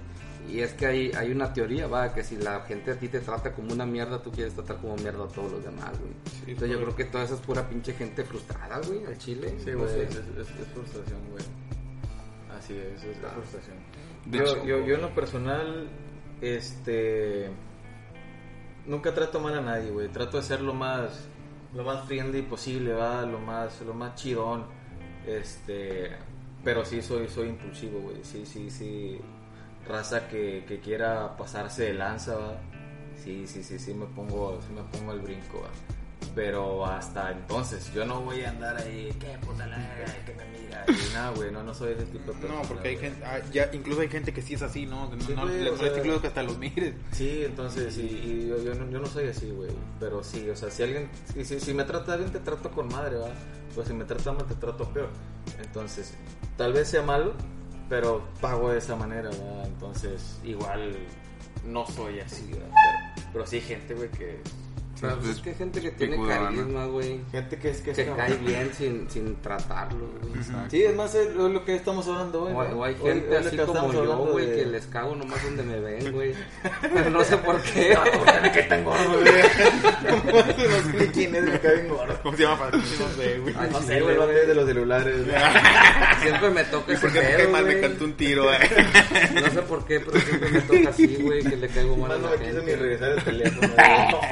Y 0.50 0.62
es 0.62 0.74
que 0.74 0.86
hay, 0.86 1.12
hay 1.12 1.32
una 1.32 1.52
teoría, 1.52 1.88
va, 1.88 2.14
que 2.14 2.24
si 2.24 2.38
la 2.38 2.62
gente 2.62 2.92
a 2.92 2.96
ti 3.00 3.10
te 3.10 3.20
trata 3.20 3.52
como 3.54 3.74
una 3.74 3.86
mierda, 3.86 4.22
tú 4.22 4.32
quieres 4.32 4.54
tratar 4.54 4.78
como 4.78 4.96
mierda 4.96 5.26
a 5.26 5.28
todos 5.28 5.52
los 5.52 5.64
demás, 5.64 5.92
güey. 6.00 6.14
Entonces 6.48 6.70
yo 6.78 6.82
creo 6.84 6.96
que 6.96 7.04
toda 7.06 7.24
esa 7.26 7.34
es 7.36 7.42
pura 7.42 7.68
pinche 7.68 7.94
gente 7.94 8.24
frustrada, 8.24 8.80
güey, 8.88 9.06
al 9.06 9.18
chile. 9.18 9.56
Sí, 9.64 9.72
güey, 9.74 10.02
es, 10.04 10.16
es- 10.16 10.18
es 10.38 10.48
frustración, 10.74 11.20
güey. 11.32 11.44
Así 12.58 12.74
es, 12.78 13.04
es 13.04 13.22
la 13.22 13.30
frustración. 13.32 13.76
De 14.26 14.38
yo, 14.38 14.44
hecho- 14.46 14.66
yo, 14.66 14.86
yo 14.86 14.96
en 14.96 15.02
lo 15.02 15.14
personal, 15.14 15.90
este... 16.42 17.50
Nunca 18.86 19.14
trato 19.14 19.40
mal 19.42 19.54
a 19.58 19.62
nadie, 19.62 19.92
güey. 19.92 20.08
Trato 20.08 20.38
de 20.38 20.44
ser 20.44 20.62
lo 20.62 20.74
más, 20.74 21.28
lo 21.76 21.84
más 21.84 22.06
friendly 22.08 22.42
posible, 22.44 22.94
va, 22.94 23.24
lo 23.24 23.40
más, 23.40 23.82
lo 23.82 23.94
más 23.94 24.16
chidón. 24.16 24.66
Este... 25.26 26.12
Pero 26.64 26.86
sí 26.86 27.02
soy, 27.02 27.28
soy 27.28 27.50
impulsivo, 27.50 28.00
güey. 28.00 28.24
Sí, 28.24 28.46
sí, 28.46 28.70
sí. 28.70 29.20
Raza 29.88 30.28
que, 30.28 30.66
que 30.68 30.80
quiera 30.80 31.36
pasarse 31.38 31.84
de 31.84 31.94
lanza, 31.94 32.36
va. 32.36 32.58
Sí, 33.24 33.48
sí, 33.48 33.64
sí, 33.64 33.80
sí 33.80 33.94
me 33.94 34.06
pongo, 34.06 34.60
sí 34.62 34.74
me 34.74 34.84
pongo 34.84 35.14
el 35.14 35.20
brinco. 35.20 35.64
Pero 36.36 36.86
hasta 36.86 37.32
entonces, 37.32 37.92
yo 37.94 38.06
no 38.06 38.22
voy 38.22 38.44
a 38.44 38.50
andar 38.50 38.78
ahí, 38.78 39.10
qué 39.20 39.38
puta 39.44 39.66
la 39.66 39.78
que 40.26 40.36
me 40.36 40.46
mira. 40.60 40.86
Y 40.88 41.14
nada, 41.14 41.32
güey, 41.32 41.52
no, 41.52 41.64
no 41.64 41.74
soy 41.74 41.94
ese 41.94 42.06
tipo 42.06 42.32
de 42.32 42.38
persona. 42.40 42.62
No, 42.62 42.68
porque 42.68 42.90
hay 42.90 42.98
gente, 42.98 43.24
ah, 43.26 43.40
ya, 43.52 43.70
incluso 43.74 44.02
hay 44.02 44.08
gente 44.08 44.32
que 44.32 44.42
sí 44.42 44.54
es 44.54 44.62
así, 44.62 44.86
¿no? 44.86 45.10
Que 45.10 45.16
no, 45.16 45.24
Sí, 45.24 45.34
no 45.34 45.42
güey, 45.44 45.72
molesta 45.72 45.98
incluso 46.00 46.22
que 46.22 46.28
hasta 46.28 46.44
los 46.44 46.58
mires. 46.60 46.94
Sí, 47.12 47.44
entonces, 47.44 47.98
y, 47.98 48.02
y 48.02 48.48
yo, 48.50 48.62
yo 48.62 48.76
no, 48.76 48.90
yo 48.90 49.00
no 49.00 49.08
soy 49.08 49.30
así, 49.30 49.50
güey. 49.50 49.72
Pero 50.00 50.24
sí, 50.24 50.48
o 50.50 50.56
sea, 50.56 50.70
si 50.70 50.84
alguien, 50.84 51.10
si, 51.34 51.44
si, 51.44 51.60
si 51.60 51.74
me 51.74 51.84
trata 51.86 52.16
bien, 52.18 52.32
te 52.32 52.40
trato 52.40 52.70
con 52.70 52.88
madre, 52.88 53.18
¿va? 53.18 53.30
Pues 53.74 53.88
si 53.88 53.94
me 53.94 54.06
trata 54.06 54.32
mal, 54.32 54.46
te 54.46 54.56
trato 54.56 54.88
peor. 54.94 55.10
Entonces, 55.60 56.14
tal 56.56 56.74
vez 56.74 56.88
sea 56.88 57.02
malo, 57.02 57.34
pero 57.90 58.24
pago 58.42 58.72
de 58.72 58.80
esa 58.80 58.96
manera, 58.96 59.30
¿va? 59.30 59.64
Entonces, 59.66 60.40
igual 60.44 60.96
no 61.66 61.86
soy 61.88 62.20
así, 62.20 62.52
¿va? 62.54 62.60
Pero, 62.60 63.28
pero 63.34 63.48
sí 63.48 63.58
hay 63.58 63.62
gente, 63.62 63.94
güey, 63.94 64.10
que... 64.10 64.42
Pero 65.02 65.18
pues, 65.20 65.32
es 65.32 65.42
que 65.42 65.50
hay 65.52 65.56
gente 65.56 65.82
que 65.82 65.92
tiene 65.92 66.16
Picuda, 66.16 66.40
¿no? 66.40 66.44
carisma, 66.46 66.86
güey. 66.86 67.20
Gente 67.32 67.58
que 67.58 67.70
es 67.70 67.82
que... 67.82 67.94
Que 67.94 68.06
como- 68.06 68.18
cae 68.18 68.34
bien 68.38 68.72
sin, 68.78 69.10
sin 69.10 69.36
tratarlo, 69.42 70.08
güey. 70.22 70.34
Sí, 70.70 70.84
es 70.84 70.96
más 70.96 71.14
es 71.16 71.34
lo 71.36 71.64
que 71.66 71.76
estamos 71.76 72.08
hablando 72.08 72.44
hoy. 72.44 72.54
O, 72.54 72.64
¿no? 72.64 72.80
o 72.80 72.84
hay 72.84 72.96
gente 72.96 73.30
hoy 73.30 73.36
así 73.46 73.58
que 73.58 73.64
como 73.64 73.94
yo, 73.94 74.18
güey, 74.32 74.46
de- 74.48 74.56
que 74.56 74.66
les 74.66 74.86
cago 74.88 75.16
nomás 75.16 75.44
donde 75.44 75.64
me 75.64 75.80
ven, 75.80 76.12
güey. 76.14 76.34
Pero 76.82 77.10
no 77.10 77.24
sé 77.24 77.38
por 77.38 77.62
qué. 77.62 77.98
que 78.54 78.64
tengo 78.64 78.94
No 78.96 81.00
sé 81.00 81.12
quién 81.14 81.36
es, 81.36 81.44
me 81.44 81.60
cae 81.60 81.76
bien 81.76 81.90
gordo. 81.90 82.20
¿Cómo 82.24 82.38
se 82.38 82.44
llama? 82.44 82.60
Para 82.60 82.72
que 82.72 82.78
no 82.78 82.84
sé, 83.16 83.38
güey. 83.40 83.54
No 83.54 83.82
sé, 83.82 84.02
güey, 84.02 84.16
el 84.16 84.22
güey. 84.22 84.48
de 84.48 84.56
los 84.56 84.66
celulares. 84.68 85.26
güey. 85.26 85.38
Siempre 86.22 86.50
me 86.50 86.64
toca 86.66 86.92
¿Y 86.92 86.96
ese 86.96 87.02
por 87.02 87.14
qué 87.14 87.22
me 87.22 87.28
pedo, 87.38 87.50
mal? 87.50 87.66
Me 87.66 87.72
güey. 87.76 87.82
cantó 87.82 88.04
un 88.06 88.14
tiro, 88.14 88.54
eh. 88.54 88.58
No 89.34 89.50
sé 89.52 89.62
por 89.62 89.86
qué, 89.86 90.00
pero 90.00 90.20
siempre 90.20 90.50
me 90.50 90.62
toca 90.62 90.90
así, 90.90 91.16
güey, 91.22 91.44
que 91.44 91.56
le 91.56 91.68
caigo 91.68 91.96
mal 91.98 92.12
a 92.12 92.18
Más 92.18 92.24
no 92.24 92.30
la 92.32 92.38
me 92.38 92.46
quiso 92.46 92.60
ni 92.60 92.66
gente. 92.66 92.76
regresar 92.78 93.12
el 93.12 93.24
teléfono. 93.24 93.68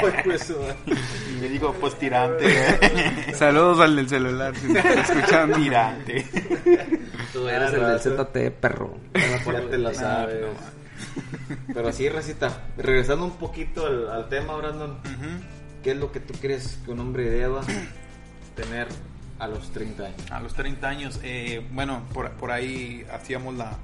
güey. 0.01 0.13
Pues. 0.55 0.99
Y 1.29 1.41
me 1.41 1.49
dijo, 1.49 1.73
pues 1.79 1.97
tirante, 1.97 2.45
eh. 2.47 3.33
Saludos 3.35 3.79
al 3.79 3.95
del 3.95 4.07
celular, 4.07 4.55
si 4.55 4.67
me 4.67 4.79
está 4.79 5.01
escuchando. 5.01 5.57
Tirante. 5.57 6.25
Tú 7.33 7.47
eres 7.47 7.73
el 7.73 7.81
del 7.81 7.99
ZT, 7.99 8.59
perro. 8.59 8.97
Ya 9.13 9.61
te 9.69 9.77
la 9.77 9.93
sabes. 9.93 10.45
Pero 11.73 11.91
sí, 11.91 12.09
Recita, 12.09 12.67
regresando 12.77 13.25
un 13.25 13.37
poquito 13.37 13.85
al, 13.85 14.09
al 14.09 14.29
tema, 14.29 14.55
Brandon. 14.55 14.97
¿qué 15.83 15.91
es 15.91 15.97
lo 15.97 16.11
que 16.11 16.19
tú 16.19 16.33
crees 16.41 16.79
que 16.83 16.91
un 16.91 16.99
hombre 16.99 17.29
deba 17.29 17.61
tener 18.55 18.87
a 19.37 19.47
los 19.47 19.71
30 19.71 20.03
años? 20.03 20.31
A 20.31 20.39
los 20.39 20.55
30 20.55 20.87
años, 20.87 21.19
eh, 21.21 21.63
bueno, 21.73 22.01
por, 22.11 22.31
por 22.31 22.49
ahí 22.49 23.05
hacíamos 23.13 23.53
la, 23.55 23.77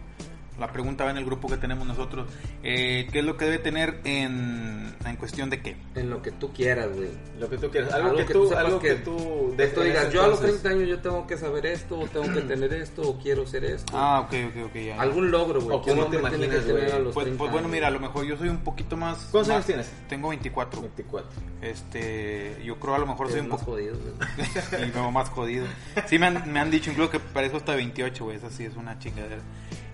la 0.59 0.71
pregunta 0.71 1.05
va 1.05 1.11
en 1.11 1.17
el 1.17 1.25
grupo 1.25 1.47
que 1.47 1.57
tenemos 1.57 1.87
nosotros. 1.87 2.27
Eh, 2.63 3.07
¿Qué 3.11 3.19
es 3.19 3.25
lo 3.25 3.35
que 3.37 3.45
debe 3.45 3.57
tener 3.57 3.99
en, 4.03 4.93
en 5.05 5.15
cuestión 5.15 5.49
de 5.49 5.61
qué? 5.61 5.75
En 5.95 6.09
lo 6.09 6.21
que 6.21 6.31
tú 6.31 6.53
quieras, 6.53 6.89
güey. 6.95 7.09
Lo 7.39 7.49
que 7.49 7.57
tú 7.57 7.69
quieras. 7.71 7.91
Algo, 7.93 8.15
que, 8.15 8.25
tú, 8.25 8.47
sepas 8.47 8.65
algo 8.65 8.79
que, 8.79 8.87
que- 8.89 8.95
tú... 8.95 9.53
De 9.57 9.63
esto 9.63 9.81
en 9.81 9.87
digas, 9.87 10.11
yo 10.13 10.23
a 10.23 10.27
los 10.27 10.39
entonces- 10.39 10.61
30 10.61 10.79
años 10.79 10.89
yo 10.89 11.01
tengo 11.01 11.25
que 11.25 11.37
saber 11.37 11.65
esto, 11.65 11.99
o 11.99 12.07
tengo 12.07 12.31
que 12.33 12.41
tener 12.41 12.73
esto, 12.73 13.01
o 13.01 13.17
quiero 13.17 13.47
ser 13.47 13.65
esto. 13.65 13.91
Ah, 13.95 14.19
ok, 14.21 14.33
ok, 14.49 14.65
ok. 14.67 14.75
ya. 14.75 15.01
Algún 15.01 15.31
logro, 15.31 15.61
güey. 15.61 15.77
O 15.77 15.81
que 15.81 15.91
cómo 15.91 16.05
te 16.05 16.11
que 16.11 16.17
imaginas, 16.17 16.49
tener 16.65 16.71
güey. 16.71 16.91
a 16.91 16.99
los 16.99 17.13
Pues, 17.13 17.25
30 17.25 17.39
pues 17.39 17.51
bueno, 17.51 17.67
mira, 17.67 17.87
a 17.87 17.91
lo 17.91 17.99
mejor 17.99 18.25
yo 18.25 18.37
soy 18.37 18.49
un 18.49 18.59
poquito 18.59 18.95
más... 18.97 19.29
¿Cuántos 19.31 19.53
años 19.53 19.65
tienes? 19.65 19.91
Tengo 20.09 20.29
24. 20.29 20.81
24. 20.81 21.29
Este, 21.61 22.57
yo 22.63 22.79
creo 22.79 22.95
a 22.95 22.99
lo 22.99 23.07
mejor 23.07 23.29
soy 23.31 23.39
un 23.39 23.49
más 23.49 23.59
poco... 23.61 23.71
jodido, 23.73 23.95
güey. 23.97 24.87
y 24.87 24.91
como 24.91 25.11
más 25.11 25.29
jodido. 25.29 25.65
Sí, 26.07 26.19
me 26.19 26.27
han, 26.27 26.51
me 26.51 26.59
han 26.59 26.69
dicho 26.69 26.91
incluso 26.91 27.09
que 27.09 27.19
parezco 27.19 27.57
hasta 27.57 27.73
28, 27.75 28.23
güey. 28.23 28.37
Eso 28.37 28.49
sí 28.49 28.65
es 28.65 28.75
una 28.75 28.99
chingadera. 28.99 29.41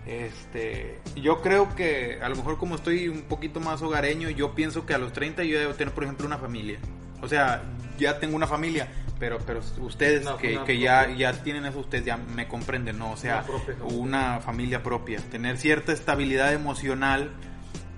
Este, 0.07 0.99
yo 1.15 1.41
creo 1.41 1.75
que 1.75 2.19
a 2.21 2.29
lo 2.29 2.35
mejor 2.37 2.57
como 2.57 2.75
estoy 2.75 3.09
un 3.09 3.23
poquito 3.23 3.59
más 3.59 3.81
hogareño, 3.81 4.29
yo 4.29 4.55
pienso 4.55 4.85
que 4.85 4.93
a 4.93 4.97
los 4.97 5.11
30 5.11 5.43
yo 5.43 5.59
debo 5.59 5.73
tener, 5.73 5.93
por 5.93 6.03
ejemplo, 6.05 6.25
una 6.25 6.37
familia. 6.37 6.79
O 7.21 7.27
sea, 7.27 7.63
ya 7.99 8.19
tengo 8.19 8.35
una 8.35 8.47
familia, 8.47 8.87
pero 9.19 9.39
pero 9.39 9.59
ustedes 9.81 10.25
que, 10.39 10.59
que 10.65 10.79
ya, 10.79 11.09
ya 11.13 11.33
tienen 11.43 11.65
eso, 11.65 11.79
ustedes 11.79 12.05
ya 12.05 12.15
me 12.15 12.47
comprenden, 12.47 12.97
¿no? 12.97 13.11
O 13.11 13.17
sea, 13.17 13.39
Una 13.39 13.43
propia 13.47 13.75
familia. 13.75 13.99
una 13.99 14.39
familia 14.39 14.83
propia. 14.83 15.19
Tener 15.29 15.57
cierta 15.57 15.91
estabilidad 15.91 16.53
emocional 16.53 17.31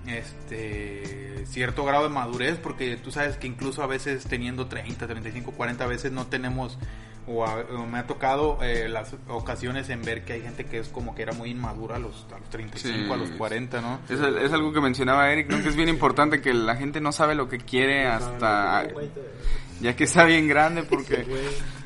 este 0.08 1.46
cierto 1.46 1.86
grado 1.86 2.04
de 2.04 2.10
madurez 2.10 2.58
porque 2.58 2.98
tú 2.98 3.12
sabes 3.12 3.38
que 3.38 3.48
incluso 3.48 3.84
a 3.84 3.88
veces 3.88 4.24
teniendo 4.26 4.68
30, 4.68 5.06
35, 5.06 5.52
40 5.52 5.86
veces 5.86 6.12
no 6.12 6.26
tenemos 6.28 6.80
o, 7.30 7.46
a- 7.46 7.62
o 7.78 7.86
me 7.86 8.00
ha 8.00 8.08
tocado 8.08 8.58
eh, 8.64 8.90
las 8.90 9.16
ocasiones 9.28 9.88
en 9.90 10.02
ver 10.02 10.26
que 10.26 10.34
hay 10.34 10.42
gente 10.42 10.66
que 10.66 10.80
es 10.80 10.90
como 10.90 11.14
que 11.16 11.22
era 11.22 11.32
muy 11.34 11.52
inmadura 11.52 11.98
a 11.98 12.00
los, 12.00 12.26
a 12.36 12.40
los 12.40 12.50
35, 12.50 12.98
Sí. 13.06 13.12
a 13.14 13.16
los 13.18 13.30
40, 13.32 13.82
¿no? 13.82 14.00
Es, 14.10 14.20
es 14.20 14.52
algo 14.52 14.74
que 14.74 14.82
mencionaba 14.82 15.32
Eric, 15.32 15.50
¿no? 15.50 15.62
que 15.62 15.70
es 15.70 15.76
bien 15.76 15.90
importante 15.90 16.42
que 16.42 16.54
la 16.54 16.76
gente 16.76 17.00
no 17.02 17.12
sabe 17.12 17.36
lo 17.36 17.48
que 17.48 17.58
quiere 17.60 18.08
hasta 18.08 18.88
ya 19.82 19.96
que 19.96 20.04
está 20.04 20.26
bien 20.26 20.48
grande 20.48 20.84
porque 20.84 21.26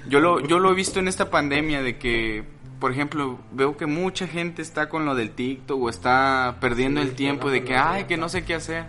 yo 0.08 0.19
lo 0.19 0.39
yo 0.39 0.58
lo 0.60 0.71
he 0.71 0.75
visto 0.75 0.99
en 0.99 1.08
esta 1.08 1.29
pandemia 1.29 1.82
de 1.84 1.97
que 1.97 2.43
por 2.79 2.91
ejemplo 2.91 3.39
veo 3.51 3.77
que 3.77 3.86
mucha 3.86 4.27
gente 4.27 4.62
está 4.62 4.89
con 4.89 5.06
lo 5.06 5.13
del 5.15 5.32
TikTok 5.32 5.79
o 5.82 5.89
está 5.89 6.58
perdiendo 6.60 7.01
Sí, 7.01 7.08
el 7.10 7.13
tiempo 7.15 7.51
de 7.51 7.63
que 7.63 7.75
ay 7.75 8.06
que 8.06 8.17
no 8.17 8.29
sé 8.29 8.43
qué 8.45 8.56
hacer 8.56 8.86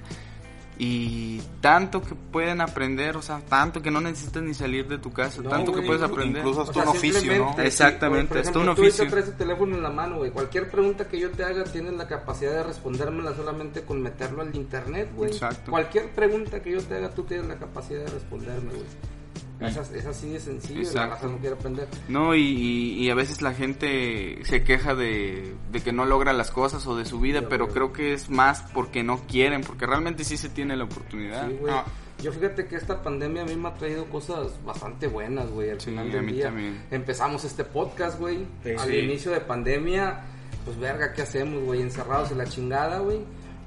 y 0.76 1.40
tanto 1.60 2.02
que 2.02 2.14
pueden 2.14 2.60
aprender 2.60 3.16
o 3.16 3.22
sea 3.22 3.40
tanto 3.40 3.80
que 3.80 3.92
no 3.92 4.00
necesitas 4.00 4.42
ni 4.42 4.54
salir 4.54 4.88
de 4.88 4.98
tu 4.98 5.12
casa 5.12 5.40
No, 5.40 5.48
tanto 5.50 5.72
que 5.72 5.82
puedes 5.82 6.02
aprender 6.02 6.38
incluso 6.38 6.60
O 6.60 6.62
hasta 6.64 6.74
sea, 6.74 6.82
un 6.82 6.88
oficio, 6.88 7.38
¿no? 7.38 7.62
Exactamente, 7.62 8.38
hasta 8.40 8.58
un 8.58 8.66
tú 8.66 8.82
oficio. 8.82 9.08
traes 9.08 9.26
tu 9.26 9.32
teléfono 9.32 9.76
en 9.76 9.82
la 9.82 9.90
mano, 9.90 10.16
güey. 10.16 10.30
Cualquier 10.32 10.68
pregunta 10.70 11.06
que 11.06 11.20
yo 11.20 11.30
te 11.30 11.44
haga 11.44 11.64
tienes 11.64 11.92
la 11.94 12.08
capacidad 12.08 12.52
de 12.52 12.62
respondérmela 12.64 13.34
solamente 13.34 13.82
con 13.82 14.02
meterlo 14.02 14.42
al 14.42 14.54
internet, 14.54 15.10
güey. 15.14 15.30
Exacto. 15.30 15.70
Cualquier 15.70 16.10
pregunta 16.10 16.60
que 16.60 16.72
yo 16.72 16.82
te 16.82 16.96
haga, 16.96 17.10
tú 17.10 17.22
tienes 17.22 17.46
la 17.46 17.56
capacidad 17.56 18.04
de 18.04 18.10
responderme, 18.10 18.70
güey. 18.72 19.13
Es, 19.60 19.76
as- 19.76 19.92
es 19.92 20.04
así 20.04 20.30
de 20.30 20.40
sencillo, 20.40 20.82
la 20.94 21.06
raza 21.06 21.26
no 21.28 21.38
quiere 21.38 21.54
aprender. 21.54 21.86
No, 22.08 22.34
y, 22.34 22.40
y- 22.42 23.04
y 23.04 23.10
a 23.10 23.14
veces 23.14 23.40
la 23.40 23.54
gente 23.54 24.40
se 24.44 24.62
queja 24.64 24.94
de, 24.94 25.54
de 25.70 25.80
que 25.80 25.92
no 25.92 26.04
logra 26.04 26.32
las 26.32 26.50
cosas 26.50 26.86
o 26.86 26.96
de 26.96 27.04
su 27.04 27.20
vida, 27.20 27.48
pero 27.48 27.64
güey. 27.66 27.74
creo 27.74 27.92
que 27.92 28.12
es 28.14 28.28
más 28.30 28.62
porque 28.74 29.02
no 29.04 29.20
quieren, 29.26 29.60
porque 29.62 29.86
realmente 29.86 30.24
sí 30.24 30.36
se 30.36 30.48
tiene 30.48 30.76
la 30.76 30.84
oportunidad. 30.84 31.48
Sí, 31.48 31.56
güey. 31.60 31.72
Ah. 31.72 31.84
Yo 32.22 32.32
fíjate 32.32 32.66
que 32.66 32.76
esta 32.76 33.02
pandemia 33.02 33.42
a 33.42 33.44
mí 33.44 33.54
me 33.56 33.68
ha 33.68 33.74
traído 33.74 34.06
cosas 34.06 34.52
bastante 34.64 35.06
buenas, 35.08 35.48
güey. 35.50 35.70
Al 35.70 35.80
Sí, 35.80 35.90
final 35.90 36.08
a 36.10 36.12
del 36.14 36.22
mí 36.22 36.32
día. 36.32 36.44
también. 36.46 36.82
Empezamos 36.90 37.44
este 37.44 37.64
podcast, 37.64 38.18
güey. 38.18 38.46
Sí, 38.62 38.70
Al 38.70 38.88
sí. 38.88 38.96
inicio 38.98 39.32
de 39.32 39.40
pandemia, 39.40 40.20
pues 40.64 40.78
verga, 40.78 41.12
¿qué 41.12 41.22
hacemos, 41.22 41.62
güey? 41.64 41.82
Encerrados 41.82 42.30
en 42.30 42.38
la 42.38 42.46
chingada, 42.46 42.98
güey. 43.00 43.20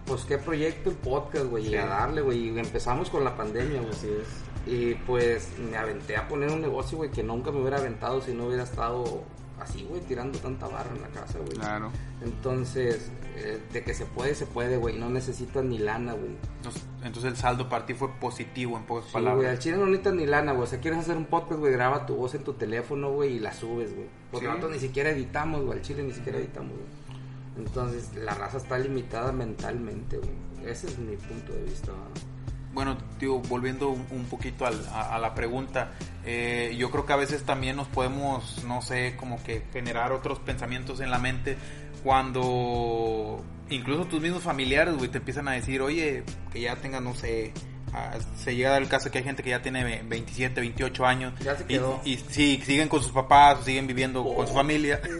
Pues 0.06 0.24
qué 0.24 0.38
proyecto 0.38 0.90
el 0.90 0.96
podcast, 0.96 1.46
güey. 1.48 1.68
Y 1.68 1.76
a 1.76 1.86
darle, 1.86 2.22
güey. 2.22 2.48
Y 2.50 2.60
empezamos 2.60 3.10
con 3.10 3.24
la 3.26 3.36
pandemia, 3.36 3.80
güey. 3.82 3.92
Así 3.92 4.08
es. 4.08 4.28
Y 4.68 4.96
pues 4.96 5.50
me 5.60 5.78
aventé 5.78 6.18
a 6.18 6.28
poner 6.28 6.52
un 6.52 6.62
negocio, 6.62 6.98
güey, 6.98 7.10
que 7.12 7.24
nunca 7.24 7.52
me 7.52 7.60
hubiera 7.62 7.78
aventado 7.78 8.22
si 8.22 8.34
no 8.34 8.48
hubiera 8.48 8.64
estado 8.64 9.24
así, 9.60 9.86
güey, 9.90 10.02
tirando 10.02 10.38
tanta 10.40 10.68
barra 10.68 10.94
en 10.96 11.02
la 11.02 11.08
casa, 11.08 11.40
güey. 11.40 11.54
Claro. 11.54 11.90
Entonces, 12.22 13.12
eh, 13.38 13.60
de 13.74 13.84
que 13.84 13.94
se 13.94 14.06
puede, 14.06 14.36
se 14.36 14.46
puede, 14.46 14.78
güey. 14.78 14.98
No 15.00 15.10
necesitas 15.10 15.64
ni 15.64 15.78
lana, 15.80 16.14
güey. 16.14 16.36
Entonces, 16.58 16.84
entonces 17.04 17.32
el 17.32 17.38
saldo 17.38 17.70
para 17.70 17.86
ti 17.86 17.94
fue 17.94 18.10
positivo 18.20 18.78
en 18.78 18.84
pocas 18.84 19.06
Sí, 19.06 19.12
güey, 19.14 19.24
palabras. 19.24 19.52
al 19.52 19.60
chile 19.60 19.78
no 19.78 19.86
necesitas 19.86 20.14
ni 20.14 20.26
lana, 20.26 20.52
güey. 20.52 20.64
O 20.64 20.68
sea, 20.68 20.80
quieres 20.80 21.00
hacer 21.00 21.18
un 21.18 21.26
podcast, 21.26 21.60
güey, 21.60 21.72
graba 21.74 22.06
tu 22.06 22.16
voz 22.16 22.36
en 22.36 22.44
tu 22.44 22.54
teléfono, 22.54 23.12
güey, 23.14 23.38
y 23.38 23.40
la 23.40 23.54
subes, 23.54 23.96
güey. 23.96 24.08
Porque 24.32 24.46
Sí. 24.46 24.50
nosotros 24.50 24.74
ni 24.74 24.80
siquiera 24.80 25.10
editamos, 25.12 25.62
güey. 25.64 25.78
Al 25.80 25.84
chile 25.84 26.04
ni 26.04 26.12
siquiera 26.12 26.38
editamos, 26.40 26.74
güey. 26.74 27.66
Entonces, 27.66 28.12
la 28.16 28.34
raza 28.36 28.58
está 28.58 28.78
limitada 28.78 29.32
mentalmente, 29.32 30.18
güey. 30.18 30.70
Ese 30.70 30.88
es 30.88 31.00
mi 31.00 31.16
punto 31.16 31.54
de 31.54 31.64
vista, 31.64 31.92
¿no? 31.92 32.37
Bueno, 32.78 32.96
digo, 33.20 33.40
volviendo 33.40 33.90
un, 33.90 34.26
poquito 34.26 34.68
al- 34.68 34.86
a, 34.90 35.16
a 35.16 35.18
la 35.18 35.34
pregunta, 35.34 35.94
eh, 36.24 36.76
yo 36.78 36.92
creo 36.92 37.08
que 37.08 37.14
a 37.14 37.16
veces 37.16 37.42
también 37.44 37.76
nos 37.76 37.88
podemos, 37.88 38.64
no 38.66 38.84
sé, 38.84 39.16
como 39.18 39.42
que 39.44 39.64
generar 39.74 40.12
otros 40.12 40.38
pensamientos 40.38 41.00
en 41.00 41.10
la 41.10 41.18
mente 41.18 41.58
cuando 42.04 43.44
incluso 43.72 44.06
tus 44.06 44.22
mismos 44.22 44.44
familiares, 44.44 44.96
güey, 44.96 45.10
te 45.10 45.18
empiezan 45.18 45.48
a 45.48 45.54
decir, 45.54 45.82
oye, 45.82 46.24
que 46.54 46.62
ya 46.62 46.76
tengas, 46.76 47.02
no 47.02 47.16
sé, 47.16 47.52
ah, 47.94 48.14
se 48.36 48.56
llega 48.56 48.76
al 48.76 48.88
caso 48.88 49.10
que 49.10 49.18
hay 49.18 49.24
gente 49.24 49.42
que 49.42 49.50
ya 49.50 49.64
tiene 49.64 49.84
ve- 49.84 50.04
27, 50.08 50.62
28 50.62 51.04
años 51.08 51.34
Ya 51.40 51.56
se 51.56 51.64
y, 51.64 51.66
quedó. 51.66 52.00
y 52.06 52.18
sí, 52.30 52.62
siguen 52.64 52.90
con 52.90 53.02
sus 53.02 53.12
papás, 53.12 53.66
siguen 53.66 53.88
viviendo 53.88 54.24
con 54.24 54.48
su 54.48 54.54
familia. 54.54 55.02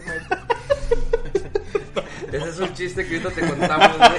Ese 2.32 2.48
es 2.48 2.58
un 2.58 2.74
chiste 2.74 3.06
que 3.06 3.16
ahorita 3.16 3.30
te 3.30 3.48
contamos, 3.48 3.96
güey. 3.98 4.10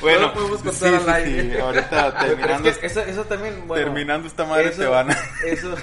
Bueno, 0.00 0.20
No 0.20 0.26
lo 0.28 0.34
podemos 0.34 0.58
contar 0.62 0.72
sí, 0.74 0.86
al 0.94 1.08
aire. 1.08 1.52
sí, 1.54 1.58
ahorita 1.60 2.18
terminando, 2.18 2.68
es 2.68 2.78
que 2.78 2.86
eso, 2.86 3.00
eso 3.00 3.24
también, 3.24 3.66
bueno, 3.66 3.84
terminando 3.84 4.28
esta 4.28 4.44
madre 4.44 4.68
eso- 4.68 4.82
te 4.82 4.86
van 4.86 5.10
a... 5.10 5.16
Eso, 5.44 5.74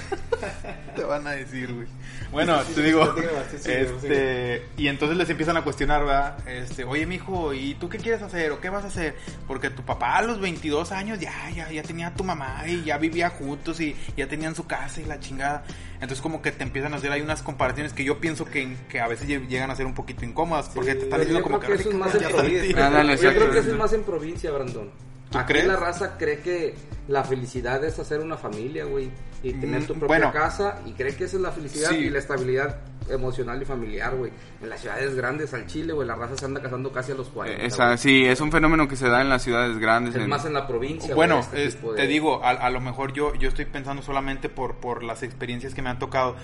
te 0.96 1.04
van 1.04 1.28
a 1.28 1.32
decir, 1.32 1.74
güey. 1.74 1.88
Bueno, 2.32 2.62
te 2.64 2.82
digo, 2.82 3.14
sí, 3.16 3.22
sí, 3.22 3.58
sí, 3.58 3.64
sí, 3.64 3.72
este, 3.72 4.66
y 4.78 4.88
entonces 4.88 5.18
les 5.18 5.30
empiezan 5.30 5.56
a 5.58 5.64
cuestionar, 5.64 6.02
¿verdad? 6.06 6.38
Este, 6.48 6.84
oye, 6.84 7.06
mijo, 7.06 7.54
¿y 7.54 7.76
tú 7.76 7.88
qué 7.90 7.98
quieres 7.98 8.22
hacer 8.22 8.52
o 8.52 8.60
qué 8.60 8.70
vas 8.70 8.84
a 8.84 8.88
hacer? 8.88 9.16
Porque 9.48 9.70
tu 9.70 9.84
papá 9.84 10.18
a 10.18 10.22
los 10.22 10.40
22 10.42 10.92
años 10.92 11.20
ya, 11.20 11.50
ya, 11.54 11.70
ya 11.72 11.84
tenía 11.84 12.08
a 12.08 12.14
tu 12.14 12.24
mamá 12.24 12.64
y 12.68 12.84
ya 12.84 12.98
vivía 12.98 13.30
juntos 13.30 13.80
y 13.80 13.96
ya 14.18 14.28
tenían 14.28 14.56
su 14.56 14.66
casa 14.66 15.00
y 15.02 15.06
la 15.06 15.20
chingada. 15.20 15.64
Entonces 16.06 16.22
como 16.22 16.42
que 16.44 16.52
te 16.52 16.62
empiezan 16.64 16.94
a 16.94 16.98
hacer 16.98 17.12
ahí 17.12 17.22
unas 17.22 17.42
comparaciones 17.42 17.92
que 17.94 18.04
yo 18.04 18.20
pienso 18.20 18.46
que, 18.46 18.76
que 18.90 19.00
a 19.00 19.08
veces 19.08 19.28
lle- 19.28 19.48
llegan 19.48 19.72
a 19.72 19.76
ser 19.76 19.88
un 19.88 19.96
poquito 19.96 20.24
incómodas 20.24 20.70
porque 20.70 20.94
te 20.94 21.04
están 21.06 21.20
diciendo 21.20 21.40
yo 21.40 21.44
como 21.44 21.60
creo 21.60 21.76
que 21.76 21.82
eso 21.82 21.90
es 21.90 21.96
más 21.96 22.14
en 22.14 22.22
ya 22.22 22.30
provincia. 22.30 22.60
sentí. 22.62 22.74
Dale, 22.76 23.18
Yo 23.18 23.34
creo 23.34 23.52
que 23.52 23.60
eso 23.60 23.72
es 23.72 23.76
más 23.78 23.94
en 23.94 24.04
provincia, 24.04 24.52
Brandon. 24.52 24.92
¿Tú 25.30 25.38
Aquí 25.40 25.54
crees? 25.54 25.68
la 25.68 25.76
raza 25.76 26.18
cree 26.18 26.40
que 26.40 26.76
la 27.08 27.24
felicidad 27.24 27.84
es 27.84 27.98
hacer 28.00 28.20
una 28.20 28.38
familia, 28.38 28.86
güey, 28.86 29.10
y 29.44 29.54
tener 29.54 29.82
Mm, 29.82 29.86
tu 29.86 29.94
propia 29.94 30.08
bueno. 30.08 30.32
casa, 30.32 30.82
y 30.86 30.92
cree 30.94 31.16
que 31.16 31.26
esa 31.26 31.38
es 31.38 31.42
la 31.42 31.52
felicidad 31.52 31.90
Sí. 31.90 31.96
y 31.98 32.10
la 32.10 32.20
estabilidad 32.20 32.80
emocional 33.10 33.62
y 33.62 33.66
familiar, 33.66 34.16
güey. 34.16 34.32
En 34.62 34.70
las 34.70 34.82
ciudades 34.82 35.14
grandes, 35.16 35.54
al 35.54 35.68
Chile, 35.68 35.94
güey, 35.94 36.08
la 36.08 36.16
raza 36.16 36.36
se 36.38 36.46
anda 36.46 36.62
casando 36.62 36.92
casi 36.92 37.12
a 37.12 37.16
los 37.16 37.30
40. 37.30 37.62
Eh, 37.64 37.68
esa- 37.68 37.98
sí, 37.98 38.26
es 38.26 38.42
un 38.42 38.52
fenómeno 38.52 38.88
que 38.88 38.96
se 38.96 39.08
da 39.10 39.22
en 39.22 39.30
las 39.30 39.44
ciudades 39.44 39.78
grandes. 39.78 40.16
Es 40.16 40.22
en- 40.22 40.30
más 40.30 40.46
en 40.46 40.54
la 40.54 40.66
provincia. 40.68 41.14
Bueno, 41.14 41.36
güey, 41.36 41.46
este 41.46 41.66
es- 41.66 41.82
de- 41.82 41.96
te 41.96 42.08
digo, 42.08 42.44
a, 42.44 42.50
a 42.52 42.70
lo 42.72 42.82
mejor 42.82 43.14
yo, 43.14 43.36
yo 43.36 43.50
estoy 43.50 43.66
pensando 43.66 44.02
solamente 44.02 44.50
por, 44.50 44.78
por 44.78 45.04
las 45.04 45.22
experiencias 45.22 45.76
que 45.76 45.82
me 45.84 45.90
han 45.90 46.00
tocado. 46.00 46.36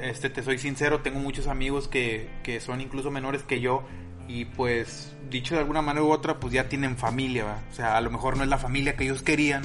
Este, 0.00 0.28
te 0.30 0.42
soy 0.42 0.58
sincero, 0.58 1.00
tengo 1.00 1.18
muchos 1.20 1.46
amigos 1.46 1.88
que, 1.88 2.28
que 2.42 2.60
son 2.60 2.80
incluso 2.80 3.10
menores 3.10 3.42
que 3.42 3.60
yo 3.60 3.82
y 4.28 4.44
pues, 4.46 5.14
dicho 5.30 5.54
de 5.54 5.60
alguna 5.60 5.82
manera 5.82 6.04
u 6.04 6.10
otra, 6.10 6.38
pues 6.38 6.52
ya 6.52 6.68
tienen 6.68 6.96
familia, 6.96 7.44
¿va? 7.44 7.58
O 7.70 7.74
sea, 7.74 7.96
a 7.96 8.00
lo 8.00 8.10
mejor 8.10 8.36
no 8.36 8.42
es 8.42 8.48
la 8.48 8.58
familia 8.58 8.96
que 8.96 9.04
ellos 9.04 9.22
querían, 9.22 9.62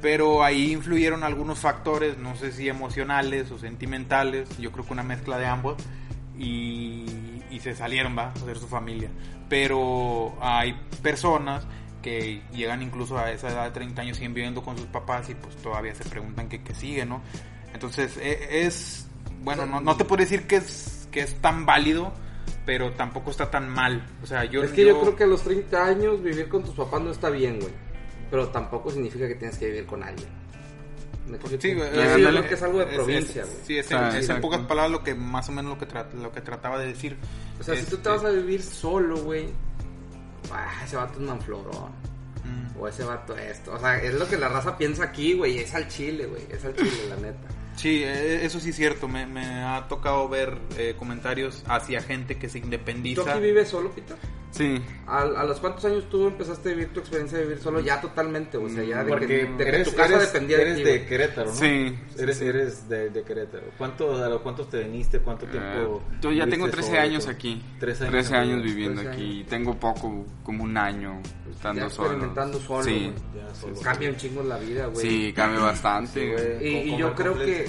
pero 0.00 0.42
ahí 0.42 0.72
influyeron 0.72 1.22
algunos 1.22 1.58
factores, 1.58 2.18
no 2.18 2.36
sé 2.36 2.52
si 2.52 2.68
emocionales 2.68 3.50
o 3.50 3.58
sentimentales, 3.58 4.48
yo 4.58 4.72
creo 4.72 4.84
que 4.84 4.92
una 4.92 5.02
mezcla 5.02 5.38
de 5.38 5.46
ambos, 5.46 5.76
y, 6.38 7.06
y 7.50 7.60
se 7.60 7.74
salieron, 7.74 8.16
va, 8.16 8.32
a 8.32 8.38
ser 8.38 8.58
su 8.58 8.66
familia. 8.66 9.10
Pero 9.48 10.36
hay 10.40 10.74
personas 11.02 11.66
que 12.02 12.42
llegan 12.52 12.82
incluso 12.82 13.18
a 13.18 13.30
esa 13.30 13.48
edad 13.48 13.64
de 13.64 13.70
30 13.70 14.02
años, 14.02 14.16
siguen 14.16 14.34
viviendo 14.34 14.62
con 14.62 14.76
sus 14.76 14.86
papás 14.86 15.30
y 15.30 15.34
pues 15.34 15.56
todavía 15.56 15.94
se 15.94 16.04
preguntan 16.04 16.48
qué 16.48 16.62
qué 16.62 16.74
sigue, 16.74 17.06
¿no? 17.06 17.22
Entonces 17.72 18.18
e- 18.18 18.66
es, 18.66 19.08
bueno, 19.42 19.64
no, 19.64 19.80
no 19.80 19.96
te 19.96 20.04
puedo 20.04 20.20
decir 20.20 20.46
que 20.46 20.56
es, 20.56 21.08
que 21.10 21.20
es 21.20 21.40
tan 21.40 21.64
válido, 21.64 22.12
pero 22.66 22.92
tampoco 22.92 23.30
está 23.30 23.50
tan 23.50 23.68
mal. 23.68 24.06
O 24.22 24.26
sea, 24.26 24.44
yo... 24.44 24.62
es 24.62 24.70
que 24.72 24.84
yo... 24.86 25.00
creo 25.00 25.16
que 25.16 25.24
a 25.24 25.26
los 25.26 25.42
30 25.42 25.84
años 25.84 26.22
vivir 26.22 26.48
con 26.48 26.64
tus 26.64 26.74
papás 26.74 27.00
no 27.02 27.10
está 27.10 27.30
bien, 27.30 27.58
güey. 27.60 27.72
Pero 28.30 28.48
tampoco 28.48 28.90
significa 28.90 29.28
que 29.28 29.34
tienes 29.34 29.58
que 29.58 29.66
vivir 29.66 29.86
con 29.86 30.02
alguien. 30.02 30.28
¿Me? 31.26 31.38
Sí, 31.58 31.72
güey, 31.72 31.88
eso 31.88 32.18
eh, 32.28 32.46
que 32.48 32.54
es 32.54 32.62
algo 32.62 32.78
de 32.80 32.84
es- 32.84 32.94
provincia, 32.94 33.42
es- 33.42 33.48
güey. 33.50 33.60
Sí, 33.66 33.78
es, 33.78 33.92
Ah, 33.92 34.12
es 34.18 34.28
en 34.28 34.40
pocas 34.40 34.60
palabras 34.60 34.92
lo 34.92 35.02
que 35.02 35.14
más 35.14 35.48
o 35.48 35.52
menos 35.52 35.72
lo 35.72 35.78
que, 35.78 35.88
tra- 35.88 36.12
lo 36.12 36.30
que 36.32 36.40
trataba 36.42 36.78
de 36.78 36.86
decir. 36.88 37.16
O 37.58 37.62
sea, 37.62 37.74
si 37.76 37.82
tú 37.84 37.96
te 37.96 37.96
Este, 37.96 38.08
vas 38.10 38.24
a 38.24 38.30
vivir 38.30 38.62
solo, 38.62 39.16
güey, 39.22 39.48
ah, 40.52 40.82
ese 40.84 40.96
vato 40.96 41.14
es 41.14 41.26
manflorón. 41.26 41.92
mm. 42.44 42.78
O 42.78 42.88
ese 42.88 43.04
vato 43.04 43.36
esto. 43.36 43.72
O 43.72 43.78
sea, 43.78 44.02
es 44.02 44.14
lo 44.14 44.28
que 44.28 44.36
la 44.36 44.48
raza 44.48 44.76
piensa 44.76 45.04
aquí, 45.04 45.32
güey. 45.34 45.58
Es 45.58 45.74
al 45.74 45.88
chile, 45.88 46.26
güey. 46.26 46.42
Es 46.50 46.62
al 46.64 46.74
chile, 46.74 47.08
la 47.08 47.16
neta. 47.16 47.48
Sí, 47.76 48.02
eh, 48.04 48.44
eso 48.44 48.60
sí 48.60 48.70
es 48.70 48.76
cierto. 48.76 49.08
Me, 49.08 49.62
ha 49.62 49.86
tocado 49.88 50.28
ver 50.28 50.58
eh, 50.76 50.94
comentarios 50.98 51.64
hacia 51.66 52.00
gente 52.00 52.38
que 52.38 52.48
se 52.48 52.60
¿Tú 52.60 52.66
independiza. 52.66 53.32
aquí 53.32 53.40
vives 53.40 53.68
solo, 53.68 53.90
Pita? 53.90 54.16
Sí. 54.54 54.80
¿A, 55.08 55.22
a 55.22 55.44
los 55.44 55.58
cuántos 55.58 55.84
años 55.84 56.08
tú 56.08 56.28
empezaste 56.28 56.68
a 56.70 56.72
vivir 56.74 56.92
tu 56.92 57.00
experiencia 57.00 57.38
de 57.38 57.44
vivir 57.44 57.58
solo 57.60 57.80
ya 57.80 58.00
totalmente? 58.00 58.56
O 58.56 58.68
sea, 58.68 58.84
ya 58.84 58.98
de 58.98 59.04
que, 59.06 59.10
Porque 59.10 59.26
de 59.26 59.56
que 59.56 59.68
eres, 59.68 59.90
tu 59.90 59.96
casa 59.96 60.14
eres- 60.14 60.32
dependía 60.32 60.56
de 60.58 60.62
eres 60.62 60.76
ti. 60.76 60.82
de. 60.84 61.06
Querétaro, 61.06 61.48
¿no? 61.50 61.56
Sí, 61.56 61.98
Eres, 62.18 62.38
sí. 62.38 62.46
eres 62.46 62.88
de, 62.88 63.10
de 63.10 63.22
Querétaro. 63.24 63.64
¿Cuánto, 63.76 64.22
a 64.24 64.28
los 64.28 64.40
cuántos 64.42 64.70
te 64.70 64.78
viniste? 64.84 65.18
¿Cuánto 65.18 65.46
tiempo? 65.46 65.68
Eh, 66.12 66.16
yo 66.20 66.30
ya 66.30 66.44
tengo 66.46 66.66
viviste 66.66 66.70
13 66.82 66.88
solo? 66.88 67.00
años 67.00 67.26
aquí. 67.28 67.62
13 67.80 68.04
años. 68.04 68.12
13 68.12 68.36
años 68.36 68.62
viviendo 68.62 69.00
13 69.02 69.12
aquí. 69.16 69.36
años. 69.38 69.48
Tengo 69.48 69.74
poco, 69.80 70.24
como 70.44 70.62
un 70.64 70.76
año 70.76 71.20
estando 71.50 71.80
Ya 71.82 71.90
solo. 71.90 72.08
experimentando 72.10 72.60
solo, 72.60 72.84
Sí. 72.84 73.12
Ya 73.34 73.54
solo. 73.56 73.74
Cambia 73.82 74.08
un 74.10 74.16
chingo 74.16 74.42
la 74.44 74.58
vida, 74.58 74.86
güey. 74.86 75.04
Sí, 75.08 75.32
cambia 75.34 75.60
bastante. 75.62 76.20
Sí, 76.20 76.32
güey. 76.60 76.68
Y- 76.68 76.94
y 76.94 76.96
yo 76.96 77.12
creo 77.14 77.34
que-. 77.36 77.68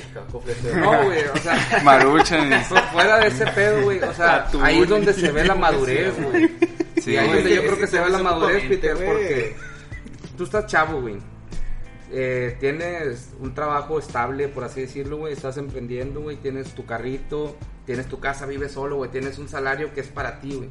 No, 0.76 1.04
güey, 1.04 1.24
o 1.34 1.38
sea, 1.38 1.82
Maruchan. 1.84 2.64
fu- 2.66 2.76
fuera 2.94 3.18
de 3.20 3.28
ese 3.28 3.46
pedo, 3.48 3.82
güey, 3.84 4.00
o 4.04 4.14
sea, 4.14 4.48
ahí 4.62 4.82
es 4.82 4.88
donde 4.90 5.14
se 5.14 5.32
ve 5.32 5.44
la 5.46 5.56
madurez, 5.56 6.14
güey. 6.24 6.50
Sí. 7.02 7.12
Y 7.12 7.18
ahí 7.18 7.28
es 7.30 7.36
donde 7.36 7.56
yo 7.56 7.62
creo 7.64 7.78
que 7.80 7.88
se 7.88 8.00
ve 8.00 8.10
la 8.10 8.20
madurez, 8.20 8.64
Peter, 8.70 8.96
porque 8.96 9.56
tú 10.38 10.44
estás 10.46 10.68
chavo, 10.68 11.02
güey. 11.02 11.18
Eh, 12.12 12.56
tienes 12.60 13.32
un 13.40 13.54
trabajo 13.54 14.00
estable, 14.00 14.48
por 14.48 14.64
así 14.64 14.82
decirlo, 14.82 15.18
güey. 15.18 15.34
Estás 15.34 15.58
emprendiendo, 15.58 16.22
güey. 16.22 16.38
Tienes 16.38 16.74
tu 16.74 16.86
carrito, 16.86 17.58
tienes 17.86 18.08
tu 18.08 18.20
casa, 18.20 18.46
vives 18.46 18.72
solo, 18.74 18.98
güey. 18.98 19.12
Tienes 19.12 19.38
un 19.40 19.50
salario 19.50 19.94
que 19.94 20.02
es 20.02 20.08
para 20.08 20.40
ti, 20.40 20.54
güey. 20.56 20.70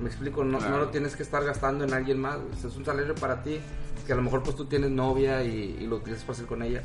Me 0.00 0.08
explico, 0.08 0.44
no, 0.44 0.58
Claro. 0.58 0.72
no 0.74 0.80
lo 0.84 0.88
tienes 0.90 1.16
que 1.16 1.22
estar 1.22 1.44
gastando 1.44 1.84
en 1.84 1.92
alguien 1.92 2.18
más, 2.20 2.36
güey. 2.38 2.52
Es 2.52 2.76
un 2.76 2.84
salario 2.84 3.14
para 3.14 3.42
ti, 3.42 3.58
que 4.06 4.12
a 4.12 4.16
lo 4.16 4.22
mejor 4.22 4.42
pues 4.42 4.56
tú 4.56 4.66
tienes 4.66 4.90
novia 4.90 5.42
y, 5.42 5.76
y 5.80 5.86
lo 5.86 5.96
utilizas 5.96 6.22
para 6.24 6.34
hacer 6.34 6.46
con 6.46 6.62
ella. 6.62 6.82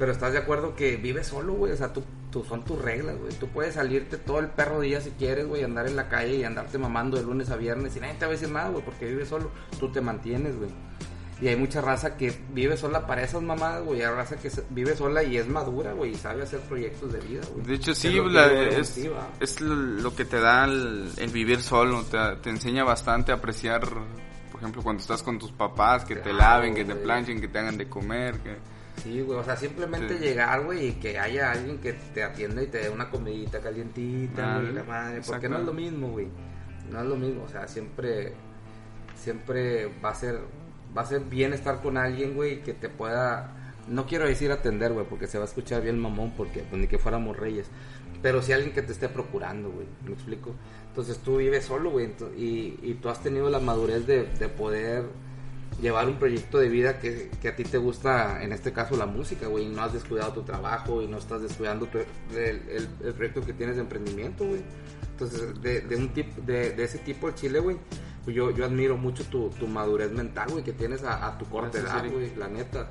Pero 0.00 0.10
estás 0.12 0.32
de 0.32 0.38
acuerdo 0.38 0.74
que 0.74 0.96
vives 0.96 1.28
solo, 1.28 1.52
güey. 1.52 1.72
O 1.72 1.76
sea, 1.76 1.92
tú, 1.92 2.02
tú- 2.32 2.42
son 2.42 2.64
tus 2.64 2.80
reglas, 2.80 3.16
güey. 3.18 3.32
Tú 3.34 3.46
puedes 3.48 3.74
salirte 3.74 4.16
todo 4.16 4.40
el 4.40 4.48
perro 4.48 4.80
día 4.80 5.00
si 5.00 5.10
quieres, 5.10 5.46
güey. 5.46 5.62
Andar 5.62 5.86
en 5.86 5.94
la 5.94 6.08
calle 6.08 6.36
y 6.36 6.42
andarte 6.44 6.78
mamando 6.78 7.16
de 7.18 7.22
lunes 7.22 7.50
a 7.50 7.56
viernes. 7.56 7.94
Y 7.96 8.00
nadie 8.00 8.14
te 8.14 8.24
va 8.24 8.30
a 8.30 8.32
decir 8.32 8.48
nada, 8.50 8.70
güey. 8.70 8.82
Porque 8.84 9.06
vives 9.06 9.28
solo. 9.28 9.50
Tú 9.78 9.92
te 9.92 10.00
mantienes, 10.00 10.56
güey. 10.56 10.70
Y 11.42 11.48
hay 11.48 11.56
mucha 11.56 11.80
raza 11.82 12.16
que 12.16 12.34
vive 12.52 12.76
sola 12.76 13.06
para 13.06 13.22
esas 13.22 13.42
mamadas, 13.42 13.82
güey. 13.84 14.02
Hay 14.02 14.10
raza 14.10 14.36
que 14.36 14.50
vive 14.70 14.96
sola 14.96 15.22
y 15.22 15.36
es 15.36 15.46
madura, 15.46 15.92
güey. 15.92 16.12
Y 16.12 16.14
sabe 16.14 16.42
hacer 16.42 16.60
proyectos 16.60 17.12
de 17.12 17.20
vida, 17.20 17.42
güey. 17.52 17.66
De 17.66 17.74
hecho, 17.74 17.92
Es 17.92 17.98
sí, 17.98 18.08
la- 18.32 18.46
es, 18.80 18.96
es 19.40 19.60
lo 19.60 20.14
que 20.16 20.24
te 20.24 20.40
da 20.40 20.64
el, 20.64 21.10
el 21.18 21.30
vivir 21.30 21.60
solo. 21.60 22.04
Te, 22.04 22.18
te 22.42 22.48
enseña 22.50 22.84
bastante 22.84 23.32
a 23.32 23.36
apreciar, 23.36 23.82
por 24.50 24.60
ejemplo, 24.60 24.82
cuando 24.82 25.02
estás 25.02 25.22
con 25.22 25.38
tus 25.38 25.52
papás, 25.52 26.04
que 26.06 26.16
te 26.16 26.32
laven, 26.32 26.74
que 26.74 26.84
te 26.86 26.94
planchen, 26.96 27.38
que 27.40 27.48
te 27.48 27.58
hagan 27.58 27.76
de 27.76 27.86
comer. 27.88 28.38
Que... 28.40 28.56
Sí, 29.02 29.20
güey, 29.22 29.38
o 29.38 29.44
sea, 29.44 29.56
simplemente 29.56 30.18
Sí. 30.18 30.24
llegar, 30.24 30.64
güey, 30.64 30.88
y 30.88 30.92
que 30.92 31.18
haya 31.18 31.52
alguien 31.52 31.78
que 31.78 31.92
te 32.14 32.22
atienda 32.22 32.62
y 32.62 32.66
te 32.66 32.78
dé 32.78 32.90
una 32.90 33.10
comidita 33.10 33.60
calientita, 33.60 34.58
güey, 34.60 34.72
la 34.72 34.84
madre, 34.84 35.20
porque 35.26 35.48
no 35.48 35.58
es 35.58 35.64
lo 35.64 35.72
mismo, 35.72 36.08
güey. 36.10 36.28
No 36.90 37.00
es 37.00 37.06
lo 37.06 37.16
mismo, 37.16 37.44
o 37.44 37.48
sea, 37.48 37.66
siempre 37.68 38.32
siempre 39.14 39.90
va 40.02 40.10
a 40.10 40.14
ser 40.14 40.40
va 40.96 41.02
a 41.02 41.06
ser 41.06 41.20
bien 41.20 41.52
estar 41.52 41.80
con 41.82 41.96
alguien, 41.96 42.34
güey, 42.34 42.62
que 42.62 42.72
te 42.74 42.88
pueda 42.88 43.56
no 43.88 44.06
quiero 44.06 44.26
decir 44.26 44.50
atender, 44.52 44.92
güey, 44.92 45.06
porque 45.06 45.26
se 45.26 45.38
va 45.38 45.44
a 45.44 45.48
escuchar 45.48 45.82
bien 45.82 45.98
mamón 45.98 46.32
porque 46.36 46.60
pues, 46.68 46.80
ni 46.80 46.86
que 46.88 46.98
fuéramos 46.98 47.36
reyes, 47.36 47.66
pero 48.22 48.42
si 48.42 48.52
alguien 48.52 48.72
que 48.72 48.82
te 48.82 48.92
esté 48.92 49.08
procurando, 49.08 49.70
güey, 49.70 49.86
¿me 50.06 50.12
explico? 50.12 50.54
Entonces 50.88 51.18
tú 51.18 51.36
vives 51.38 51.64
solo, 51.64 51.90
güey, 51.90 52.10
y, 52.36 52.78
y 52.82 52.98
tú 53.00 53.08
has 53.08 53.22
tenido 53.22 53.48
la 53.50 53.60
madurez 53.60 54.06
de, 54.06 54.24
de 54.24 54.48
poder 54.48 55.04
llevar 55.80 56.06
un 56.08 56.18
proyecto 56.18 56.58
de 56.58 56.68
vida 56.68 56.98
que, 56.98 57.30
que 57.40 57.48
a 57.48 57.56
ti 57.56 57.64
te 57.64 57.78
gusta, 57.78 58.42
en 58.42 58.52
este 58.52 58.72
caso 58.72 58.96
la 58.96 59.06
música, 59.06 59.46
güey, 59.46 59.64
y 59.66 59.68
no 59.68 59.82
has 59.82 59.92
descuidado 59.92 60.32
tu 60.32 60.42
trabajo 60.42 61.00
y 61.02 61.06
no 61.08 61.16
estás 61.18 61.42
descuidando 61.42 61.86
tu- 61.86 61.98
el, 61.98 62.06
el- 62.68 62.88
el 63.04 63.14
proyecto 63.14 63.40
que 63.42 63.52
tienes 63.54 63.76
de 63.76 63.82
emprendimiento, 63.82 64.44
güey. 64.44 64.60
Entonces, 65.12 65.60
de, 65.60 65.80
de 65.82 65.96
un 65.96 66.08
tipo, 66.14 66.40
de, 66.42 66.70
de 66.70 66.84
ese 66.84 66.98
tipo 66.98 67.26
de 67.28 67.34
Chile, 67.34 67.58
güey, 67.60 67.76
pues 68.24 68.34
yo, 68.36 68.50
yo 68.50 68.64
admiro 68.64 68.96
mucho 68.96 69.24
tu, 69.24 69.48
tu 69.50 69.66
madurez 69.66 70.10
mental, 70.12 70.48
güey, 70.50 70.64
que 70.64 70.72
tienes 70.72 71.02
a, 71.04 71.26
a 71.26 71.38
tu 71.38 71.44
corta 71.46 71.78
edad, 71.78 72.02
güey, 72.10 72.34
la 72.36 72.48
neta. 72.48 72.90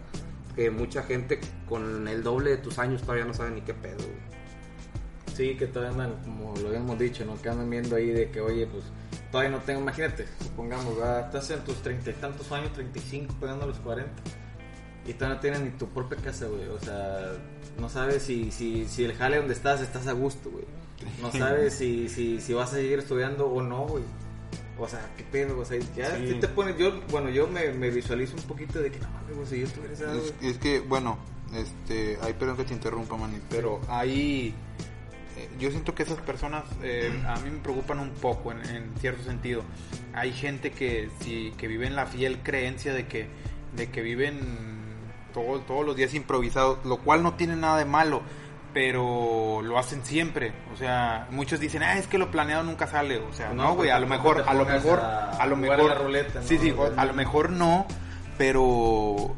Que 0.56 0.70
mucha 0.72 1.04
gente 1.04 1.40
con 1.68 2.08
el 2.08 2.22
doble 2.24 2.52
de 2.52 2.58
tus 2.58 2.80
años 2.80 3.02
todavía 3.02 3.26
no 3.26 3.34
sabe 3.34 3.52
ni 3.52 3.62
qué 3.62 3.74
pedo, 3.74 3.98
güey. 3.98 4.30
Sí, 5.36 5.56
que 5.56 5.68
todavía 5.68 5.92
andan, 6.04 6.22
como 6.24 6.54
lo 6.58 6.68
habíamos 6.70 7.00
dicho, 7.00 7.24
¿no? 7.26 7.40
Que 7.42 7.50
andan 7.50 7.70
viendo 7.70 7.96
ahí 7.96 8.08
de 8.08 8.30
que, 8.30 8.42
oye, 8.42 8.68
pues 8.68 8.84
todavía 9.32 9.52
no 9.52 9.60
tengo, 9.64 9.82
imagínate, 9.82 10.26
supongamos, 10.42 10.98
¿verdad? 10.98 11.26
estás 11.26 11.50
en 11.52 11.64
tus 11.64 11.76
treinta 11.82 12.10
y 12.10 12.14
tantos 12.14 12.52
años, 12.52 12.74
35, 12.74 13.36
pegando 13.40 13.66
a 13.66 13.68
los 13.68 13.78
40, 13.80 14.12
y 15.06 15.14
todavía 15.14 15.36
no 15.36 15.42
tienes 15.42 15.62
ni 15.62 15.70
tu 15.72 15.88
propia 15.90 16.18
casa, 16.20 16.46
güey. 16.48 16.68
O 16.68 16.80
sea, 16.80 17.32
no 17.80 17.90
sabes 17.90 18.24
si, 18.24 18.52
si, 18.52 18.86
si 18.88 19.06
el 19.06 19.14
jale 19.16 19.38
donde 19.38 19.54
estás, 19.54 19.82
estás 19.82 20.08
a 20.08 20.12
gusto, 20.14 20.50
güey. 20.52 20.66
No 21.22 21.32
sabes 21.38 21.74
si, 21.76 22.10
si, 22.10 22.40
si 22.42 22.54
vas 22.54 22.72
a 22.72 22.76
seguir 22.76 23.00
estudiando 23.00 23.48
o 23.48 23.62
no, 23.62 23.86
güey. 23.88 24.04
O 24.78 24.88
sea, 24.88 25.02
qué 25.18 25.24
pedo, 25.26 25.60
o 25.60 25.66
sea, 25.66 25.78
ya 25.96 26.16
Sí. 26.16 26.38
te 26.40 26.48
pones, 26.48 26.78
yo, 26.78 27.02
bueno, 27.10 27.30
yo 27.30 27.48
me, 27.48 27.72
me 27.74 27.90
visualizo 27.90 28.36
un 28.38 28.44
poquito 28.44 28.80
de 28.80 28.90
que 28.92 29.00
no 29.00 29.10
mames, 29.10 29.36
güey, 29.36 29.48
si 29.48 29.60
yo 29.60 29.66
estuviera 29.68 29.94
esa 29.94 30.14
Es, 30.16 30.34
es 30.42 30.58
que, 30.58 30.80
bueno, 30.80 31.18
este, 31.54 32.18
ay, 32.22 32.34
perdón 32.40 32.56
que 32.58 32.64
te 32.64 32.74
interrumpa, 32.74 33.18
Manny, 33.18 33.40
pero 33.50 33.82
ahí 33.90 34.54
eh, 34.80 34.84
yo 35.60 35.70
siento 35.72 35.94
que 35.96 36.04
esas 36.04 36.20
personas 36.20 36.64
eh, 36.84 37.12
a 37.28 37.36
mí 37.40 37.50
me 37.52 37.60
preocupan 37.60 38.00
un 38.00 38.12
poco 38.12 38.52
en, 38.52 38.62
en 38.66 38.92
cierto 39.00 39.24
sentido. 39.24 39.64
Hay 40.14 40.34
gente 40.34 40.72
que 40.72 41.10
sí, 41.22 41.54
que 41.58 41.68
vive 41.68 41.88
en 41.88 41.96
la 41.96 42.06
fiel 42.06 42.40
creencia 42.44 42.94
de 42.94 43.08
que, 43.08 43.28
de 43.76 43.90
que 43.90 44.02
viven 44.02 44.40
todo- 45.34 45.60
todos 45.62 45.86
los 45.86 45.96
días 45.96 46.14
improvisados, 46.14 46.80
lo 46.86 46.98
cual 46.98 47.22
no 47.24 47.34
tiene 47.36 47.56
nada 47.56 47.78
de 47.78 47.86
malo, 47.86 48.22
pero 48.74 49.62
lo 49.64 49.78
hacen 49.80 50.04
siempre. 50.06 50.54
O 50.74 50.78
sea, 50.78 51.28
muchos 51.32 51.60
dicen, 51.60 51.84
ah, 51.84 51.98
es 51.98 52.08
que 52.08 52.18
lo 52.18 52.32
planeado 52.32 52.64
nunca 52.64 52.88
sale. 52.88 53.18
O 53.18 53.34
sea, 53.34 53.52
No, 53.54 53.76
güey, 53.76 53.90
a 53.90 54.00
lo 54.00 54.08
mejor, 54.08 54.44
a 54.48 54.54
lo 54.54 54.66
mejor, 54.66 55.00
a 55.00 55.32
a 55.32 55.46
lo 55.48 55.56
mejor, 55.56 55.90
la 55.90 55.96
ruleta, 55.96 56.40
¿no? 56.42 56.48
sí, 56.48 56.58
sí, 56.58 56.74
a 56.98 57.06
lo 57.06 57.14
mejor 57.14 57.50
no, 57.52 57.86
pero 58.38 59.36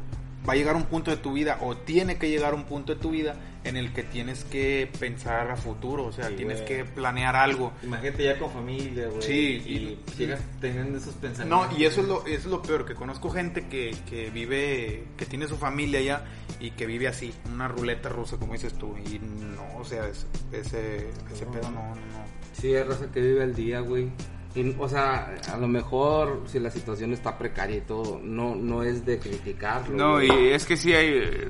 va 0.48 0.52
a 0.54 0.56
llegar 0.56 0.76
un 0.76 0.84
punto 0.84 1.10
de 1.10 1.16
tu 1.16 1.32
vida 1.32 1.58
o 1.60 1.76
tiene 1.76 2.16
que 2.18 2.28
llegar 2.28 2.54
un 2.54 2.64
punto 2.64 2.94
de 2.94 3.00
tu 3.00 3.10
vida 3.10 3.34
en 3.64 3.76
el 3.76 3.92
que 3.92 4.02
tienes 4.02 4.44
que 4.44 4.90
pensar 4.98 5.50
a 5.50 5.56
futuro, 5.56 6.06
o 6.06 6.12
sea, 6.12 6.28
Sí, 6.28 6.34
tienes 6.36 6.60
que 6.62 6.84
planear 6.84 7.36
algo. 7.36 7.72
Imagínate 7.82 8.24
ya 8.24 8.38
con 8.38 8.50
familia, 8.50 9.06
güey. 9.08 9.22
Sí, 9.22 9.62
y, 9.64 9.72
y- 9.76 9.98
sigas 10.16 10.40
teniendo 10.60 10.98
esos 10.98 11.14
pensamientos. 11.14 11.70
No, 11.70 11.78
y 11.78 11.84
eso 11.84 12.00
es 12.00 12.08
lo, 12.08 12.20
eso 12.26 12.34
es 12.34 12.44
lo 12.46 12.60
peor, 12.62 12.84
que 12.84 12.94
conozco 12.94 13.30
gente 13.30 13.68
que, 13.68 13.94
que 14.08 14.30
vive, 14.30 15.04
que 15.16 15.26
tiene 15.26 15.46
su 15.46 15.56
familia 15.56 16.00
ya 16.00 16.24
y 16.60 16.72
que 16.72 16.86
vive 16.86 17.06
así, 17.08 17.32
una 17.52 17.68
ruleta 17.68 18.08
rusa, 18.08 18.36
como 18.36 18.52
dices 18.54 18.74
tú, 18.74 18.96
y 18.98 19.18
no, 19.20 19.78
o 19.78 19.84
sea, 19.84 20.06
es- 20.08 20.26
ese, 20.52 21.08
ese 21.32 21.46
pedo 21.46 21.70
no, 21.70 21.80
no, 21.82 21.94
no. 21.94 22.24
Sí, 22.52 22.74
hay 22.74 22.82
raza 22.82 23.10
que 23.12 23.20
vive 23.20 23.44
el 23.44 23.54
día, 23.54 23.80
güey. 23.80 24.10
Y, 24.54 24.76
o 24.78 24.86
sea, 24.86 25.34
a 25.50 25.56
lo 25.56 25.66
mejor 25.66 26.42
si 26.46 26.58
la 26.60 26.70
situación 26.70 27.12
está 27.14 27.38
precaria 27.38 27.78
y 27.78 27.80
todo, 27.80 28.20
no, 28.22 28.54
no 28.54 28.82
es 28.82 29.06
de 29.06 29.18
criticarlo. 29.18 29.96
No, 29.96 30.12
güey. 30.14 30.48
y 30.48 30.52
es 30.52 30.66
que 30.66 30.76
sí 30.76 30.92
hay, 30.92 31.06
eh, 31.08 31.48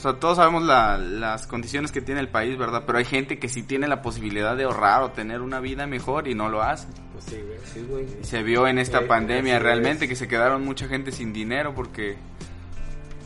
pues 0.00 0.18
todos 0.20 0.36
sabemos 0.36 0.62
la- 0.62 0.98
las 0.98 1.46
condiciones 1.46 1.92
que 1.92 2.00
tiene 2.00 2.20
el 2.20 2.28
país, 2.28 2.56
¿verdad? 2.58 2.84
Pero 2.86 2.98
hay 2.98 3.04
gente 3.04 3.38
que 3.38 3.48
sí 3.48 3.62
tiene 3.62 3.88
la 3.88 4.02
posibilidad 4.02 4.56
de 4.56 4.64
ahorrar 4.64 5.02
o 5.02 5.10
tener 5.10 5.40
una 5.40 5.60
vida 5.60 5.86
mejor 5.86 6.28
y 6.28 6.34
no 6.34 6.48
lo 6.48 6.62
hace. 6.62 6.86
Pues 7.12 7.24
sí, 7.24 7.36
güey. 7.44 7.58
Sí, 7.72 7.86
güey. 7.88 8.06
Y 8.20 8.24
se 8.24 8.42
vio 8.42 8.66
en 8.66 8.78
esta 8.78 9.00
Sí, 9.00 9.04
pandemia 9.06 9.58
realmente 9.58 10.04
es. 10.04 10.08
que 10.08 10.16
se 10.16 10.28
quedaron 10.28 10.64
mucha 10.64 10.86
gente 10.88 11.12
sin 11.12 11.32
dinero 11.32 11.74
porque... 11.74 12.16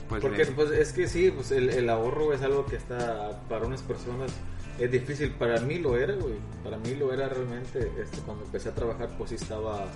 Pues, 0.08 0.20
Porque 0.20 0.44
pues 0.46 0.70
es 0.70 0.92
que 0.92 1.08
sí, 1.08 1.30
pues 1.30 1.50
el, 1.50 1.70
el 1.70 1.88
ahorro 1.88 2.32
es 2.34 2.42
algo 2.42 2.66
que 2.66 2.76
está 2.76 3.40
para 3.48 3.66
unas 3.66 3.82
personas 3.82 4.30
es 4.78 4.90
difícil. 4.90 5.30
Para 5.30 5.60
mí 5.60 5.78
lo 5.78 5.96
era, 5.96 6.14
güey. 6.14 6.34
Para 6.62 6.76
mí 6.78 6.94
lo 6.94 7.12
era 7.12 7.28
realmente. 7.28 7.90
Este, 8.00 8.18
cuando 8.20 8.44
empecé 8.44 8.68
a 8.68 8.74
trabajar, 8.74 9.08
pues 9.16 9.30
sí 9.30 9.36
estaba, 9.36 9.86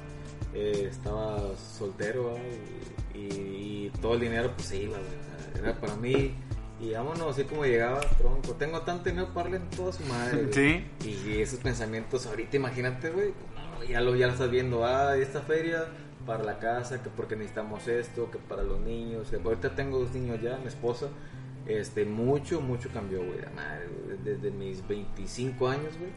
eh, 0.55 0.89
estaba 0.91 1.39
soltero 1.79 2.37
y, 3.15 3.19
y- 3.19 3.87
y 3.87 3.93
todo 4.01 4.15
el 4.15 4.21
dinero 4.21 4.51
pues 4.55 4.69
se 4.69 4.83
iba, 4.83 4.97
güey. 4.97 5.63
Era 5.63 5.79
para 5.79 5.95
mí. 5.97 6.35
Y 6.81 6.93
vámonos, 6.93 7.29
así 7.29 7.45
como 7.45 7.65
llegaba, 7.65 8.01
tronco. 8.01 8.53
Tengo 8.55 8.83
tanto 8.83 9.11
dinero 9.11 9.29
para 9.35 9.51
darle 9.51 9.65
en 9.65 9.71
toda 9.71 9.93
su 9.93 10.05
madre. 10.05 10.53
Sí. 10.53 10.87
Y 11.05 11.41
esos 11.41 11.59
pensamientos, 11.59 12.27
ahorita 12.27 12.57
imagínate, 12.57 13.11
güey, 13.11 13.33
no, 13.79 13.85
ya 13.85 14.01
lo, 14.01 14.15
ya 14.15 14.27
lo 14.29 14.33
estás 14.33 14.51
viendo, 14.51 14.85
ah, 14.85 15.17
esta 15.17 15.41
feria 15.41 15.87
para 16.25 16.45
la 16.45 16.59
casa, 16.59 17.03
que 17.03 17.09
porque 17.11 17.37
necesitamos 17.37 17.89
esto, 17.89 18.31
que 18.31 18.39
para 18.39 18.63
los 18.63 18.81
niños, 18.81 19.29
que 19.31 19.37
ahorita 19.37 19.75
tengo 19.75 19.99
dos 19.99 20.13
niños 20.13 20.41
ya, 20.41 20.59
mi 20.59 20.69
esposa, 20.69 21.09
este, 21.67 22.05
mucho, 22.05 22.61
mucho 22.61 22.91
cambió, 22.93 23.25
güey, 23.25 23.41
la 23.41 23.51
madre, 23.51 23.89
güey, 24.05 24.19
desde 24.23 24.51
mis 24.51 24.87
25 24.87 25.69
años, 25.69 25.99
güey, 25.99 26.11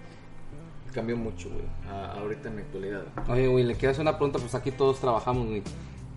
cambió 0.93 1.15
mucho, 1.15 1.49
güey, 1.49 1.63
ahorita 1.89 2.49
en 2.49 2.55
la 2.57 2.61
actualidad. 2.61 3.03
Oye, 3.29 3.47
güey, 3.47 3.63
le 3.63 3.75
quiero 3.75 3.91
hacer 3.91 4.01
una 4.01 4.17
pregunta, 4.17 4.37
pues 4.37 4.53
aquí 4.53 4.71
todos 4.71 4.99
trabajamos, 4.99 5.47
güey. 5.47 5.63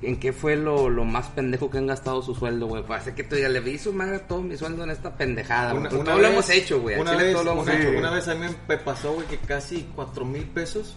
¿En 0.06 0.18
qué 0.18 0.32
fue 0.32 0.56
lo, 0.56 0.88
lo 0.88 1.04
más 1.04 1.28
pendejo 1.28 1.70
que 1.70 1.78
han 1.78 1.86
gastado 1.86 2.22
su 2.22 2.34
sueldo, 2.34 2.66
güey? 2.66 2.82
Parece 2.82 3.14
que 3.14 3.24
tú 3.24 3.36
ya 3.36 3.48
le 3.48 3.60
vi 3.60 3.78
su 3.78 3.92
madre 3.92 4.18
todo 4.20 4.42
mi 4.42 4.56
sueldo 4.56 4.84
en 4.84 4.90
esta 4.90 5.16
pendejada, 5.16 5.72
güey. 5.72 5.88
Pues 5.88 6.04
todo 6.04 6.18
lo 6.18 6.26
hemos 6.26 6.48
hecho, 6.50 6.80
güey. 6.80 6.98
Una 6.98 7.16
vez, 7.16 7.34
una, 7.36 7.52
una 7.52 8.10
vez 8.10 8.28
a 8.28 8.34
mí 8.34 8.46
me 8.68 8.76
pasó, 8.78 9.14
güey, 9.14 9.26
que 9.26 9.38
casi 9.38 9.88
4 9.94 10.24
mil 10.24 10.44
pesos 10.44 10.96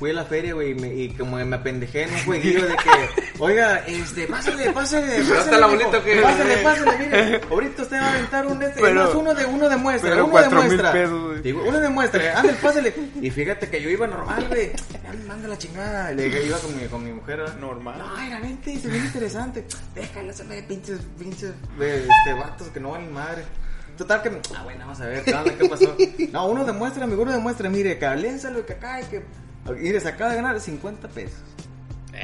fui 0.00 0.10
a 0.10 0.14
la 0.14 0.24
feria, 0.24 0.54
güey, 0.54 0.70
y, 0.72 0.74
me- 0.74 0.92
y 0.94 1.10
como 1.10 1.36
me 1.44 1.54
apendejé 1.56 2.02
en 2.04 2.12
un 2.14 2.24
jueguillo 2.24 2.66
de 2.66 2.74
que, 2.74 2.90
oiga, 3.38 3.84
este, 3.86 4.26
pásale, 4.26 4.70
pásale, 4.72 5.22
pásale, 5.22 5.58
la 5.60 5.66
bolita 5.66 6.02
que- 6.02 6.16
pásale, 6.22 6.56
pásale, 6.56 6.98
mire, 6.98 7.40
ahorita 7.50 7.82
usted 7.82 7.96
va 8.00 8.06
a 8.06 8.12
aventar 8.14 8.46
un 8.48 8.62
este, 8.62 8.80
Pero- 8.80 9.04
más 9.04 9.14
uno 9.14 9.34
de 9.34 9.44
uno 9.46 9.68
de 9.68 9.76
muestra, 9.76 10.10
pero 10.10 10.26
uno 10.26 10.40
de 10.42 10.48
muestra. 10.48 10.92
pesos. 10.92 11.42
Digo, 11.42 11.62
uno 11.68 11.78
de 11.78 11.88
muestra, 11.90 12.38
ándale, 12.38 12.58
pásale. 12.60 12.94
Y 13.20 13.30
fíjate 13.30 13.68
que 13.68 13.80
yo 13.80 13.90
iba 13.90 14.06
normal, 14.06 14.48
güey, 14.48 14.72
manda 15.28 15.46
la 15.48 15.56
chingada. 15.58 16.10
Le 16.12 16.24
dije, 16.24 16.46
iba 16.46 16.58
con 16.58 16.76
mi, 16.76 16.86
con 16.88 17.04
mi 17.04 17.12
mujer. 17.12 17.40
Normal. 17.60 17.98
No, 17.98 18.18
era 18.22 18.40
vente, 18.40 18.78
se 18.78 18.88
ve 18.88 18.96
interesante. 18.98 19.64
Déjalo, 19.94 20.32
se 20.32 20.44
ve 20.44 20.62
pinches, 20.62 20.98
pinches, 21.18 21.52
güey, 21.76 21.90
este, 22.00 22.32
vatos 22.38 22.68
que 22.68 22.80
no 22.80 22.90
valen 22.92 23.12
madre. 23.12 23.44
Total 23.98 24.22
que, 24.22 24.30
ah, 24.56 24.62
bueno, 24.64 24.80
vamos 24.80 24.98
a 25.02 25.06
ver, 25.06 25.22
¿qué 25.24 25.34
onda? 25.34 25.52
¿Qué 25.58 25.68
pasó? 25.68 25.94
No, 26.32 26.46
uno 26.48 26.64
demuestra, 26.64 27.04
amigo, 27.04 27.20
uno 27.22 27.32
demuestra, 27.32 27.68
mire, 27.68 27.98
que 27.98 28.06
lénsalo, 28.16 28.64
que 28.64 28.72
acá, 28.72 28.98
y 29.02 29.04
que, 29.04 29.22
mire, 29.72 30.00
se 30.00 30.08
acaba 30.08 30.30
de 30.30 30.36
ganar 30.36 30.60
50 30.60 31.08
pesos. 31.08 31.40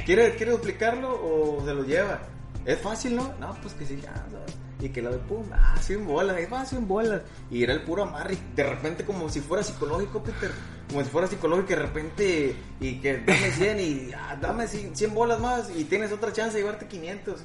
¿Quiere, 0.05 0.35
¿Quiere 0.37 0.53
duplicarlo 0.53 1.11
o 1.11 1.65
se 1.65 1.73
lo 1.73 1.85
lleva? 1.85 2.21
Es 2.65 2.81
fácil, 2.81 3.17
¿no? 3.17 3.33
No, 3.39 3.55
pues 3.63 3.75
que 3.75 3.87
sí, 3.87 3.99
ya, 4.03 4.13
¿sabes? 4.31 4.55
Y 4.81 4.91
que 4.91 5.01
lo 5.01 5.11
de 5.11 5.19
pum, 5.19 5.47
ah, 5.53 5.77
100 5.81 6.07
bolas, 6.07 6.37
ahí 6.37 6.47
va, 6.47 6.65
100 6.65 6.87
bolas. 6.87 7.23
Y 7.51 7.63
era 7.63 7.73
el 7.73 7.83
puro 7.83 8.03
amarre, 8.03 8.37
de 8.55 8.63
repente 8.63 9.05
como 9.05 9.29
si 9.29 9.41
fuera 9.41 9.63
psicológico, 9.63 10.23
Peter. 10.23 10.51
Como 10.89 11.03
si 11.03 11.11
fuera 11.11 11.27
psicológico, 11.29 11.69
de 11.69 11.77
repente, 11.77 12.57
y 12.81 13.01
que 13.01 13.19
dame 13.19 13.51
100 13.53 13.81
y 13.81 14.11
ah, 14.13 14.37
dame 14.41 14.69
100 14.69 14.97
100 14.97 15.15
bolas 15.15 15.41
más 15.41 15.71
y 15.75 15.85
tienes 15.85 16.13
otra 16.13 16.33
chance 16.33 16.57
de 16.57 16.63
llevarte 16.63 16.87
500. 16.87 17.41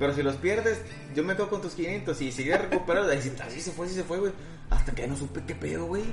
Pero 0.00 0.14
si 0.14 0.22
los 0.24 0.34
pierdes, 0.36 0.80
yo 1.14 1.22
me 1.22 1.34
quedo 1.36 1.48
con 1.50 1.60
tus 1.62 1.74
500 1.74 2.20
y 2.22 2.32
si 2.32 2.42
quieres 2.42 2.62
recuperar, 2.70 3.08
así, 3.10 3.30
así 3.46 3.60
se 3.60 3.70
fue, 3.70 3.86
así 3.86 3.94
se 3.94 4.02
fue, 4.02 4.18
güey. 4.18 4.32
Hasta 4.70 4.92
que 4.92 5.02
ya 5.02 5.08
no 5.08 5.16
supe 5.16 5.40
qué 5.46 5.54
pedo, 5.54 5.84
güey. 5.86 6.04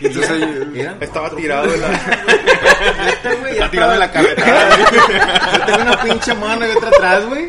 Y 0.00 0.06
Entonces, 0.06 0.38
ya- 0.38 0.46
ahí- 0.46 0.80
eran 0.80 1.02
Estaba 1.02 1.20
cuatro 1.30 1.38
tirado 1.38 1.66
de 1.70 1.78
la- 1.78 1.88
Neta, 3.04 3.34
güey, 3.40 3.52
Está 3.54 3.70
tirado 3.70 3.92
en 3.94 3.98
la 3.98 4.04
estaba- 4.04 4.26
carretera. 4.34 4.68
yo 5.58 5.64
tengo 5.66 5.82
una 5.82 6.02
pinche 6.02 6.34
mano 6.34 6.66
y 6.66 6.70
otra 6.70 6.88
atrás, 6.88 7.26
güey. 7.26 7.48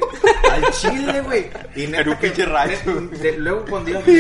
Al 0.52 0.72
chile, 0.72 1.22
güey. 1.22 1.50
Y 1.76 1.88
neta 1.88 2.02
En 2.02 2.10
un 2.10 2.18
pinche 2.18 2.46
de- 2.46 3.38
luego 3.38 3.66
cuando 3.70 3.90
iba 3.90 4.00
a 4.00 4.04
güey, 4.04 4.16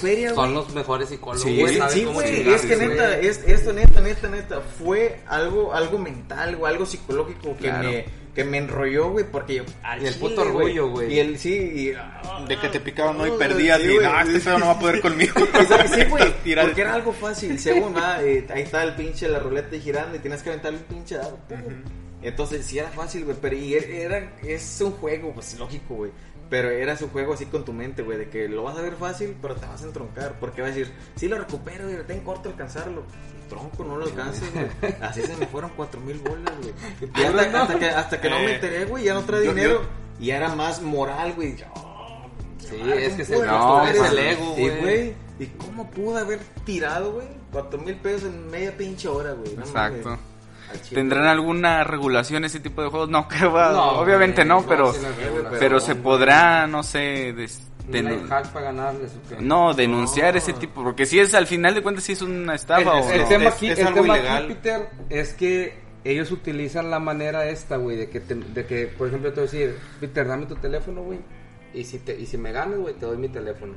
feria, 0.00 0.28
Son 0.34 0.36
güey. 0.36 0.54
los 0.54 0.74
mejores 0.74 1.08
psicólogos, 1.10 1.42
Sí, 1.42 1.60
güey. 1.60 1.80
Sí, 1.90 2.04
güey, 2.04 2.48
es 2.54 2.62
que 2.62 2.76
güey. 2.76 2.88
neta, 2.88 3.18
es, 3.18 3.40
esto 3.46 3.72
neta, 3.72 4.00
neta, 4.00 4.28
neta, 4.28 4.60
fue 4.82 5.20
algo, 5.28 5.74
algo 5.74 5.98
mental, 5.98 6.56
güey, 6.56 6.72
algo 6.72 6.86
psicológico 6.86 7.54
que 7.56 7.64
Claro. 7.68 7.88
me, 7.90 8.06
que 8.34 8.44
me 8.44 8.58
enrolló, 8.58 9.10
güey, 9.10 9.24
porque 9.24 9.56
yo, 9.56 9.64
Y 10.00 10.06
el 10.06 10.14
puto 10.14 10.42
orgullo, 10.42 10.88
güey. 10.88 11.14
Y 11.14 11.18
el, 11.18 11.38
sí, 11.38 11.52
y, 11.52 11.92
ah, 11.92 12.44
De 12.46 12.58
que 12.58 12.68
te 12.68 12.80
picaban 12.80 13.18
no 13.18 13.26
y 13.26 13.30
ah, 13.30 13.38
perdías 13.38 13.80
sí, 13.80 13.92
y 13.92 13.98
no, 13.98 14.20
este 14.20 14.40
pedo 14.40 14.58
no 14.58 14.66
va 14.66 14.72
a 14.72 14.78
poder 14.78 15.00
conmigo. 15.00 15.34
Sí, 15.90 16.04
güey, 16.04 16.32
porque 16.62 16.80
era 16.80 16.94
algo 16.94 17.12
fácil, 17.12 17.58
según 17.58 17.94
va, 17.94 18.22
eh, 18.22 18.46
ahí 18.50 18.62
está 18.62 18.82
el 18.84 18.94
pinche, 18.94 19.28
la 19.28 19.38
ruleta 19.40 19.76
girando 19.78 20.16
y 20.16 20.20
tienes 20.20 20.42
que 20.42 20.50
aventar 20.50 20.72
el 20.72 20.80
pinche 20.80 21.16
dado, 21.16 21.38
pum. 21.48 21.58
Entonces 22.22 22.66
sí 22.66 22.78
era 22.78 22.90
fácil, 22.90 23.24
güey, 23.24 23.36
pero 23.40 23.56
y 23.56 23.74
era, 23.74 24.32
es 24.42 24.80
un 24.80 24.92
juego, 24.92 25.32
pues 25.32 25.58
lógico, 25.58 25.94
güey. 25.94 26.10
Pero 26.50 26.68
era 26.68 26.96
su 26.96 27.08
juego 27.10 27.34
así 27.34 27.46
con 27.46 27.64
tu 27.64 27.72
mente, 27.72 28.02
güey, 28.02 28.18
de 28.18 28.28
que 28.28 28.48
lo 28.48 28.64
vas 28.64 28.76
a 28.76 28.82
ver 28.82 28.94
fácil, 28.96 29.36
pero 29.40 29.54
te 29.54 29.66
vas 29.66 29.80
a 29.82 29.84
entroncar. 29.86 30.34
Porque 30.40 30.60
vas 30.62 30.72
a 30.72 30.74
decir, 30.74 30.92
sí 31.14 31.28
lo 31.28 31.38
recupero, 31.38 31.84
güey, 31.84 32.04
tengo 32.06 32.24
corto 32.24 32.48
alcanzarlo. 32.48 33.04
Tronco, 33.48 33.84
no 33.84 33.96
lo 33.96 34.04
alcanzas, 34.04 34.48
güey. 34.52 34.66
Así 35.00 35.22
se 35.22 35.36
me 35.36 35.46
fueron 35.46 35.70
cuatro 35.76 36.00
mil 36.00 36.18
bolas, 36.18 36.52
güey. 36.60 36.74
Y 37.16 37.22
hasta, 37.24 37.62
hasta 37.62 37.78
que, 37.78 37.86
hasta 37.86 38.20
que 38.20 38.28
no 38.30 38.38
me 38.40 38.46
Eh, 38.46 38.54
enteré, 38.56 38.84
güey, 38.84 39.04
ya 39.04 39.14
no 39.14 39.22
trae 39.22 39.44
yo- 39.44 39.54
dinero. 39.54 39.82
yo- 39.82 40.24
Y 40.24 40.30
era 40.30 40.54
más 40.56 40.82
moral, 40.82 41.32
güey. 41.34 41.56
Yo, 41.56 41.66
Sí, 42.58 42.76
es 42.76 43.08
¿cómo 43.08 43.16
que 43.16 43.24
se 43.24 43.46
no, 43.46 43.84
es 43.86 43.96
el 44.12 44.18
ego, 44.18 44.54
güey. 44.54 45.14
¿Y 45.40 45.46
cómo 45.56 45.90
pude 45.90 46.20
haber 46.20 46.38
tirado, 46.64 47.12
güey? 47.14 47.26
Cuatro 47.50 47.80
mil 47.80 47.96
pesos 47.96 48.24
en 48.24 48.48
media 48.50 48.76
pinche 48.76 49.08
hora, 49.08 49.32
güey. 49.32 49.54
No 49.56 49.62
Exacto. 49.62 50.08
mames. 50.10 50.20
¿Tendrán 50.92 51.26
alguna 51.26 51.84
regulación 51.84 52.44
ese 52.44 52.60
tipo 52.60 52.82
de 52.82 52.88
juegos? 52.88 53.08
No, 53.08 53.26
creo, 53.28 53.52
va, 53.52 53.72
No, 53.72 53.92
obviamente 54.00 54.44
no, 54.44 54.64
pero, 54.66 54.92
pero 55.58 55.80
se 55.80 55.94
podrá, 55.96 56.66
no 56.66 56.82
sé, 56.82 57.32
des- 57.32 57.62
¿Un 57.86 57.92
denu- 57.94 58.10
life 58.10 58.28
hack 58.28 58.48
para 58.52 58.66
ganarles 58.66 59.10
o 59.12 59.28
qué? 59.28 59.42
no, 59.42 59.74
denunciar 59.74 60.34
No. 60.34 60.38
ese 60.38 60.52
tipo, 60.52 60.82
porque 60.84 61.06
si 61.06 61.18
es 61.18 61.34
al 61.34 61.46
final 61.46 61.74
de 61.74 61.82
cuentas 61.82 62.04
si 62.04 62.12
es 62.12 62.22
una 62.22 62.54
estafa 62.54 62.80
el, 62.82 62.88
o 62.88 63.10
el 63.10 63.22
no. 63.22 63.28
tema 63.28 63.44
Es- 63.48 63.54
aquí, 63.54 63.68
es 63.70 63.78
el 63.80 63.86
algo 63.88 64.02
tema 64.02 64.18
ilegal. 64.18 64.44
aquí, 64.44 64.54
Peter, 64.54 64.88
es 65.08 65.32
que 65.34 65.80
ellos 66.04 66.30
utilizan 66.30 66.90
la 66.90 66.98
manera 67.00 67.46
esta, 67.48 67.76
güey, 67.76 67.96
de 67.96 68.08
que, 68.08 68.20
te- 68.20 68.34
de 68.36 68.64
que, 68.66 68.86
por 68.86 69.08
ejemplo, 69.08 69.30
te 69.32 69.40
voy 69.40 69.48
a 69.48 69.52
decir, 69.52 69.78
Peter, 69.98 70.26
dame 70.26 70.46
tu 70.46 70.54
teléfono, 70.56 71.02
güey, 71.02 71.18
y 71.74 71.84
si, 71.84 71.98
te, 71.98 72.18
y 72.18 72.26
si 72.26 72.38
me 72.38 72.52
ganas, 72.52 72.78
güey, 72.78 72.94
te 72.94 73.06
doy 73.06 73.16
mi 73.16 73.28
teléfono. 73.28 73.74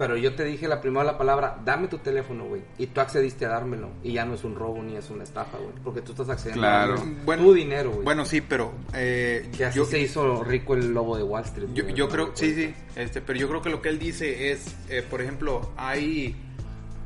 Pero 0.00 0.16
yo 0.16 0.34
te 0.34 0.44
dije 0.46 0.66
la 0.66 0.80
primera 0.80 1.04
la 1.04 1.18
palabra, 1.18 1.58
dame 1.62 1.86
tu 1.86 1.98
teléfono, 1.98 2.46
güey, 2.46 2.62
y 2.78 2.86
tú 2.86 3.02
accediste 3.02 3.44
a 3.44 3.50
dármelo, 3.50 3.90
y 4.02 4.14
ya 4.14 4.24
no 4.24 4.32
es 4.32 4.44
un 4.44 4.54
robo 4.54 4.82
ni 4.82 4.96
es 4.96 5.10
una 5.10 5.24
estafa, 5.24 5.58
güey, 5.58 5.74
porque 5.84 6.00
tú 6.00 6.12
estás 6.12 6.30
accediendo 6.30 6.62
Claro. 6.62 6.94
a 6.94 7.04
Bueno, 7.26 7.42
tu 7.44 7.52
dinero, 7.52 7.90
güey. 7.90 8.02
Bueno, 8.04 8.24
sí, 8.24 8.40
pero 8.40 8.72
eh, 8.94 9.50
que 9.54 9.66
así 9.66 9.76
yo, 9.76 9.84
se 9.84 10.00
hizo 10.00 10.42
rico 10.42 10.72
el 10.72 10.94
lobo 10.94 11.18
de 11.18 11.22
Wall 11.22 11.44
Street. 11.44 11.68
yo, 11.74 11.86
yo 11.90 12.08
creo, 12.08 12.30
sí, 12.32 12.54
sí, 12.54 12.74
este, 12.96 13.20
pero 13.20 13.38
yo 13.38 13.46
creo 13.50 13.60
que 13.60 13.68
lo 13.68 13.82
que 13.82 13.90
él 13.90 13.98
dice 13.98 14.52
es, 14.52 14.74
eh, 14.88 15.04
por 15.08 15.20
ejemplo, 15.20 15.70
hay 15.76 16.34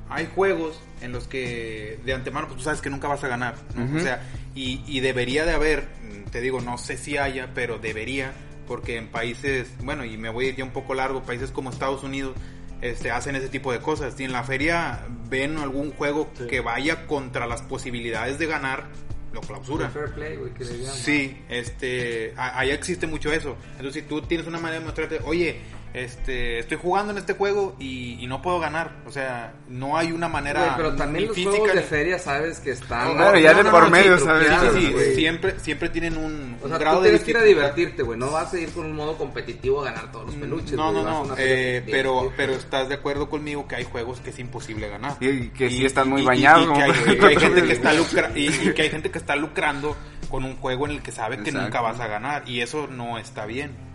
hay 0.08 0.28
juegos 0.32 0.80
en 1.00 1.10
los 1.10 1.26
que 1.26 1.98
de 2.04 2.12
antemano 2.14 2.46
pues 2.46 2.58
tú 2.58 2.62
sabes 2.62 2.80
que 2.80 2.90
nunca 2.90 3.08
vas 3.08 3.24
a 3.24 3.28
ganar, 3.28 3.56
¿no? 3.74 3.86
Ujú. 3.86 3.96
o 3.96 4.00
sea, 4.00 4.22
y, 4.54 4.84
y 4.86 5.00
debería 5.00 5.44
de 5.46 5.52
haber, 5.52 5.88
te 6.30 6.40
digo, 6.40 6.60
no 6.60 6.78
sé 6.78 6.96
si 6.96 7.16
haya, 7.18 7.50
pero 7.54 7.78
debería, 7.80 8.32
porque 8.68 8.98
en 8.98 9.08
países, 9.08 9.66
bueno, 9.82 10.04
y 10.04 10.16
me 10.16 10.28
voy 10.30 10.44
a 10.46 10.48
ir 10.50 10.54
ya 10.56 10.62
un 10.64 10.70
poco 10.70 10.94
largo, 10.94 11.24
países 11.24 11.50
como 11.50 11.70
Estados 11.70 12.04
Unidos 12.04 12.36
este, 12.84 13.10
hacen 13.10 13.34
ese 13.36 13.48
tipo 13.48 13.72
de 13.72 13.80
cosas. 13.80 14.14
Si 14.16 14.24
en 14.24 14.32
la 14.32 14.44
feria 14.44 15.06
ven 15.28 15.56
algún 15.58 15.90
juego 15.92 16.30
Sí. 16.36 16.46
que 16.46 16.60
vaya 16.60 17.06
contra 17.06 17.46
las 17.46 17.62
posibilidades 17.62 18.38
de 18.38 18.46
ganar, 18.46 18.84
lo 19.32 19.40
clausura. 19.40 19.86
El 19.86 19.92
fair 19.92 20.12
play, 20.14 20.36
güey, 20.36 20.52
que 20.54 20.64
le 20.64 20.78
llaman. 20.78 20.94
Sí, 20.94 21.36
este, 21.48 22.34
a- 22.36 22.58
allá 22.58 22.74
existe 22.74 23.06
mucho 23.06 23.32
eso. 23.32 23.56
Entonces, 23.72 24.02
si 24.02 24.08
tú 24.08 24.22
tienes 24.22 24.46
una 24.46 24.58
manera 24.58 24.80
de 24.80 24.84
mostrarte, 24.86 25.18
oye, 25.24 25.60
este, 25.94 26.58
estoy 26.58 26.76
jugando 26.76 27.12
en 27.12 27.18
este 27.18 27.34
juego 27.34 27.76
y, 27.78 28.18
y 28.22 28.26
no 28.26 28.42
puedo 28.42 28.58
ganar. 28.58 28.96
O 29.06 29.12
sea, 29.12 29.54
no 29.68 29.96
hay 29.96 30.10
una 30.10 30.28
manera 30.28 30.60
Güey, 30.64 30.76
pero 30.76 30.96
también 30.96 31.22
ni 31.22 31.26
los 31.28 31.36
física 31.36 31.56
juegos 31.56 31.74
de 31.76 31.82
feria 31.82 32.18
sabes 32.18 32.58
que 32.58 32.72
están... 32.72 33.08
No, 33.10 33.14
Claro, 33.14 33.38
ya 33.38 33.54
de 33.54 33.70
por 33.70 33.90
medio, 33.90 34.18
sí, 34.18 34.24
¿sabes? 34.24 34.48
Sí, 34.48 34.54
sí, 34.74 34.86
sí, 34.86 34.92
güey. 34.92 35.14
siempre, 35.14 35.60
siempre 35.60 35.88
tienen 35.90 36.16
un, 36.16 36.56
O 36.60 36.64
un 36.64 36.70
sea, 36.70 36.78
grado 36.78 36.96
tú 36.98 37.02
de 37.04 37.08
tienes 37.10 37.24
que 37.24 37.30
ir 37.30 37.36
a 37.36 37.42
divertirte, 37.42 38.02
güey. 38.02 38.18
No 38.18 38.30
vas 38.32 38.52
a 38.52 38.58
ir 38.58 38.70
con 38.72 38.86
un 38.86 38.96
modo 38.96 39.16
competitivo 39.16 39.82
a 39.82 39.84
ganar 39.84 40.10
todos 40.10 40.26
los 40.26 40.34
peluches. 40.34 40.72
No, 40.72 40.90
no, 40.90 41.04
no, 41.04 41.34
eh, 41.38 41.84
pero, 41.88 42.32
pero 42.36 42.54
estás 42.54 42.88
de 42.88 42.96
acuerdo 42.96 43.28
conmigo 43.30 43.68
que 43.68 43.76
hay 43.76 43.84
juegos 43.84 44.20
que 44.20 44.30
es 44.30 44.38
imposible 44.40 44.88
ganar. 44.88 45.16
Y 45.20 45.50
que 45.50 45.70
sí 45.70 45.86
están 45.86 46.08
muy 46.08 46.22
bañados, 46.22 46.68
y 46.70 47.16
que 47.16 47.24
hay, 47.24 47.36
gente 47.36 47.62
que 47.66 47.72
está 47.72 47.92
lucra- 47.92 48.32
y, 48.34 48.48
y 48.48 48.72
que 48.74 48.82
hay 48.82 48.90
gente 48.90 49.12
que 49.12 49.18
está 49.18 49.36
lucrando 49.36 49.96
con 50.28 50.44
un 50.44 50.56
juego 50.56 50.86
en 50.86 50.92
el 50.96 51.02
que 51.02 51.12
sabe 51.12 51.36
que 51.36 51.50
Exacto. 51.50 51.60
nunca 51.66 51.80
vas 51.80 52.00
a 52.00 52.08
ganar 52.08 52.48
y 52.48 52.62
eso 52.62 52.88
no 52.88 53.16
está 53.18 53.46
bien. 53.46 53.93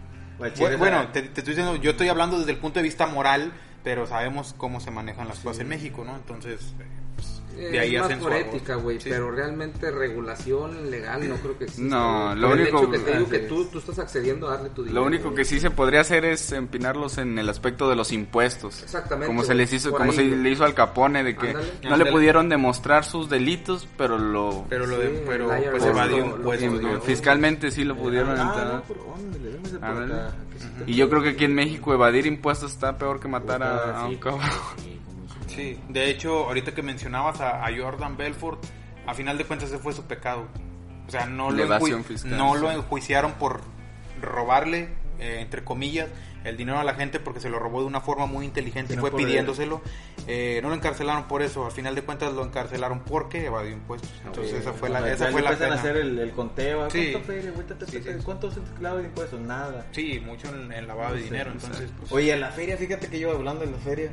Bueno, 0.77 1.09
te 1.09 1.19
estoy 1.19 1.43
diciendo, 1.43 1.75
yo 1.75 1.91
estoy 1.91 2.07
hablando 2.07 2.39
desde 2.39 2.51
el 2.51 2.57
punto 2.57 2.79
de 2.79 2.83
vista 2.83 3.07
moral, 3.07 3.51
pero 3.83 4.07
sabemos 4.07 4.55
cómo 4.57 4.79
se 4.79 4.91
manejan 4.91 5.27
las 5.27 5.39
cosas 5.39 5.61
en 5.61 5.67
México, 5.67 6.03
¿no? 6.05 6.15
Entonces, 6.15 6.73
eh, 7.67 7.69
de 7.71 7.79
ahí 7.79 7.95
es 7.95 8.01
más 8.01 8.09
hacen 8.11 8.19
por 8.23 8.33
ética, 8.33 8.75
güey, 8.75 8.99
Sí. 8.99 9.09
pero 9.09 9.31
realmente 9.31 9.91
regulación 9.91 10.89
legal 10.89 11.27
no 11.27 11.35
creo 11.35 11.57
que 11.57 11.65
exista. 11.65 11.83
No, 11.95 12.35
lo 12.35 12.53
el 12.53 12.61
único- 12.61 12.79
hecho 12.79 12.91
que 12.91 12.99
te 12.99 13.11
digo 13.17 13.29
que 13.29 13.39
tú, 13.39 13.61
es. 13.63 13.71
tú 13.71 13.79
estás 13.79 13.99
accediendo 13.99 14.47
a 14.47 14.55
darle 14.55 14.69
tu 14.69 14.83
dinero. 14.83 15.01
Lo 15.01 15.07
único 15.07 15.33
que 15.33 15.45
sí 15.45 15.59
se 15.59 15.69
podría 15.71 16.01
hacer 16.01 16.25
es 16.25 16.51
empinarlos 16.51 17.17
en 17.17 17.37
el 17.37 17.49
aspecto 17.49 17.89
de 17.89 17.95
los 17.95 18.11
impuestos. 18.11 18.81
Exactamente, 18.83 19.27
Como 19.27 19.43
se 19.43 19.53
les 19.55 19.71
hizo, 19.73 19.91
como 19.91 20.11
ahí, 20.11 20.15
se 20.15 20.23
le 20.23 20.49
hizo 20.49 20.63
al 20.63 20.73
Capone 20.73 21.23
de 21.23 21.35
que 21.35 21.49
Ándale. 21.49 21.67
no 21.89 21.97
le 21.97 22.05
pudieron 22.11 22.49
demostrar 22.49 23.03
sus 23.05 23.29
delitos, 23.29 23.87
pero 23.97 24.17
lo 24.17 24.65
Pero 24.69 24.85
lo 24.85 24.95
Sí, 24.95 25.01
de, 25.03 25.09
pero 25.27 25.47
pues 25.71 25.83
evadió 25.83 27.01
fiscalmente 27.03 27.71
sí 27.71 27.83
lo 27.83 27.95
pudieron 27.95 28.37
Ah, 28.37 28.81
entrar. 28.81 30.07
no, 30.07 30.49
Y 30.87 30.95
yo 30.95 31.09
creo 31.09 31.21
que 31.21 31.29
aquí 31.29 31.45
en 31.45 31.55
México 31.55 31.93
evadir 31.93 32.25
impuestos 32.25 32.71
está 32.71 32.97
peor 32.97 33.19
que 33.19 33.27
matar 33.27 33.61
a, 33.63 34.05
un 34.05 34.15
cabrón. 34.17 34.41
Sí, 35.59 35.79
de 35.89 36.09
hecho, 36.09 36.45
ahorita 36.45 36.73
que 36.73 36.81
mencionabas 36.81 37.41
a, 37.41 37.65
a 37.65 37.69
Jordan 37.75 38.17
Belfort, 38.17 38.63
a 39.05 39.13
final 39.13 39.37
de 39.37 39.45
cuentas 39.45 39.69
ese 39.69 39.77
fue 39.79 39.93
su 39.93 40.03
pecado. 40.03 40.47
O 41.07 41.11
sea, 41.11 41.25
no, 41.25 41.49
lo, 41.51 41.63
fiscal, 42.03 42.37
no 42.37 42.53
sí. 42.55 42.61
lo 42.61 42.71
enjuiciaron 42.71 43.33
por 43.33 43.61
robarle, 44.21 44.89
eh, 45.19 45.37
entre 45.41 45.63
comillas, 45.63 46.07
el 46.43 46.55
dinero 46.55 46.79
a 46.79 46.83
la 46.83 46.93
gente 46.93 47.19
porque 47.19 47.39
se 47.39 47.49
lo 47.49 47.59
robó 47.59 47.81
de 47.81 47.87
una 47.87 47.99
forma 47.99 48.25
muy 48.25 48.45
inteligente 48.45 48.93
y 48.93 48.97
fue 48.97 49.11
pidiéndoselo. 49.11 49.81
Eh, 50.27 50.59
no 50.61 50.69
lo 50.69 50.75
encarcelaron 50.75 51.23
por 51.27 51.41
eso, 51.41 51.65
al 51.65 51.71
final 51.71 51.95
de 51.95 52.03
cuentas 52.03 52.33
lo 52.33 52.45
encarcelaron 52.45 52.99
porque 53.01 53.45
evadió 53.45 53.71
impuestos. 53.71 54.11
Entonces 54.25 54.53
esa 54.53 54.71
fue 54.71 54.89
la, 54.89 54.99
esa 55.11 55.25
ya 55.25 55.31
fue 55.31 55.41
la 55.41 55.49
empiezan 55.51 55.73
a 55.73 55.81
pena. 55.81 55.91
hacer 55.91 55.97
el, 55.97 56.19
el 56.19 56.31
conteo. 56.31 56.89
Sí. 56.91 57.11
¿Cuánto? 57.11 57.27
Te- 57.33 57.75
te- 57.75 57.85
Sí, 57.91 57.99
te- 57.99 58.13
sí. 58.17 58.23
¿Cuánto 58.23 58.51
se 58.51 58.59
te 58.61 58.71
clava 58.77 58.99
de 58.99 59.05
impuestos? 59.05 59.39
Nada. 59.41 59.87
Sí, 59.91 60.21
mucho 60.23 60.47
en, 60.53 60.71
en 60.71 60.87
lavado 60.87 61.15
de 61.15 61.23
dinero, 61.23 61.51
entonces 61.51 61.89
pues, 61.99 62.11
Oye, 62.11 62.31
en 62.33 62.39
la 62.41 62.51
feria, 62.51 62.77
fíjate 62.77 63.07
que 63.09 63.19
yo 63.19 63.31
hablando 63.31 63.65
de 63.65 63.71
la 63.71 63.77
feria, 63.79 64.11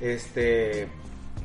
este, 0.00 0.88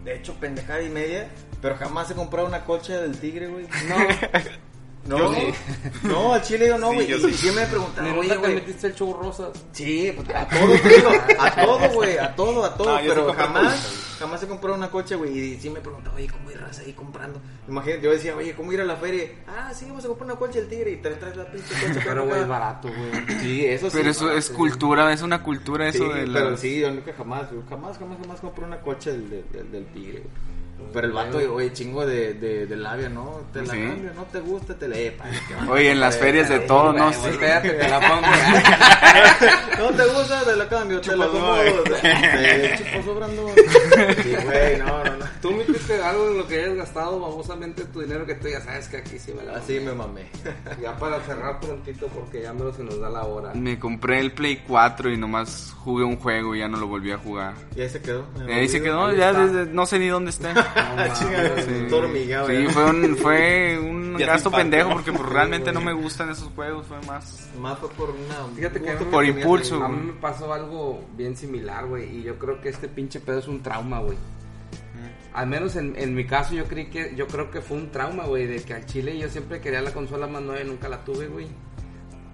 de 0.03 0.15
hecho 0.15 0.33
pendejada 0.35 0.81
y 0.81 0.89
media, 0.89 1.29
pero 1.61 1.75
jamás 1.77 2.09
he 2.11 2.15
comprado 2.15 2.47
una 2.47 2.65
cocha 2.65 3.01
del 3.01 3.17
tigre, 3.17 3.47
güey. 3.47 3.67
No. 3.87 3.95
No, 5.07 5.17
Yo 5.17 5.33
sí. 5.33 5.53
no, 6.03 6.33
al 6.33 6.41
chile 6.43 6.67
yo 6.67 6.77
no, 6.77 6.89
Sí, 6.89 6.95
güey. 6.95 7.07
yo 7.07 7.27
y 7.29 7.33
sí. 7.33 7.51
me 7.51 7.65
preguntaban, 7.65 8.11
Ni 8.13 8.19
oye, 8.19 8.35
güey. 8.35 8.55
metiste 8.55 8.87
el 8.87 8.95
show 8.95 9.13
rosa. 9.19 9.49
Sí, 9.71 10.11
pues, 10.15 10.27
a 10.35 10.45
todo, 10.47 10.67
digo, 10.67 11.09
a 11.39 11.51
todo, 11.65 11.89
güey, 11.93 12.17
a 12.17 12.35
todo, 12.35 12.63
a 12.65 12.75
todo, 12.75 12.91
No, 12.91 12.99
sí 12.99 13.05
pero 13.07 13.33
jamás, 13.33 14.15
jamás 14.19 14.43
he 14.43 14.47
comprado 14.47 14.75
una 14.77 14.91
coche, 14.91 15.15
güey, 15.15 15.35
y 15.35 15.59
sí 15.59 15.69
me 15.69 15.79
preguntaba, 15.79 16.15
oye, 16.17 16.27
¿cómo 16.27 16.51
irás 16.51 16.77
ahí 16.79 16.93
comprando? 16.93 17.41
Imagínate, 17.67 18.01
yo 18.03 18.11
decía, 18.11 18.35
oye, 18.35 18.53
¿cómo 18.53 18.71
ir 18.73 18.81
a 18.81 18.85
la 18.85 18.97
feria? 18.97 19.29
Ah, 19.47 19.71
sí, 19.73 19.85
vamos 19.87 20.03
a 20.05 20.09
comprar 20.09 20.25
una 20.31 20.35
coche 20.39 20.59
del 20.59 20.69
tigre 20.69 20.91
y 20.91 20.97
te 20.97 21.09
traes 21.11 21.35
la 21.37 21.45
pinche 21.49 21.73
coche. 21.73 22.01
Pero, 22.05 22.27
güey, 22.27 22.41
es 22.41 22.47
barato, 22.47 22.89
güey. 22.89 23.39
Sí, 23.39 23.65
eso 23.65 23.89
sí. 23.89 23.97
Pero 23.97 24.11
eso 24.11 24.31
es 24.31 24.49
cultura, 24.49 25.11
es 25.13 25.21
una 25.23 25.41
cultura 25.41 25.87
eso 25.87 26.05
Sí, 26.05 26.13
de 26.19 26.27
la... 26.27 26.39
pero 26.39 26.57
sí, 26.57 26.79
yo 26.81 26.91
nunca 26.91 27.13
jamás, 27.13 27.49
yo 27.51 27.63
jamás, 27.67 27.97
jamás, 27.97 28.17
jamás 28.21 28.39
compré 28.41 28.65
una 28.65 28.79
coche 28.81 29.11
del, 29.11 29.29
del, 29.29 29.49
del- 29.51 29.71
del 29.71 29.85
tigre, 29.87 30.19
güey. 30.19 30.48
Pero 30.91 31.05
el 31.07 31.13
vato, 31.13 31.37
oye, 31.53 31.71
chingo 31.71 32.05
de, 32.05 32.33
de, 32.33 32.65
de 32.65 32.75
labia, 32.75 33.09
¿no? 33.09 33.41
Te 33.53 33.61
la 33.61 33.73
Sí. 33.73 33.79
cambio, 33.79 34.11
no 34.15 34.23
te 34.23 34.39
gusta, 34.39 34.73
te 34.75 34.87
la 34.87 34.97
epa. 34.97 35.25
Oye, 35.69 35.91
en 35.91 35.99
las 35.99 36.17
ferias 36.17 36.49
de 36.49 36.59
todo, 36.61 36.91
¿no? 36.93 37.13
Sí, 37.13 37.19
espérate, 37.29 37.69
te 37.69 37.87
la 37.89 37.99
pongo. 37.99 38.27
No 39.77 39.89
te 39.95 40.05
gusta, 40.05 40.43
te 40.43 40.55
la 40.55 40.67
cambio, 40.67 41.01
te 41.01 41.15
la 41.15 41.27
güey. 41.27 41.73
Te 41.83 42.77
chupo 42.77 43.03
sobrando. 43.13 43.47
Sí, 44.23 44.35
güey, 44.45 44.77
no, 44.79 45.03
no, 45.03 45.17
no. 45.17 45.25
Tú 45.41 45.51
me 45.51 45.63
dijiste 45.63 46.01
algo 46.01 46.27
en 46.29 46.37
lo 46.39 46.47
que 46.47 46.59
hayas 46.63 46.75
gastado 46.75 47.19
babosamente 47.19 47.85
tu 47.85 48.01
dinero 48.01 48.25
que 48.25 48.35
tú 48.35 48.47
ya 48.49 48.59
sabes 48.61 48.87
que 48.89 48.97
aquí 48.97 49.17
sí 49.19 49.31
me 49.33 49.43
la 49.43 49.57
Así 49.57 49.79
me 49.79 49.93
mamé. 49.93 50.25
Ya 50.81 50.97
para 50.97 51.19
cerrar 51.21 51.59
prontito 51.59 52.07
porque 52.07 52.41
ya 52.41 52.51
menos 52.53 52.75
se 52.75 52.83
nos 52.83 52.99
da 52.99 53.09
la 53.09 53.23
hora. 53.23 53.53
Me 53.53 53.79
compré 53.79 54.19
el 54.19 54.31
Play 54.33 54.63
4 54.67 55.11
y 55.11 55.17
nomás 55.17 55.73
jugué 55.77 56.03
un 56.03 56.17
juego 56.17 56.55
y 56.55 56.59
ya 56.59 56.67
no 56.67 56.77
lo 56.77 56.87
volví 56.87 57.11
a 57.11 57.17
jugar. 57.17 57.53
Y 57.75 57.81
ahí 57.81 57.89
se 57.89 58.01
quedó. 58.01 58.25
Ahí 58.51 58.67
se 58.67 58.81
quedó, 58.81 59.13
ya 59.13 59.31
no 59.33 59.85
sé 59.85 59.99
ni 59.99 60.07
dónde 60.07 60.31
está. 60.31 60.53
Ah, 60.75 61.15
Sí, 62.47 62.67
fue 62.69 62.85
un, 62.85 63.17
fue 63.17 63.79
un 63.79 64.15
gasto 64.17 64.51
pendejo 64.51 64.89
porque 64.91 65.11
pues, 65.11 65.27
realmente 65.27 65.71
no 65.71 65.81
me 65.81 65.93
gustan 65.93 66.29
esos 66.29 66.49
juegos, 66.55 66.87
fue 66.87 67.01
más... 67.07 67.49
Más 67.59 67.79
fue 67.79 67.89
por 67.89 68.09
una. 68.09 68.55
Fíjate 68.55 68.81
que 68.81 68.95
gusto 68.95 69.19
a 69.19 69.21
mí 69.21 69.31
Por 69.31 69.37
impulso. 69.37 69.83
A 69.83 69.89
mí 69.89 70.07
me 70.07 70.13
pasó 70.13 70.53
algo 70.53 71.05
bien 71.15 71.35
similar, 71.35 71.85
güey, 71.85 72.17
y 72.17 72.23
yo 72.23 72.37
creo 72.37 72.61
que 72.61 72.69
este 72.69 72.87
pinche 72.87 73.19
pedo 73.19 73.39
es 73.39 73.47
un 73.47 73.61
trauma, 73.61 73.99
güey. 73.99 74.17
Al 75.33 75.47
menos 75.47 75.75
en, 75.75 75.95
en 75.95 76.15
mi 76.15 76.25
caso 76.25 76.55
yo 76.55 76.65
creí 76.65 76.89
que 76.89 77.15
yo 77.15 77.27
creo 77.27 77.51
que 77.51 77.61
fue 77.61 77.77
un 77.77 77.91
trauma, 77.91 78.25
güey, 78.25 78.47
de 78.47 78.61
que 78.63 78.73
al 78.73 78.85
chile 78.85 79.17
yo 79.17 79.29
siempre 79.29 79.61
quería 79.61 79.81
la 79.81 79.93
consola 79.93 80.27
más 80.27 80.41
nueva 80.41 80.61
y 80.61 80.65
nunca 80.65 80.89
la 80.89 81.03
tuve, 81.03 81.27
güey. 81.27 81.47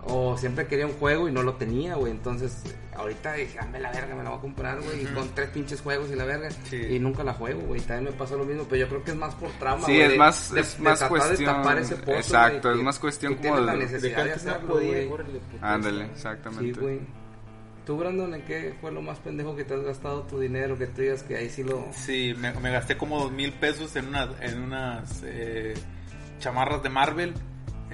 O 0.08 0.38
siempre 0.38 0.68
quería 0.68 0.86
un 0.86 0.93
juego 0.93 1.28
y 1.28 1.32
no 1.32 1.41
lo 1.41 1.56
tenía, 1.56 1.95
güey. 1.95 2.12
Entonces, 2.12 2.62
ahorita 2.95 3.34
dije, 3.34 3.58
dame 3.58 3.80
la 3.80 3.91
verga, 3.91 4.14
me 4.16 4.24
la 4.24 4.30
voy 4.30 4.38
a 4.38 4.41
comprar, 4.41 4.80
güey. 4.80 5.01
Y 5.01 5.06
con 5.08 5.28
tres 5.34 5.49
pinches 5.49 5.82
juegos 5.82 6.12
y 6.12 6.16
la 6.16 6.26
verga. 6.26 6.49
Sí. 6.70 6.78
Y 6.78 6.99
nunca 6.99 7.24
la 7.24 7.34
juego, 7.34 7.62
güey. 7.62 7.82
También 7.82 8.06
me 8.06 8.12
pasó 8.12 8.38
lo 8.38 8.45
mismo, 8.45 8.66
pero 8.70 8.82
yo 8.82 8.88
creo 8.89 9.03
que 9.03 9.12
es 9.12 9.18
más 9.18 9.34
por 9.34 9.49
trauma, 9.53 9.86
Sí, 9.88 9.95
güey, 9.95 10.12
es 10.12 10.18
más- 10.18 10.53
de- 10.53 10.62
es 10.62 10.78
de 10.78 10.84
más 10.84 10.99
de 10.99 11.08
cuestión- 11.08 11.45
tapar 11.56 11.80
ese 11.80 11.95
pozo, 11.95 12.18
exacto, 12.18 12.72
es 12.72 12.78
que- 12.78 12.84
más 12.84 12.99
cuestión 12.99 13.36
que 13.36 13.47
como 13.47 13.56
tienes 13.60 13.66
la 13.66 13.76
necesidad 13.84 14.18
que 14.18 14.24
de 14.26 14.34
hacerlo, 14.34 14.74
güey. 14.76 15.08
pues, 15.10 15.22
Ándale, 15.62 16.06
Sí, 16.06 16.12
exactamente. 16.14 16.80
güey. 16.80 16.99
Tú, 17.86 17.97
Brandon, 17.97 18.34
¿en 18.34 18.41
qué 18.43 18.76
fue 18.82 18.91
lo 18.91 19.01
más 19.01 19.18
pendejo 19.20 19.56
que 19.56 19.64
te 19.64 19.74
has 19.76 19.82
gastado 19.82 20.22
tu 20.24 20.39
dinero? 20.39 20.78
Que 20.78 20.88
tú 20.88 21.01
digas 21.01 21.22
que 21.24 21.36
ahí 21.38 21.49
sí 21.49 21.64
lo... 21.64 21.86
Sí, 21.93 22.34
me, 22.38 22.51
me 22.60 22.72
gasté 22.72 22.95
como 22.97 23.20
dos 23.20 23.32
mil 23.32 23.51
pesos 23.53 23.95
en, 23.95 24.08
una, 24.08 24.30
en 24.41 24.62
unas 24.62 25.22
eh, 25.24 25.74
chamarras 26.39 26.82
de 26.82 26.89
Marvel. 26.89 27.34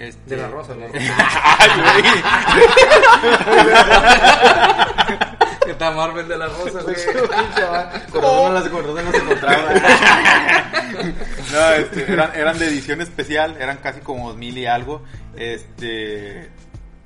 Este... 0.01 0.35
De 0.35 0.41
la 0.41 0.47
rosa, 0.47 0.73
¿no? 0.75 0.85
Ay, 0.93 2.03
que 5.65 5.71
está 5.71 5.91
Marvel 5.91 6.27
de 6.27 6.37
la 6.37 6.47
Rosa, 6.47 6.81
güey. 6.81 6.95
Con 8.11 8.21
razón 8.21 8.43
no 8.45 8.51
las 8.53 8.63
razón 8.65 9.05
no 9.05 9.11
se 9.11 9.17
encontraba. 9.17 9.63
güey. 9.63 11.13
No, 11.53 11.71
este, 11.73 12.11
eran, 12.11 12.31
eran 12.35 12.57
de 12.59 12.67
edición 12.67 13.01
especial, 13.01 13.57
eran 13.59 13.77
casi 13.77 13.99
como 14.01 14.29
dos 14.29 14.37
mil 14.37 14.57
y 14.57 14.65
algo. 14.65 15.03
Este, 15.35 16.49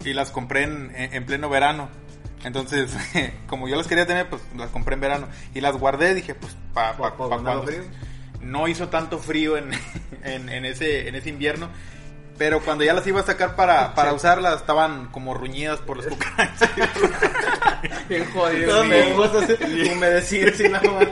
y 0.03 0.13
las 0.13 0.31
compré 0.31 0.63
en, 0.63 0.91
en 0.95 1.25
pleno 1.25 1.49
verano. 1.49 1.89
Entonces, 2.43 2.95
como 3.47 3.67
yo 3.67 3.75
las 3.75 3.87
quería 3.87 4.05
tener, 4.05 4.29
pues 4.29 4.41
las 4.55 4.69
compré 4.69 4.93
en 4.95 5.01
verano. 5.01 5.27
Y 5.53 5.61
las 5.61 5.75
guardé, 5.77 6.13
dije, 6.13 6.33
pues, 6.35 6.55
para 6.73 6.95
Pa- 6.95 7.11
pa 7.17 7.27
cuando 7.27 7.51
haga 7.51 7.61
frío. 7.63 7.81
No 8.41 8.67
hizo 8.67 8.87
tanto 8.89 9.17
frío 9.19 9.57
en, 9.57 9.71
en, 10.23 10.47
en 10.49 10.65
ese, 10.65 11.09
en 11.09 11.15
ese 11.15 11.29
invierno. 11.29 11.69
Pero 12.37 12.61
cuando 12.61 12.83
ya 12.83 12.93
las 12.93 13.07
iba 13.07 13.21
a 13.21 13.25
sacar 13.25 13.55
para, 13.55 13.95
para 13.95 14.13
usarlas, 14.13 14.57
estaban 14.57 15.07
como 15.07 15.33
ruñidas 15.33 15.79
por 15.79 15.97
las 15.97 16.07
cucarachas. 16.07 16.69
Bien 18.09 18.25
jodido. 18.31 18.83
Sí. 18.83 19.89
humedecidas 19.91 20.59
y 20.59 20.69
nada 20.69 20.91
más. 20.91 21.07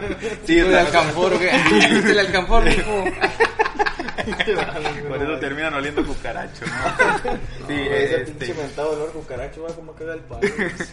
Sí, 0.45 0.59
El 0.59 0.75
alcanfor, 0.75 1.37
güey. 1.37 1.49
¿Viste 1.91 2.11
el 2.11 2.19
alcanfor, 2.19 2.63
mijo? 2.65 3.05
por 5.07 5.21
eso 5.23 5.39
terminan 5.39 5.73
oliendo 5.73 6.05
cucaracho, 6.05 6.65
¿no? 6.65 7.31
Sí, 7.67 7.73
Ese 7.73 8.21
este, 8.21 8.31
pinche 8.33 8.53
mentado 8.53 8.91
olor 8.91 9.11
cucaracho, 9.11 9.63
va 9.63 9.75
como 9.75 9.93
caga 9.93 10.13
el 10.13 10.21
palo. 10.21 10.41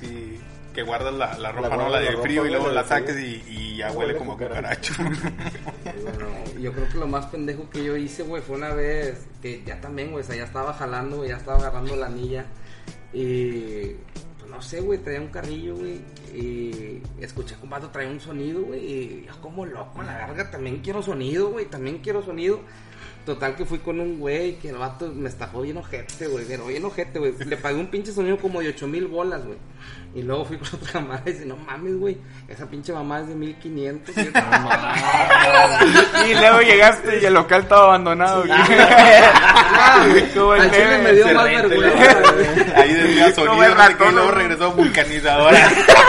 sí, 0.01 0.41
que 0.73 0.83
guardas 0.83 1.14
la, 1.14 1.39
la 1.39 1.53
ropa, 1.53 1.68
La 1.68 1.77
¿no? 1.77 1.83
La 1.85 1.91
la 1.91 2.01
de 2.01 2.11
ropa, 2.11 2.23
frío 2.23 2.47
y 2.47 2.51
luego 2.51 2.68
la 2.68 2.85
saques 2.85 3.16
y, 3.18 3.45
y 3.49 3.77
ya 3.77 3.89
Huele 3.89 3.99
huele 3.99 4.14
a 4.14 4.18
como 4.18 4.33
cucaracho. 4.33 4.95
cucaracho. 4.99 6.03
Bueno, 6.03 6.29
yo 6.61 6.73
creo 6.73 6.89
que 6.89 6.99
lo 6.99 7.07
más 7.07 7.27
pendejo 7.27 7.68
que 7.71 7.85
yo 7.85 7.97
hice, 7.97 8.23
güey, 8.23 8.43
fue 8.43 8.57
una 8.57 8.75
vez 8.75 9.27
que 9.43 9.62
ya 9.64 9.81
también, 9.81 10.11
güey, 10.12 10.23
o 10.23 10.27
sea, 10.27 10.37
ya 10.37 10.45
estaba 10.45 10.73
jalando, 10.73 11.18
güey, 11.18 11.31
ya 11.31 11.37
estaba 11.37 11.59
agarrando 11.59 11.97
la 11.97 12.07
anilla. 12.07 12.47
Y 13.12 13.97
pues 14.39 14.51
no 14.51 14.62
sé, 14.62 14.81
güey, 14.81 14.99
traía 14.99 15.21
un 15.21 15.29
carrillo, 15.29 15.77
güey. 15.77 16.01
Y 16.35 17.03
escuché 17.21 17.57
que 17.57 17.64
un 17.64 17.71
vato 17.71 17.91
traía 17.91 18.09
un 18.09 18.21
sonido, 18.21 18.62
güey. 18.62 18.81
Y 18.85 19.27
yo, 19.27 19.41
como 19.41 19.66
loco, 19.66 20.03
la 20.03 20.27
verga, 20.27 20.51
también 20.51 20.81
quiero 20.81 21.03
sonido, 21.03 21.51
güey, 21.51 21.66
también 21.66 21.99
quiero 21.99 22.23
sonido. 22.23 22.61
Total 23.27 23.55
que 23.55 23.64
fui 23.64 23.79
con 23.79 24.01
un 24.01 24.18
güey 24.18 24.57
que 24.57 24.71
el 24.71 24.77
vato 24.77 25.12
me 25.14 25.29
estafó 25.29 25.61
bien 25.61 25.77
ojete, 25.77 26.27
güey. 26.27 26.45
Pero 26.49 26.66
bien 26.66 26.85
ojete, 26.85 27.18
güey. 27.18 27.35
Le 27.47 27.57
pagué 27.57 27.77
un 27.79 27.89
pinche 27.89 28.12
sonido 28.12 28.39
como 28.39 28.61
de 28.61 28.68
8 28.71 28.87
mil 28.87 29.07
bolas, 29.07 29.45
güey. 29.45 29.59
Y 30.14 30.23
luego 30.23 30.45
fui 30.47 30.57
con 30.59 30.68
otra 30.81 31.01
mamá 31.01 31.23
y 31.27 31.31
dice, 31.33 31.45
no 31.47 31.57
mames, 31.57 31.97
güey. 31.97 32.16
Esa 32.49 32.66
pinche 32.66 32.93
mamá 32.93 33.21
es 33.21 33.29
de 33.29 33.35
1500. 33.35 34.16
Y 34.16 34.25
yo, 34.25 34.31
"No 34.33 34.41
mames". 34.61 35.05
Y 36.29 36.35
luego 36.35 36.61
llegaste 36.62 37.21
y 37.21 37.25
el 37.27 37.35
local 37.35 37.62
estaba 37.62 37.85
abandonado. 37.85 38.45
güey. 38.47 38.59
Como 40.35 40.55
el 40.55 40.71
me 41.03 41.12
dio 41.12 41.35
más 41.35 41.45
vergüenza. 41.45 42.81
Ahí 42.81 42.95
decía 42.95 43.35
Como 43.35 43.47
sonido, 43.47 43.71
y 43.71 43.75
ratón, 43.75 44.14
luego 44.14 44.31
regresó 44.33 44.73
vulcanizadora. 44.73 45.71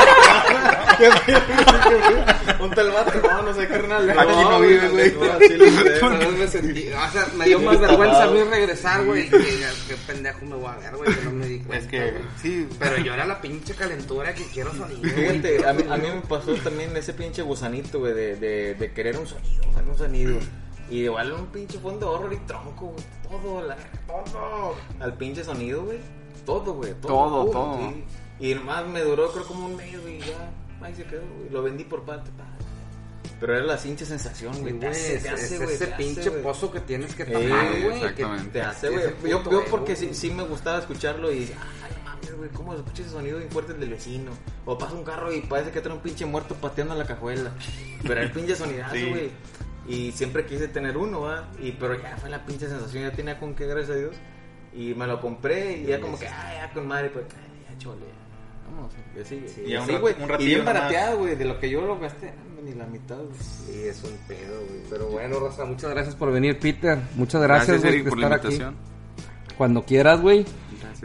Un 2.59 2.71
tal 2.71 2.91
vato, 2.91 3.19
no, 3.21 3.41
no 3.41 3.53
sé, 3.53 3.67
carnal. 3.67 4.09
Aquí 4.09 4.31
no 4.31 4.59
vive, 4.61 4.89
güey. 4.89 5.11
No. 5.13 5.19
Pero 5.39 6.09
no 6.31 6.31
me 6.31 6.47
sentí, 6.47 6.87
o 6.89 7.11
sea, 7.11 7.27
me 7.35 7.45
dio 7.45 7.59
más 7.59 7.79
vergüenza 7.79 8.23
a 8.23 8.27
mí 8.27 8.43
regresar, 8.43 9.05
güey. 9.05 9.29
que 9.29 9.37
Qué 9.39 9.95
pendejo 10.07 10.45
me 10.45 10.55
voy 10.55 10.67
a 10.71 10.77
ver, 10.77 10.95
güey, 10.95 11.15
que 11.15 11.21
no 11.23 11.31
me 11.31 11.45
di 11.47 11.59
cuenta. 11.59 11.77
Es 11.77 11.87
que, 11.87 12.11
güey. 12.11 12.23
sí, 12.41 12.67
Pero 12.79 12.97
yo 12.97 13.13
era 13.13 13.25
la 13.25 13.41
pinche 13.41 13.73
calentura 13.73 14.33
que 14.33 14.43
quiero 14.45 14.71
sonido. 14.73 14.99
güey. 15.01 15.13
Fíjate, 15.13 15.67
a 15.67 15.73
mí, 15.73 15.83
a 15.89 15.97
mí 15.97 16.07
me 16.09 16.21
pasó 16.21 16.53
también 16.55 16.95
ese 16.95 17.13
pinche 17.13 17.41
gusanito, 17.41 17.99
güey, 17.99 18.13
de, 18.13 18.35
de, 18.35 18.75
de 18.75 18.91
querer 18.93 19.17
un 19.17 19.27
sonido, 19.27 19.63
güey, 19.73 19.89
un 19.89 19.97
sonido. 19.97 20.39
Y 20.89 21.03
igual 21.03 21.31
un 21.31 21.45
pinche 21.47 21.79
fondo 21.79 22.09
de 22.09 22.15
horror 22.15 22.33
y 22.33 22.37
tronco, 22.45 22.87
güey. 22.87 23.03
Todo, 23.29 23.61
la, 23.63 23.77
todo. 24.05 24.75
Al 24.99 25.13
pinche 25.15 25.43
sonido, 25.43 25.83
güey. 25.83 25.99
Todo, 26.45 26.73
güey. 26.73 26.93
Todo, 27.01 27.45
todo. 27.49 27.77
sí. 27.77 28.03
Y 28.41 28.55
nomás 28.55 28.85
me 28.87 29.01
duró, 29.01 29.31
creo, 29.31 29.45
como 29.45 29.67
un 29.67 29.75
mes, 29.77 30.01
güey. 30.01 30.17
y 30.17 30.19
Ya, 30.19 30.49
ahí 30.83 30.95
se 30.95 31.03
quedó, 31.03 31.21
güey. 31.37 31.49
Lo 31.49 31.61
vendí 31.63 31.83
por 31.83 32.03
parte, 32.03 32.29
pa. 32.37 32.45
Pero 33.39 33.55
era 33.55 33.65
la 33.65 33.77
pinche 33.77 34.05
sensación, 34.05 34.53
Sí, 34.53 34.61
güey. 34.61 34.73
güey, 34.73 34.79
Te 34.81 34.87
hace, 34.87 35.15
es, 35.15 35.25
ese 35.25 35.63
hace, 35.63 35.87
pinche 35.97 36.29
güey. 36.29 36.43
pozo 36.43 36.71
que 36.71 36.79
tienes 36.81 37.15
que 37.15 37.25
Sí, 37.25 37.31
tapar, 37.31 37.49
güey. 37.49 37.81
que 37.81 37.95
exactamente. 37.97 38.49
Te 38.51 38.61
hace, 38.61 38.89
güey. 38.89 39.03
Yo, 39.27 39.43
yo 39.51 39.65
porque 39.69 39.95
sí, 39.95 40.13
sí 40.13 40.29
me 40.31 40.43
gustaba 40.43 40.79
escucharlo 40.79 41.31
y 41.31 41.43
ay, 41.83 41.91
mames, 42.05 42.35
güey, 42.37 42.49
cómo 42.51 42.73
se 42.73 42.79
escucha 42.79 43.01
ese 43.01 43.11
sonido 43.11 43.37
bien 43.39 43.49
fuerte 43.49 43.73
del 43.73 43.89
vecino. 43.89 44.31
O 44.65 44.77
pasa 44.77 44.93
un 44.93 45.03
carro 45.03 45.33
y 45.33 45.41
parece 45.41 45.71
que 45.71 45.81
trae 45.81 45.95
un 45.95 46.01
pinche 46.01 46.25
muerto 46.25 46.53
pateando 46.55 46.93
la 46.95 47.05
cajuela. 47.05 47.51
Pero 48.03 48.21
el 48.21 48.31
pinche 48.31 48.55
sonidazo, 48.55 48.93
Sí. 48.95 49.09
güey. 49.09 49.31
Y 49.87 50.11
siempre 50.11 50.45
quise 50.45 50.67
tener 50.67 50.95
uno, 50.95 51.21
¿va? 51.21 51.49
Y 51.59 51.71
pero 51.71 51.99
ya 51.99 52.15
fue 52.17 52.29
la 52.29 52.45
pinche 52.45 52.69
sensación, 52.69 53.03
ya 53.09 53.11
tenía 53.11 53.39
con 53.39 53.55
qué, 53.55 53.65
gracias 53.65 53.89
a 53.97 53.99
Dios. 53.99 54.15
Y 54.73 54.93
me 54.93 55.07
lo 55.07 55.19
compré 55.19 55.77
y 55.77 55.85
ya 55.87 55.99
como 55.99 56.17
que, 56.19 56.27
ay, 56.27 56.57
ya 56.57 56.71
con 56.71 56.87
madre, 56.87 57.09
pues, 57.09 57.25
ay, 57.35 57.65
ya 57.73 57.77
chole. 57.79 58.05
Y 59.15 59.21
así, 59.21 59.43
Sí, 59.47 59.63
y 59.67 59.75
un 59.75 59.99
güey. 59.99 60.15
y 60.39 60.45
bien 60.45 60.65
barateado, 60.65 61.19
güey, 61.19 61.35
de 61.35 61.45
lo 61.45 61.59
que 61.59 61.69
yo 61.69 61.81
lo 61.81 61.99
gasté, 61.99 62.33
no, 62.55 62.61
ni 62.61 62.73
la 62.73 62.85
mitad, 62.85 63.17
güey. 63.17 63.39
Sí, 63.39 63.83
es 63.83 64.03
un 64.03 64.17
pedo, 64.27 64.59
güey. 64.67 64.81
Pero 64.89 65.07
bueno, 65.07 65.39
Raza, 65.39 65.65
muchas 65.65 65.89
gracias 65.91 66.15
por 66.15 66.31
venir, 66.31 66.59
Peter. 66.59 66.97
Muchas 67.15 67.41
gracias, 67.41 67.81
por 67.81 68.09
por 68.09 68.19
la 68.19 68.35
estar 68.35 68.47
aquí. 68.51 68.77
Cuando 69.57 69.83
quieras, 69.83 70.21
güey. 70.21 70.45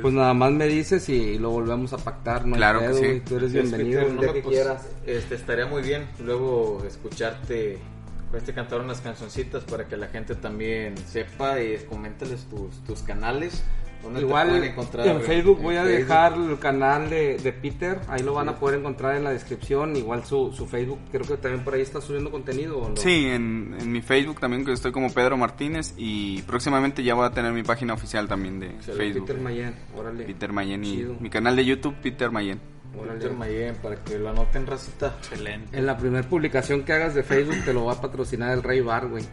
Pues 0.01 0.13
nada 0.13 0.35
más 0.35 0.53
me 0.53 0.67
dices 0.67 1.09
y 1.09 1.39
lo 1.39 1.51
volvemos 1.51 1.93
a 1.95 1.97
pactar, 1.99 2.47
no 2.47 2.57
Claro 2.57 2.81
que 2.81 2.93
sí. 2.95 2.99
güey. 3.01 3.21
Tú 3.21 3.37
eres 3.37 3.53
Gracias, 3.53 3.79
bienvenido 3.79 4.01
Peter. 4.01 4.11
el 4.11 4.15
No 4.17 4.21
día 4.23 4.29
me, 4.31 4.35
que 4.35 4.43
pues, 4.43 4.55
quieras. 4.57 4.89
Este, 5.07 5.35
estaría 5.37 5.67
muy 5.67 5.83
bien 5.83 6.07
luego 6.19 6.83
escucharte 6.87 7.79
pues, 8.31 8.43
este 8.43 8.53
cantar 8.53 8.81
unas 8.81 9.01
cancioncitas 9.01 9.65
para 9.65 9.87
que 9.89 9.97
la 9.97 10.09
gente 10.09 10.35
también 10.35 10.97
sepa 10.99 11.61
y 11.63 11.77
coméntales 11.89 12.45
tus, 12.45 12.83
tus 12.85 13.03
canales 13.03 13.53
¿Dónde 13.55 13.63
te 13.63 13.86
Igual 14.19 14.63
encontrar, 14.65 15.07
en? 15.07 15.21
Facebook 15.23 15.61
voy 15.63 15.77
a 15.77 15.83
Facebook. 15.85 15.99
dejar 15.99 16.33
el 16.35 16.59
canal 16.59 17.11
de, 17.11 17.37
de 17.39 17.53
Peter, 17.53 18.01
ahí 18.09 18.23
lo 18.23 18.35
van 18.35 18.47
Sí. 18.47 18.53
a 18.55 18.59
poder 18.59 18.79
encontrar 18.81 19.17
en 19.17 19.25
la 19.25 19.31
descripción, 19.31 19.97
igual 19.97 20.25
su, 20.25 20.53
su 20.53 20.67
Facebook, 20.67 20.99
creo 21.11 21.27
que 21.27 21.37
también 21.37 21.65
por 21.65 21.75
ahí 21.75 21.83
está 21.83 22.01
subiendo 22.01 22.31
contenido. 22.31 22.79
¿o 22.79 22.89
no? 22.91 22.97
Sí, 22.97 23.27
en, 23.27 23.77
en 23.81 23.93
mi 23.93 24.03
Facebook 24.03 24.41
también 24.41 24.65
que 24.65 24.73
estoy 24.73 24.93
como 24.93 25.13
Pedro 25.13 25.37
Martínez 25.37 25.95
y 25.97 26.43
próximamente 26.43 27.03
ya 27.03 27.15
voy 27.15 27.27
a 27.27 27.31
tener 27.31 27.53
mi 27.53 27.63
página 27.63 27.95
oficial 27.95 28.29
también 28.29 28.61
de 28.61 28.67
Excelente, 28.71 29.05
Facebook. 29.05 29.27
Peter 29.29 29.43
Mayen, 29.43 29.75
órale. 29.97 30.25
Peter 30.25 30.53
Mayen 30.53 30.85
y 30.85 30.97
Chido. 30.97 31.17
mi 31.21 31.31
canal 31.31 31.57
de 31.57 31.65
YouTube 31.65 31.95
Peter 32.03 32.31
Mayen. 32.31 32.61
órale. 32.99 33.19
Peter 33.21 33.33
Mayen, 33.33 33.75
para 33.77 33.97
que 33.97 34.19
lo 34.19 34.31
anoten, 34.31 34.67
racita. 34.67 35.15
Excelente. 35.19 35.77
En 35.79 35.87
la 35.87 35.97
primera 35.97 36.27
publicación 36.29 36.83
que 36.85 36.93
hagas 36.93 37.15
de 37.15 37.23
Facebook 37.23 37.57
te 37.65 37.73
lo 37.75 37.85
va 37.87 37.95
a 37.95 38.01
patrocinar 38.01 38.53
el 38.53 38.63
Rey 38.63 38.81
Bar, 38.81 39.09
güey. 39.09 39.25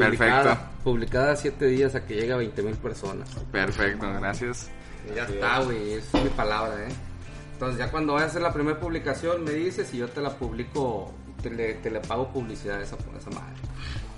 Publicada, 0.00 0.42
Perfecto. 0.42 0.82
publicada 0.84 1.36
siete 1.36 1.66
días 1.66 1.94
a 1.94 2.04
que 2.04 2.14
llegue 2.14 2.32
a 2.32 2.36
20 2.36 2.62
mil 2.62 2.74
personas. 2.76 3.28
Perfecto, 3.52 4.06
gracias. 4.20 4.70
Ya 5.14 5.24
está, 5.24 5.60
güey, 5.60 5.94
es 5.94 6.12
mi 6.14 6.28
palabra, 6.30 6.74
¿eh? 6.88 6.92
Entonces 7.52 7.78
ya 7.78 7.90
cuando 7.90 8.14
vayas 8.14 8.28
a 8.28 8.30
hacer 8.32 8.42
la 8.42 8.52
primera 8.52 8.78
publicación 8.78 9.44
me 9.44 9.52
dices 9.52 9.92
y 9.94 9.98
yo 9.98 10.08
te 10.08 10.20
la 10.20 10.30
publico, 10.30 11.12
te 11.42 11.50
le, 11.50 11.74
te 11.74 11.90
le 11.90 12.00
pago 12.00 12.28
publicidad 12.28 12.78
a 12.78 12.82
esa, 12.82 12.96
a 12.96 13.18
esa 13.18 13.30
madre. 13.30 13.54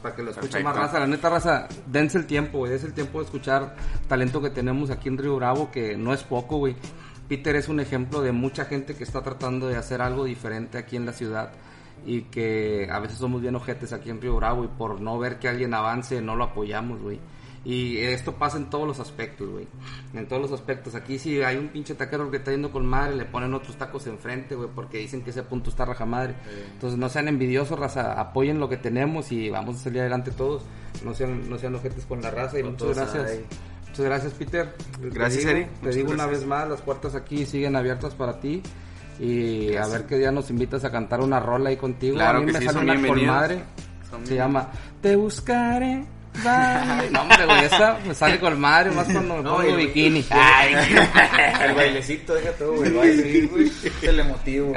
Para 0.02 0.14
que 0.14 0.22
lo 0.22 0.30
escuche 0.30 0.48
Perfecto. 0.48 0.68
más 0.68 0.76
raza. 0.76 1.00
La 1.00 1.06
neta 1.06 1.28
raza, 1.28 1.68
dense 1.86 2.18
el 2.18 2.26
tiempo, 2.26 2.58
güey. 2.58 2.70
Dense 2.72 2.86
el 2.86 2.94
tiempo 2.94 3.18
de 3.18 3.24
escuchar 3.26 3.74
talento 4.08 4.40
que 4.40 4.50
tenemos 4.50 4.90
aquí 4.90 5.08
en 5.08 5.18
Río 5.18 5.36
Bravo, 5.36 5.70
que 5.70 5.96
no 5.96 6.12
es 6.14 6.22
poco, 6.22 6.58
güey. 6.58 6.76
Peter 7.28 7.54
es 7.56 7.68
un 7.68 7.78
ejemplo 7.80 8.22
de 8.22 8.32
mucha 8.32 8.64
gente 8.64 8.94
que 8.94 9.04
está 9.04 9.22
tratando 9.22 9.68
de 9.68 9.76
hacer 9.76 10.00
algo 10.00 10.24
diferente 10.24 10.78
aquí 10.78 10.96
en 10.96 11.04
la 11.04 11.12
ciudad 11.12 11.50
y 12.06 12.22
que 12.22 12.88
a 12.90 12.98
veces 13.00 13.18
somos 13.18 13.40
bien 13.40 13.54
ojetes 13.54 13.92
aquí 13.92 14.10
en 14.10 14.20
Río 14.20 14.36
Bravo 14.36 14.64
y 14.64 14.68
por 14.68 15.00
no 15.00 15.18
ver 15.18 15.38
que 15.38 15.48
alguien 15.48 15.74
avance 15.74 16.20
no 16.20 16.36
lo 16.36 16.44
apoyamos, 16.44 17.00
güey. 17.00 17.18
Y 17.64 17.98
esto 17.98 18.36
pasa 18.36 18.56
en 18.56 18.70
todos 18.70 18.86
los 18.86 19.00
aspectos, 19.00 19.48
güey. 19.48 19.66
En 20.14 20.26
todos 20.26 20.40
los 20.40 20.52
aspectos. 20.52 20.94
Aquí 20.94 21.18
si 21.18 21.42
hay 21.42 21.56
un 21.56 21.68
pinche 21.68 21.94
taquero 21.94 22.30
que 22.30 22.38
está 22.38 22.50
yendo 22.50 22.70
con 22.70 22.86
madre, 22.86 23.16
le 23.16 23.24
ponen 23.24 23.52
otros 23.52 23.76
tacos 23.76 24.06
enfrente, 24.06 24.54
güey, 24.54 24.70
porque 24.74 24.98
dicen 24.98 25.22
que 25.22 25.30
ese 25.30 25.42
punto 25.42 25.68
está 25.68 25.84
raja 25.84 26.06
madre. 26.06 26.34
Entonces 26.72 26.98
no 26.98 27.08
sean 27.08 27.28
envidiosos, 27.28 27.78
raza. 27.78 28.18
Apoyen 28.18 28.58
lo 28.58 28.68
que 28.68 28.76
tenemos 28.76 29.32
y 29.32 29.50
vamos 29.50 29.76
a 29.76 29.78
salir 29.80 30.00
adelante 30.00 30.30
todos. 30.30 30.62
No 31.04 31.12
sean, 31.14 31.50
no 31.50 31.58
sean 31.58 31.74
ojetes 31.74 32.06
con 32.06 32.22
la 32.22 32.30
raza 32.30 32.58
y 32.58 32.62
Con 32.62 32.72
muchas 32.72 32.96
gracias. 32.96 33.30
ahí. 33.30 33.44
Muchas 33.88 34.04
gracias, 34.04 34.32
Peter. 34.34 34.74
Gracias, 35.00 35.44
te 35.44 35.54
digo, 35.54 35.60
Eri. 35.60 35.70
Te 35.82 35.90
digo 35.90 36.12
una 36.12 36.26
vez 36.26 36.46
más, 36.46 36.68
las 36.68 36.80
puertas 36.80 37.14
aquí 37.14 37.44
siguen 37.44 37.74
abiertas 37.76 38.14
para 38.14 38.38
ti. 38.40 38.62
Y 39.20 39.66
Gracias. 39.68 39.88
a 39.94 39.98
ver 39.98 40.06
qué 40.06 40.16
día 40.18 40.30
nos 40.30 40.48
invitas 40.50 40.84
a 40.84 40.90
cantar 40.90 41.20
una 41.20 41.40
rola 41.40 41.70
ahí 41.70 41.76
contigo. 41.76 42.14
Claro 42.16 42.38
a 42.38 42.40
mí 42.40 42.46
que 42.46 42.52
me 42.52 42.58
sí, 42.60 42.64
sale 42.66 42.78
son 42.78 42.90
una 42.90 43.08
con 43.08 43.26
madre. 43.26 43.58
Son 44.10 44.26
Se 44.26 44.34
llama 44.36 44.68
Te 45.02 45.16
buscaré. 45.16 46.04
bye. 46.42 47.10
No, 47.10 47.22
hombre, 47.22 47.44
güey, 47.46 47.64
esa 47.64 47.98
me 48.06 48.14
sale 48.14 48.38
con 48.38 48.60
madre 48.60 48.90
más 48.92 49.06
cuando 49.08 49.36
me 49.38 49.42
No, 49.42 49.56
pongo 49.56 49.68
y- 49.68 49.86
bikini. 49.86 50.24
El 51.64 51.74
bailecito, 51.74 52.34
déjate, 52.34 52.64
güey. 52.64 52.88
El 52.88 52.94
baile, 52.94 53.46
güey. 53.48 53.72
El 54.02 54.20
emotivo. 54.20 54.72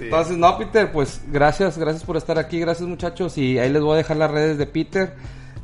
Entonces, 0.00 0.36
no, 0.36 0.58
Peter, 0.58 0.92
pues 0.92 1.20
gracias, 1.32 1.78
gracias 1.78 2.04
por 2.04 2.16
estar 2.16 2.38
aquí, 2.38 2.60
gracias 2.60 2.86
muchachos. 2.88 3.38
Y 3.38 3.58
ahí 3.58 3.70
les 3.70 3.82
voy 3.82 3.94
a 3.94 3.96
dejar 3.98 4.16
las 4.18 4.30
redes 4.30 4.58
de 4.58 4.66
Peter. 4.66 5.14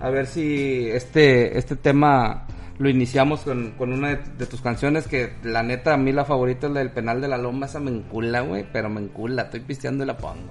A 0.01 0.09
ver 0.09 0.27
si 0.27 0.89
este, 0.91 1.59
este 1.59 1.77
tema 1.77 2.47
lo 2.81 2.89
iniciamos 2.89 3.43
con, 3.43 3.73
con 3.73 3.93
una 3.93 4.09
de, 4.09 4.21
de 4.39 4.47
tus 4.47 4.63
canciones 4.63 5.07
que 5.07 5.35
la 5.43 5.63
neta 5.63 5.93
a 5.93 5.97
mí 5.99 6.13
la 6.13 6.25
favorita 6.25 6.67
es 6.67 6.73
la 6.73 6.81
del 6.81 6.91
penal 6.91 7.21
de 7.21 7.29
la 7.29 7.37
loma, 7.37 7.67
esa 7.67 7.79
me 7.79 7.91
encula, 7.91 8.41
güey, 8.41 8.65
pero 8.73 8.89
me 8.89 9.03
encula, 9.03 9.43
estoy 9.43 9.61
pisteando 9.61 10.03
y 10.03 10.07
la 10.07 10.17
pongo. 10.17 10.51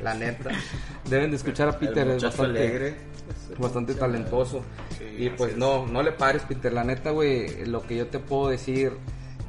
La 0.00 0.14
neta. 0.14 0.50
Deben 1.10 1.30
de 1.30 1.36
escuchar 1.36 1.68
a 1.68 1.76
Peter, 1.76 2.06
es 2.06 2.22
bastante, 2.22 2.60
alegre. 2.60 2.94
bastante 3.58 3.94
talentoso. 3.94 4.62
y 5.18 5.30
pues 5.30 5.56
no, 5.56 5.84
no 5.88 6.04
le 6.04 6.12
pares, 6.12 6.42
Peter. 6.42 6.72
La 6.72 6.84
neta, 6.84 7.10
güey, 7.10 7.66
lo 7.66 7.82
que 7.82 7.96
yo 7.96 8.06
te 8.06 8.20
puedo 8.20 8.50
decir, 8.50 8.92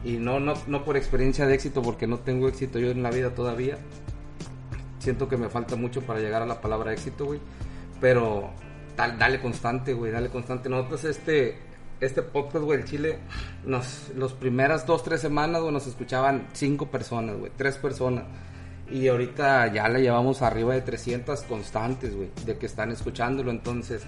y 0.04 0.14
no, 0.14 0.40
no, 0.40 0.56
no 0.66 0.84
por 0.84 0.98
experiencia 0.98 1.46
de 1.46 1.54
éxito, 1.54 1.84
porque 1.84 2.08
no 2.08 2.18
tengo 2.18 2.48
éxito 2.48 2.80
yo 2.80 2.90
en 2.90 3.04
la 3.04 3.12
vida 3.12 3.36
todavía. 3.36 3.78
Siento 4.98 5.30
que 5.30 5.38
me 5.38 5.50
falta 5.50 5.76
mucho 5.76 6.02
para 6.02 6.22
llegar 6.22 6.42
a 6.42 6.48
la 6.48 6.60
palabra 6.60 6.92
éxito, 6.92 7.26
güey. 7.26 7.40
Pero 8.02 8.50
dale, 8.98 9.16
dale 9.16 9.40
constante, 9.40 9.94
güey, 9.94 10.12
dale 10.12 10.30
constante. 10.30 10.70
Nosotros 10.70 11.04
este, 11.04 11.75
este 12.00 12.22
podcast, 12.22 12.66
güey, 12.66 12.80
el 12.80 12.86
Chile, 12.86 13.20
nos, 13.66 14.12
los 14.16 14.34
primeras 14.34 14.86
dos, 14.86 15.04
tres 15.04 15.22
semanas, 15.22 15.62
güey, 15.62 15.74
nos 15.74 15.88
escuchaban 15.88 16.48
cinco 16.54 16.88
personas, 16.88 17.38
güey, 17.38 17.52
tres 17.56 17.78
personas. 17.78 18.26
Y 18.90 19.08
ahorita 19.08 19.74
ya 19.74 19.90
le 19.90 20.02
llevamos 20.02 20.42
arriba 20.42 20.74
de 20.74 20.82
300 20.82 21.42
constantes, 21.44 22.16
güey, 22.16 22.30
de 22.46 22.58
que 22.58 22.68
están 22.68 22.92
escuchándolo. 22.92 23.50
Entonces, 23.50 24.04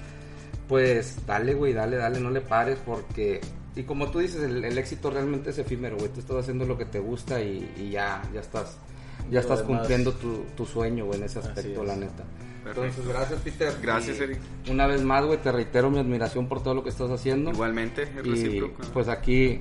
pues 0.68 1.26
dale, 1.26 1.56
güey, 1.56 1.74
dale, 1.74 1.98
dale, 1.98 2.20
no 2.20 2.30
le 2.30 2.42
pares 2.42 2.78
porque... 2.86 3.42
Y 3.76 3.84
como 3.84 4.10
tú 4.10 4.20
dices, 4.20 4.42
el, 4.44 4.64
el 4.64 4.78
éxito 4.78 5.10
realmente 5.10 5.52
es 5.52 5.58
efímero, 5.58 5.98
güey. 5.98 6.10
Tú 6.10 6.20
estás 6.20 6.38
haciendo 6.38 6.66
lo 6.66 6.78
que 6.78 6.86
te 6.86 7.00
gusta 7.00 7.42
y, 7.42 7.72
y 7.78 7.92
ya, 7.92 8.22
ya 8.34 8.42
estás, 8.42 8.78
ya 9.30 9.40
estás 9.40 9.62
cumpliendo 9.62 10.14
tu, 10.14 10.46
tu 10.56 10.66
sueño, 10.66 11.06
güey, 11.06 11.20
en 11.20 11.26
ese 11.26 11.40
aspecto, 11.40 11.82
es. 11.82 11.88
la 11.88 11.96
neta. 11.96 12.24
Entonces, 12.70 13.08
gracias, 13.08 13.40
Peter. 13.42 13.74
Gracias, 13.82 14.20
Y 14.20 14.24
Eric. 14.24 14.40
Una 14.70 14.88
vez 14.88 15.02
más, 15.04 15.26
güey, 15.26 15.40
te 15.42 15.52
reitero 15.52 15.90
mi 15.90 16.00
admiración 16.00 16.48
por 16.48 16.62
todo 16.64 16.74
lo 16.74 16.84
que 16.84 16.90
estás 16.90 17.10
haciendo. 17.12 17.52
Igualmente, 17.52 18.04
es 18.04 18.10
Y 18.26 18.30
recíproco. 18.30 18.82
pues 18.94 19.08
aquí, 19.08 19.60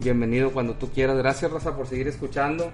bienvenido 0.00 0.52
cuando 0.52 0.74
tú 0.74 0.90
quieras. 0.90 1.16
Gracias, 1.16 1.50
Raza, 1.50 1.76
por 1.76 1.86
seguir 1.86 2.08
escuchando. 2.08 2.70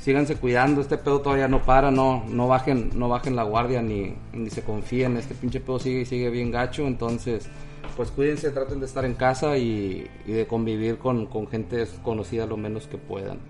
Síganse 0.00 0.36
cuidando, 0.36 0.80
este 0.80 0.96
pedo 0.96 1.20
todavía 1.20 1.48
no 1.48 1.62
para, 1.64 1.90
no, 1.90 2.24
no 2.28 2.46
bajen, 2.46 2.90
no 2.94 3.08
bajen 3.08 3.34
la 3.34 3.42
guardia 3.42 3.82
ni, 3.82 4.14
ni 4.32 4.48
se 4.48 4.62
confíen, 4.62 5.16
este 5.16 5.34
pinche 5.34 5.58
pedo 5.58 5.80
sigue 5.80 6.02
y 6.02 6.04
sigue 6.04 6.30
bien 6.30 6.52
gacho, 6.52 6.86
entonces 6.86 7.48
pues 7.96 8.12
cuídense, 8.12 8.50
traten 8.52 8.78
de 8.78 8.86
estar 8.86 9.04
en 9.04 9.14
casa 9.14 9.58
y, 9.58 10.08
y 10.24 10.30
de 10.30 10.46
convivir 10.46 10.98
con, 10.98 11.26
con 11.26 11.48
gente 11.48 11.78
desconocida 11.78 12.46
lo 12.46 12.56
menos 12.56 12.86
que 12.86 12.96
puedan. 12.96 13.40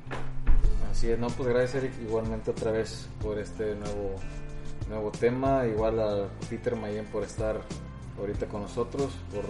Así 0.91 1.11
es, 1.11 1.19
no, 1.19 1.27
pues 1.27 1.51
gracias 1.51 1.83
Eric 1.85 1.93
igualmente 2.01 2.51
otra 2.51 2.71
vez 2.71 3.11
por 3.21 3.39
este 3.39 3.75
nuevo, 3.75 4.15
nuevo 4.89 5.11
tema, 5.11 5.67
igual 5.67 6.01
a 6.01 6.29
Peter 6.49 6.75
Mayen 6.77 7.05
por 7.07 7.23
estar 7.23 7.61
ahorita 8.19 8.47
con 8.47 8.63
nosotros, 8.63 9.11
por, 9.33 9.45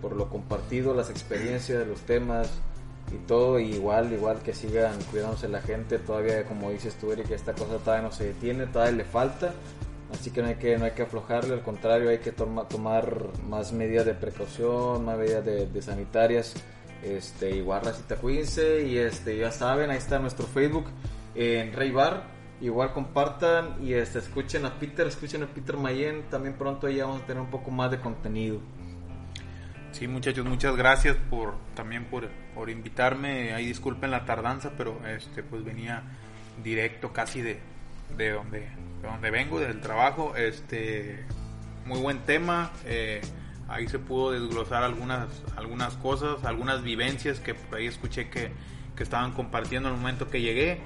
por 0.00 0.16
lo 0.16 0.28
compartido, 0.28 0.94
las 0.94 1.10
experiencias, 1.10 1.86
los 1.86 2.00
temas 2.00 2.50
y 3.12 3.16
todo, 3.26 3.58
y 3.58 3.72
igual, 3.74 4.12
igual 4.12 4.40
que 4.42 4.52
sigan 4.54 5.00
cuidándose 5.10 5.48
la 5.48 5.60
gente, 5.62 5.98
todavía 5.98 6.44
como 6.44 6.70
dices 6.70 6.94
tú 6.96 7.12
Eric, 7.12 7.30
esta 7.30 7.52
cosa 7.54 7.78
todavía 7.78 8.02
no 8.08 8.12
se 8.12 8.24
detiene, 8.26 8.66
todavía 8.66 8.96
le 8.98 9.04
falta, 9.04 9.52
así 10.12 10.30
que 10.30 10.42
no 10.42 10.48
hay 10.48 10.56
que, 10.56 10.76
no 10.76 10.84
hay 10.86 10.90
que 10.92 11.02
aflojarle, 11.02 11.54
al 11.54 11.62
contrario 11.62 12.10
hay 12.10 12.18
que 12.18 12.32
toma- 12.32 12.66
tomar 12.68 13.28
más 13.48 13.72
medidas 13.72 14.04
de 14.06 14.14
precaución, 14.14 15.04
más 15.04 15.16
medidas 15.18 15.44
de, 15.44 15.66
de 15.66 15.82
sanitarias, 15.82 16.54
este, 17.02 17.50
igual 17.50 17.82
racita 17.84 18.16
cuídense 18.16 18.82
y 18.86 18.98
este, 18.98 19.38
ya 19.38 19.52
saben, 19.52 19.90
ahí 19.90 19.98
está 19.98 20.18
nuestro 20.18 20.46
Facebook 20.46 20.86
en 21.34 21.72
Rey 21.72 21.90
Bar, 21.92 22.24
igual 22.60 22.92
compartan 22.92 23.76
y 23.82 23.92
este, 23.92 24.18
escuchen 24.18 24.64
a 24.66 24.74
Peter, 24.78 25.06
escuchen 25.06 25.42
a 25.42 25.46
Peter 25.46 25.76
Mayen, 25.76 26.24
también 26.30 26.54
pronto 26.54 26.88
ya 26.88 27.06
vamos 27.06 27.22
a 27.22 27.26
tener 27.26 27.42
un 27.42 27.50
poco 27.50 27.70
más 27.70 27.90
de 27.90 28.00
contenido. 28.00 28.60
Sí, 29.92 30.06
muchachos, 30.06 30.44
muchas 30.44 30.76
gracias 30.76 31.16
por 31.30 31.54
también 31.74 32.04
por, 32.04 32.28
por 32.54 32.68
invitarme. 32.70 33.54
Ahí 33.54 33.66
disculpen 33.66 34.10
la 34.10 34.24
tardanza, 34.24 34.72
pero 34.76 35.00
este 35.06 35.42
pues 35.42 35.64
venía 35.64 36.02
directo 36.62 37.12
casi 37.12 37.40
de, 37.40 37.58
de 38.16 38.30
donde 38.32 38.60
de 39.00 39.08
donde 39.08 39.30
vengo, 39.30 39.60
del 39.60 39.80
trabajo. 39.80 40.36
Este 40.36 41.24
muy 41.86 42.00
buen 42.00 42.20
tema. 42.20 42.70
eh, 42.84 43.20
ahí 43.66 43.88
se 43.88 43.98
pudo 43.98 44.32
desglosar 44.32 44.82
algunas 44.82 45.28
algunas 45.56 45.94
cosas, 45.94 46.44
algunas 46.44 46.82
vivencias 46.82 47.40
que 47.40 47.54
por 47.54 47.78
ahí 47.78 47.86
escuché 47.86 48.28
que, 48.28 48.50
que 48.94 49.02
estaban 49.02 49.32
compartiendo 49.32 49.88
al 49.88 49.96
momento 49.96 50.28
que 50.28 50.40
llegué. 50.40 50.80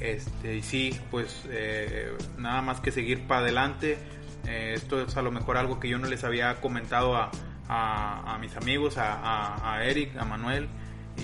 Este, 0.00 0.56
y 0.56 0.62
sí, 0.62 0.98
pues 1.10 1.44
eh, 1.50 2.12
nada 2.36 2.62
más 2.62 2.80
que 2.80 2.90
seguir 2.90 3.26
para 3.26 3.40
adelante. 3.40 3.98
Eh, 4.46 4.72
esto 4.74 5.02
es 5.02 5.16
a 5.16 5.22
lo 5.22 5.30
mejor 5.30 5.56
algo 5.56 5.80
que 5.80 5.88
yo 5.88 5.98
no 5.98 6.06
les 6.06 6.24
había 6.24 6.60
comentado 6.60 7.16
a, 7.16 7.30
a, 7.68 8.38
mis 8.38 8.56
amigos, 8.56 8.94
a, 8.96 9.80
Eric, 9.84 10.16
a 10.16 10.24
Manuel 10.24 10.68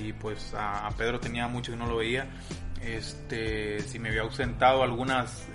y 0.03 0.12
pues 0.12 0.53
a, 0.57 0.91
Pedro 0.99 1.20
tenía 1.20 1.49
mucho 1.49 1.72
que 1.72 1.79
no 1.79 1.87
lo 1.87 1.97
veía. 1.97 2.27
Este, 2.83 3.81
si 3.81 3.99
me 3.99 4.11
había 4.11 4.22
ausentado 4.22 4.83
algunos 4.83 5.47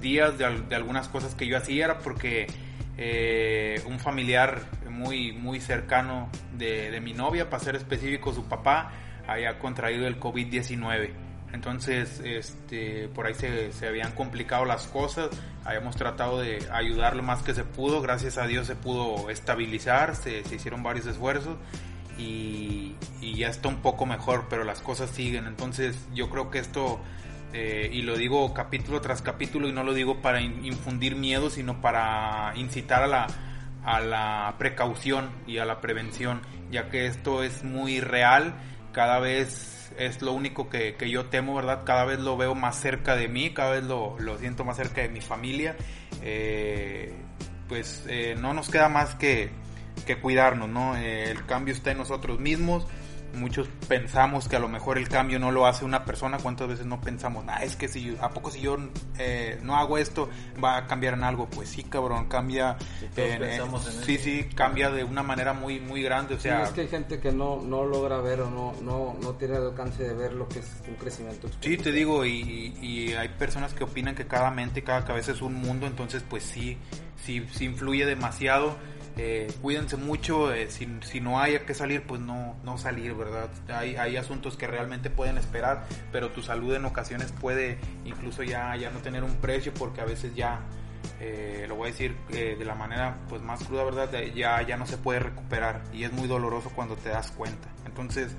días 0.00 0.38
de, 0.38 0.62
de 0.68 0.74
algunas 0.74 1.08
cosas 1.08 1.34
que 1.34 1.46
yo 1.46 1.58
hacía 1.58 1.84
era 1.84 1.98
porque 1.98 2.46
eh, 3.02 3.80
un 3.86 3.98
familiar 3.98 4.60
muy, 4.90 5.32
muy 5.32 5.58
cercano 5.58 6.28
de, 6.52 6.90
de 6.90 7.00
mi 7.00 7.14
novia, 7.14 7.48
para 7.48 7.64
ser 7.64 7.74
específico, 7.74 8.34
su 8.34 8.44
papá, 8.44 8.92
había 9.26 9.58
contraído 9.58 10.06
el 10.06 10.20
COVID-19. 10.20 11.10
Entonces, 11.52 12.20
este, 12.24 13.08
por 13.08 13.26
ahí 13.26 13.34
se, 13.34 13.72
se 13.72 13.88
habían 13.88 14.12
complicado 14.12 14.64
las 14.64 14.86
cosas. 14.86 15.30
Habíamos 15.64 15.96
tratado 15.96 16.40
de 16.40 16.66
ayudar 16.72 17.16
lo 17.16 17.22
más 17.22 17.42
que 17.42 17.54
se 17.54 17.64
pudo. 17.64 18.00
Gracias 18.00 18.38
a 18.38 18.46
Dios 18.46 18.66
se 18.66 18.76
pudo 18.76 19.30
estabilizar. 19.30 20.14
Se, 20.16 20.44
se 20.44 20.54
hicieron 20.54 20.82
varios 20.82 21.06
esfuerzos. 21.06 21.56
Y, 22.18 22.96
y 23.22 23.34
ya 23.34 23.48
está 23.48 23.68
un 23.68 23.76
poco 23.82 24.04
mejor, 24.04 24.46
pero 24.50 24.62
las 24.62 24.80
cosas 24.80 25.10
siguen. 25.10 25.46
Entonces, 25.46 25.96
yo 26.12 26.28
creo 26.28 26.50
que 26.50 26.58
esto, 26.58 27.00
eh, 27.54 27.88
y 27.90 28.02
lo 28.02 28.16
digo 28.16 28.52
capítulo 28.52 29.00
tras 29.00 29.22
capítulo, 29.22 29.68
y 29.68 29.72
no 29.72 29.84
lo 29.84 29.94
digo 29.94 30.20
para 30.20 30.42
in- 30.42 30.64
infundir 30.64 31.16
miedo, 31.16 31.48
sino 31.48 31.80
para 31.80 32.52
incitar 32.56 33.02
a 33.02 33.06
la, 33.06 33.26
a 33.84 34.00
la 34.00 34.54
precaución 34.58 35.30
y 35.46 35.58
a 35.58 35.64
la 35.64 35.80
prevención, 35.80 36.42
ya 36.70 36.90
que 36.90 37.06
esto 37.06 37.42
es 37.42 37.64
muy 37.64 38.00
real, 38.00 38.52
cada 38.92 39.18
vez 39.18 39.79
es 40.00 40.22
lo 40.22 40.32
único 40.32 40.70
que, 40.70 40.94
que 40.94 41.10
yo 41.10 41.26
temo, 41.26 41.54
¿verdad? 41.54 41.82
Cada 41.84 42.06
vez 42.06 42.18
lo 42.18 42.36
veo 42.36 42.54
más 42.54 42.80
cerca 42.80 43.16
de 43.16 43.28
mí, 43.28 43.50
cada 43.52 43.72
vez 43.72 43.84
lo, 43.84 44.18
lo 44.18 44.38
siento 44.38 44.64
más 44.64 44.78
cerca 44.78 45.02
de 45.02 45.10
mi 45.10 45.20
familia. 45.20 45.76
Eh, 46.22 47.12
pues 47.68 48.04
eh, 48.08 48.34
no 48.38 48.54
nos 48.54 48.70
queda 48.70 48.88
más 48.88 49.14
que, 49.14 49.50
que 50.06 50.18
cuidarnos, 50.18 50.70
¿no? 50.70 50.96
Eh, 50.96 51.30
el 51.30 51.44
cambio 51.44 51.74
está 51.74 51.90
en 51.90 51.98
nosotros 51.98 52.40
mismos. 52.40 52.86
Muchos 53.34 53.68
pensamos 53.88 54.48
que 54.48 54.56
a 54.56 54.58
lo 54.58 54.68
mejor 54.68 54.98
el 54.98 55.08
cambio 55.08 55.38
no 55.38 55.50
lo 55.50 55.66
hace 55.66 55.84
una 55.84 56.04
persona. 56.04 56.38
¿Cuántas 56.38 56.68
veces 56.68 56.86
no 56.86 57.00
pensamos, 57.00 57.44
ah, 57.48 57.62
es 57.62 57.76
que 57.76 57.88
si 57.88 58.02
yo- 58.02 58.22
a 58.24 58.30
poco 58.30 58.50
si 58.50 58.60
yo 58.60 58.76
eh, 59.18 59.58
no 59.62 59.76
hago 59.76 59.98
esto 59.98 60.28
va 60.62 60.76
a 60.76 60.86
cambiar 60.86 61.14
en 61.14 61.24
algo? 61.24 61.48
Pues 61.48 61.68
sí, 61.68 61.84
cabrón, 61.84 62.26
cambia. 62.26 62.76
todos 62.76 63.10
eh, 63.16 63.56
en 63.62 64.04
sí, 64.04 64.18
sí, 64.18 64.44
cambia 64.54 64.90
de 64.90 65.04
una 65.04 65.22
manera 65.22 65.52
muy, 65.52 65.80
muy 65.80 66.02
grande. 66.02 66.34
O 66.34 66.36
Sí, 66.38 66.44
sea, 66.44 66.62
es 66.64 66.70
que 66.70 66.82
hay 66.82 66.88
gente 66.88 67.20
que 67.20 67.32
no, 67.32 67.60
no 67.62 67.84
logra 67.84 68.18
ver 68.20 68.40
o 68.40 68.50
no, 68.50 68.72
no, 68.82 69.16
no 69.22 69.34
tiene 69.34 69.56
el 69.56 69.62
alcance 69.64 70.02
de 70.02 70.14
ver 70.14 70.32
lo 70.32 70.48
que 70.48 70.58
es 70.60 70.66
un 70.88 70.94
crecimiento 70.96 71.48
Sí, 71.60 71.76
te 71.76 71.92
digo, 71.92 72.24
y, 72.24 72.74
y 72.80 73.12
hay 73.12 73.28
personas 73.28 73.74
que 73.74 73.84
opinan 73.84 74.14
que 74.14 74.26
cada 74.26 74.50
mente, 74.50 74.82
cada 74.82 75.04
cabeza 75.04 75.32
es 75.32 75.42
un 75.42 75.54
mundo, 75.54 75.86
entonces 75.86 76.22
pues 76.28 76.42
sí, 76.44 76.76
sí, 77.24 77.46
sí 77.52 77.64
influye 77.66 78.06
demasiado. 78.06 78.76
Eh, 79.16 79.52
cuídense 79.60 79.96
mucho, 79.96 80.52
eh, 80.52 80.68
si, 80.70 81.20
no 81.20 81.40
haya 81.40 81.66
que 81.66 81.74
salir, 81.74 82.02
pues 82.02 82.20
no, 82.20 82.56
no 82.64 82.78
salir, 82.78 83.14
¿verdad? 83.14 83.50
Hay, 83.68 83.96
hay 83.96 84.16
asuntos 84.16 84.56
que 84.56 84.66
realmente 84.66 85.10
pueden 85.10 85.36
esperar, 85.36 85.84
pero 86.12 86.30
tu 86.30 86.42
salud 86.42 86.74
en 86.74 86.84
ocasiones 86.84 87.32
puede 87.32 87.78
incluso 88.04 88.42
ya, 88.42 88.74
ya 88.76 88.90
no 88.90 89.00
tener 89.00 89.24
un 89.24 89.36
precio 89.36 89.74
porque 89.74 90.00
a 90.00 90.04
veces 90.04 90.34
ya, 90.34 90.60
eh, 91.18 91.66
lo 91.68 91.74
voy 91.74 91.88
a 91.88 91.92
decir 91.92 92.16
de 92.28 92.64
la 92.64 92.74
manera 92.74 93.16
pues 93.28 93.42
más 93.42 93.62
cruda, 93.64 93.84
¿verdad? 93.84 94.10
Ya, 94.34 94.62
ya 94.62 94.76
no 94.76 94.86
se 94.86 94.96
puede 94.96 95.18
recuperar 95.18 95.82
y 95.92 96.04
es 96.04 96.12
muy 96.12 96.28
doloroso 96.28 96.70
cuando 96.74 96.96
te 96.96 97.10
das 97.10 97.30
cuenta. 97.32 97.68
Entonces, 97.84 98.34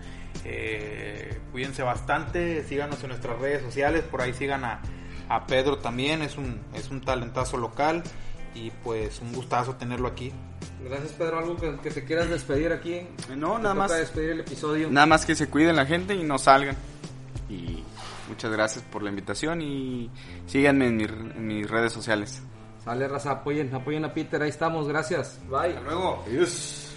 cuídense 1.51 1.83
bastante, 1.83 2.63
síganos 2.63 3.03
en 3.03 3.09
nuestras 3.09 3.37
redes 3.37 3.61
sociales, 3.61 4.03
por 4.03 4.21
ahí 4.21 4.33
sigan 4.33 4.63
a, 4.63 4.81
a 5.29 5.45
Pedro 5.45 5.77
también, 5.77 6.21
es 6.21 6.37
un, 6.37 6.59
es 6.73 6.89
un 6.89 7.01
talentazo 7.01 7.57
local 7.57 8.03
y 8.55 8.69
pues 8.83 9.19
un 9.21 9.33
gustazo 9.33 9.75
tenerlo 9.75 10.07
aquí. 10.07 10.31
Gracias 10.83 11.11
Pedro, 11.13 11.39
algo 11.39 11.55
que, 11.57 11.75
que 11.83 11.91
te 11.91 12.03
quieras 12.05 12.29
despedir 12.29 12.71
aquí. 12.71 13.01
No, 13.35 13.55
Te 13.57 13.61
nada 13.63 13.73
más. 13.75 13.91
despedir 13.95 14.31
el 14.31 14.39
episodio. 14.41 14.89
Nada 14.89 15.05
más 15.05 15.25
que 15.25 15.35
se 15.35 15.47
cuiden 15.47 15.75
la 15.75 15.85
gente 15.85 16.13
y 16.15 16.23
no 16.23 16.37
salgan. 16.37 16.75
Y 17.49 17.83
muchas 18.29 18.51
gracias 18.51 18.83
por 18.85 19.03
la 19.03 19.09
invitación 19.09 19.61
y 19.61 20.09
síganme 20.47 20.87
en, 20.87 20.97
mi- 20.97 21.03
en 21.03 21.47
mis 21.47 21.69
redes 21.69 21.93
sociales. 21.93 22.41
Sale 22.83 23.07
raza, 23.07 23.31
apoyen, 23.31 23.73
apoyen 23.75 24.05
a 24.05 24.13
Peter, 24.13 24.41
ahí 24.41 24.49
estamos, 24.49 24.87
gracias. 24.87 25.39
Bye. 25.49 25.75
luego. 25.83 26.23
Adiós. 26.25 26.90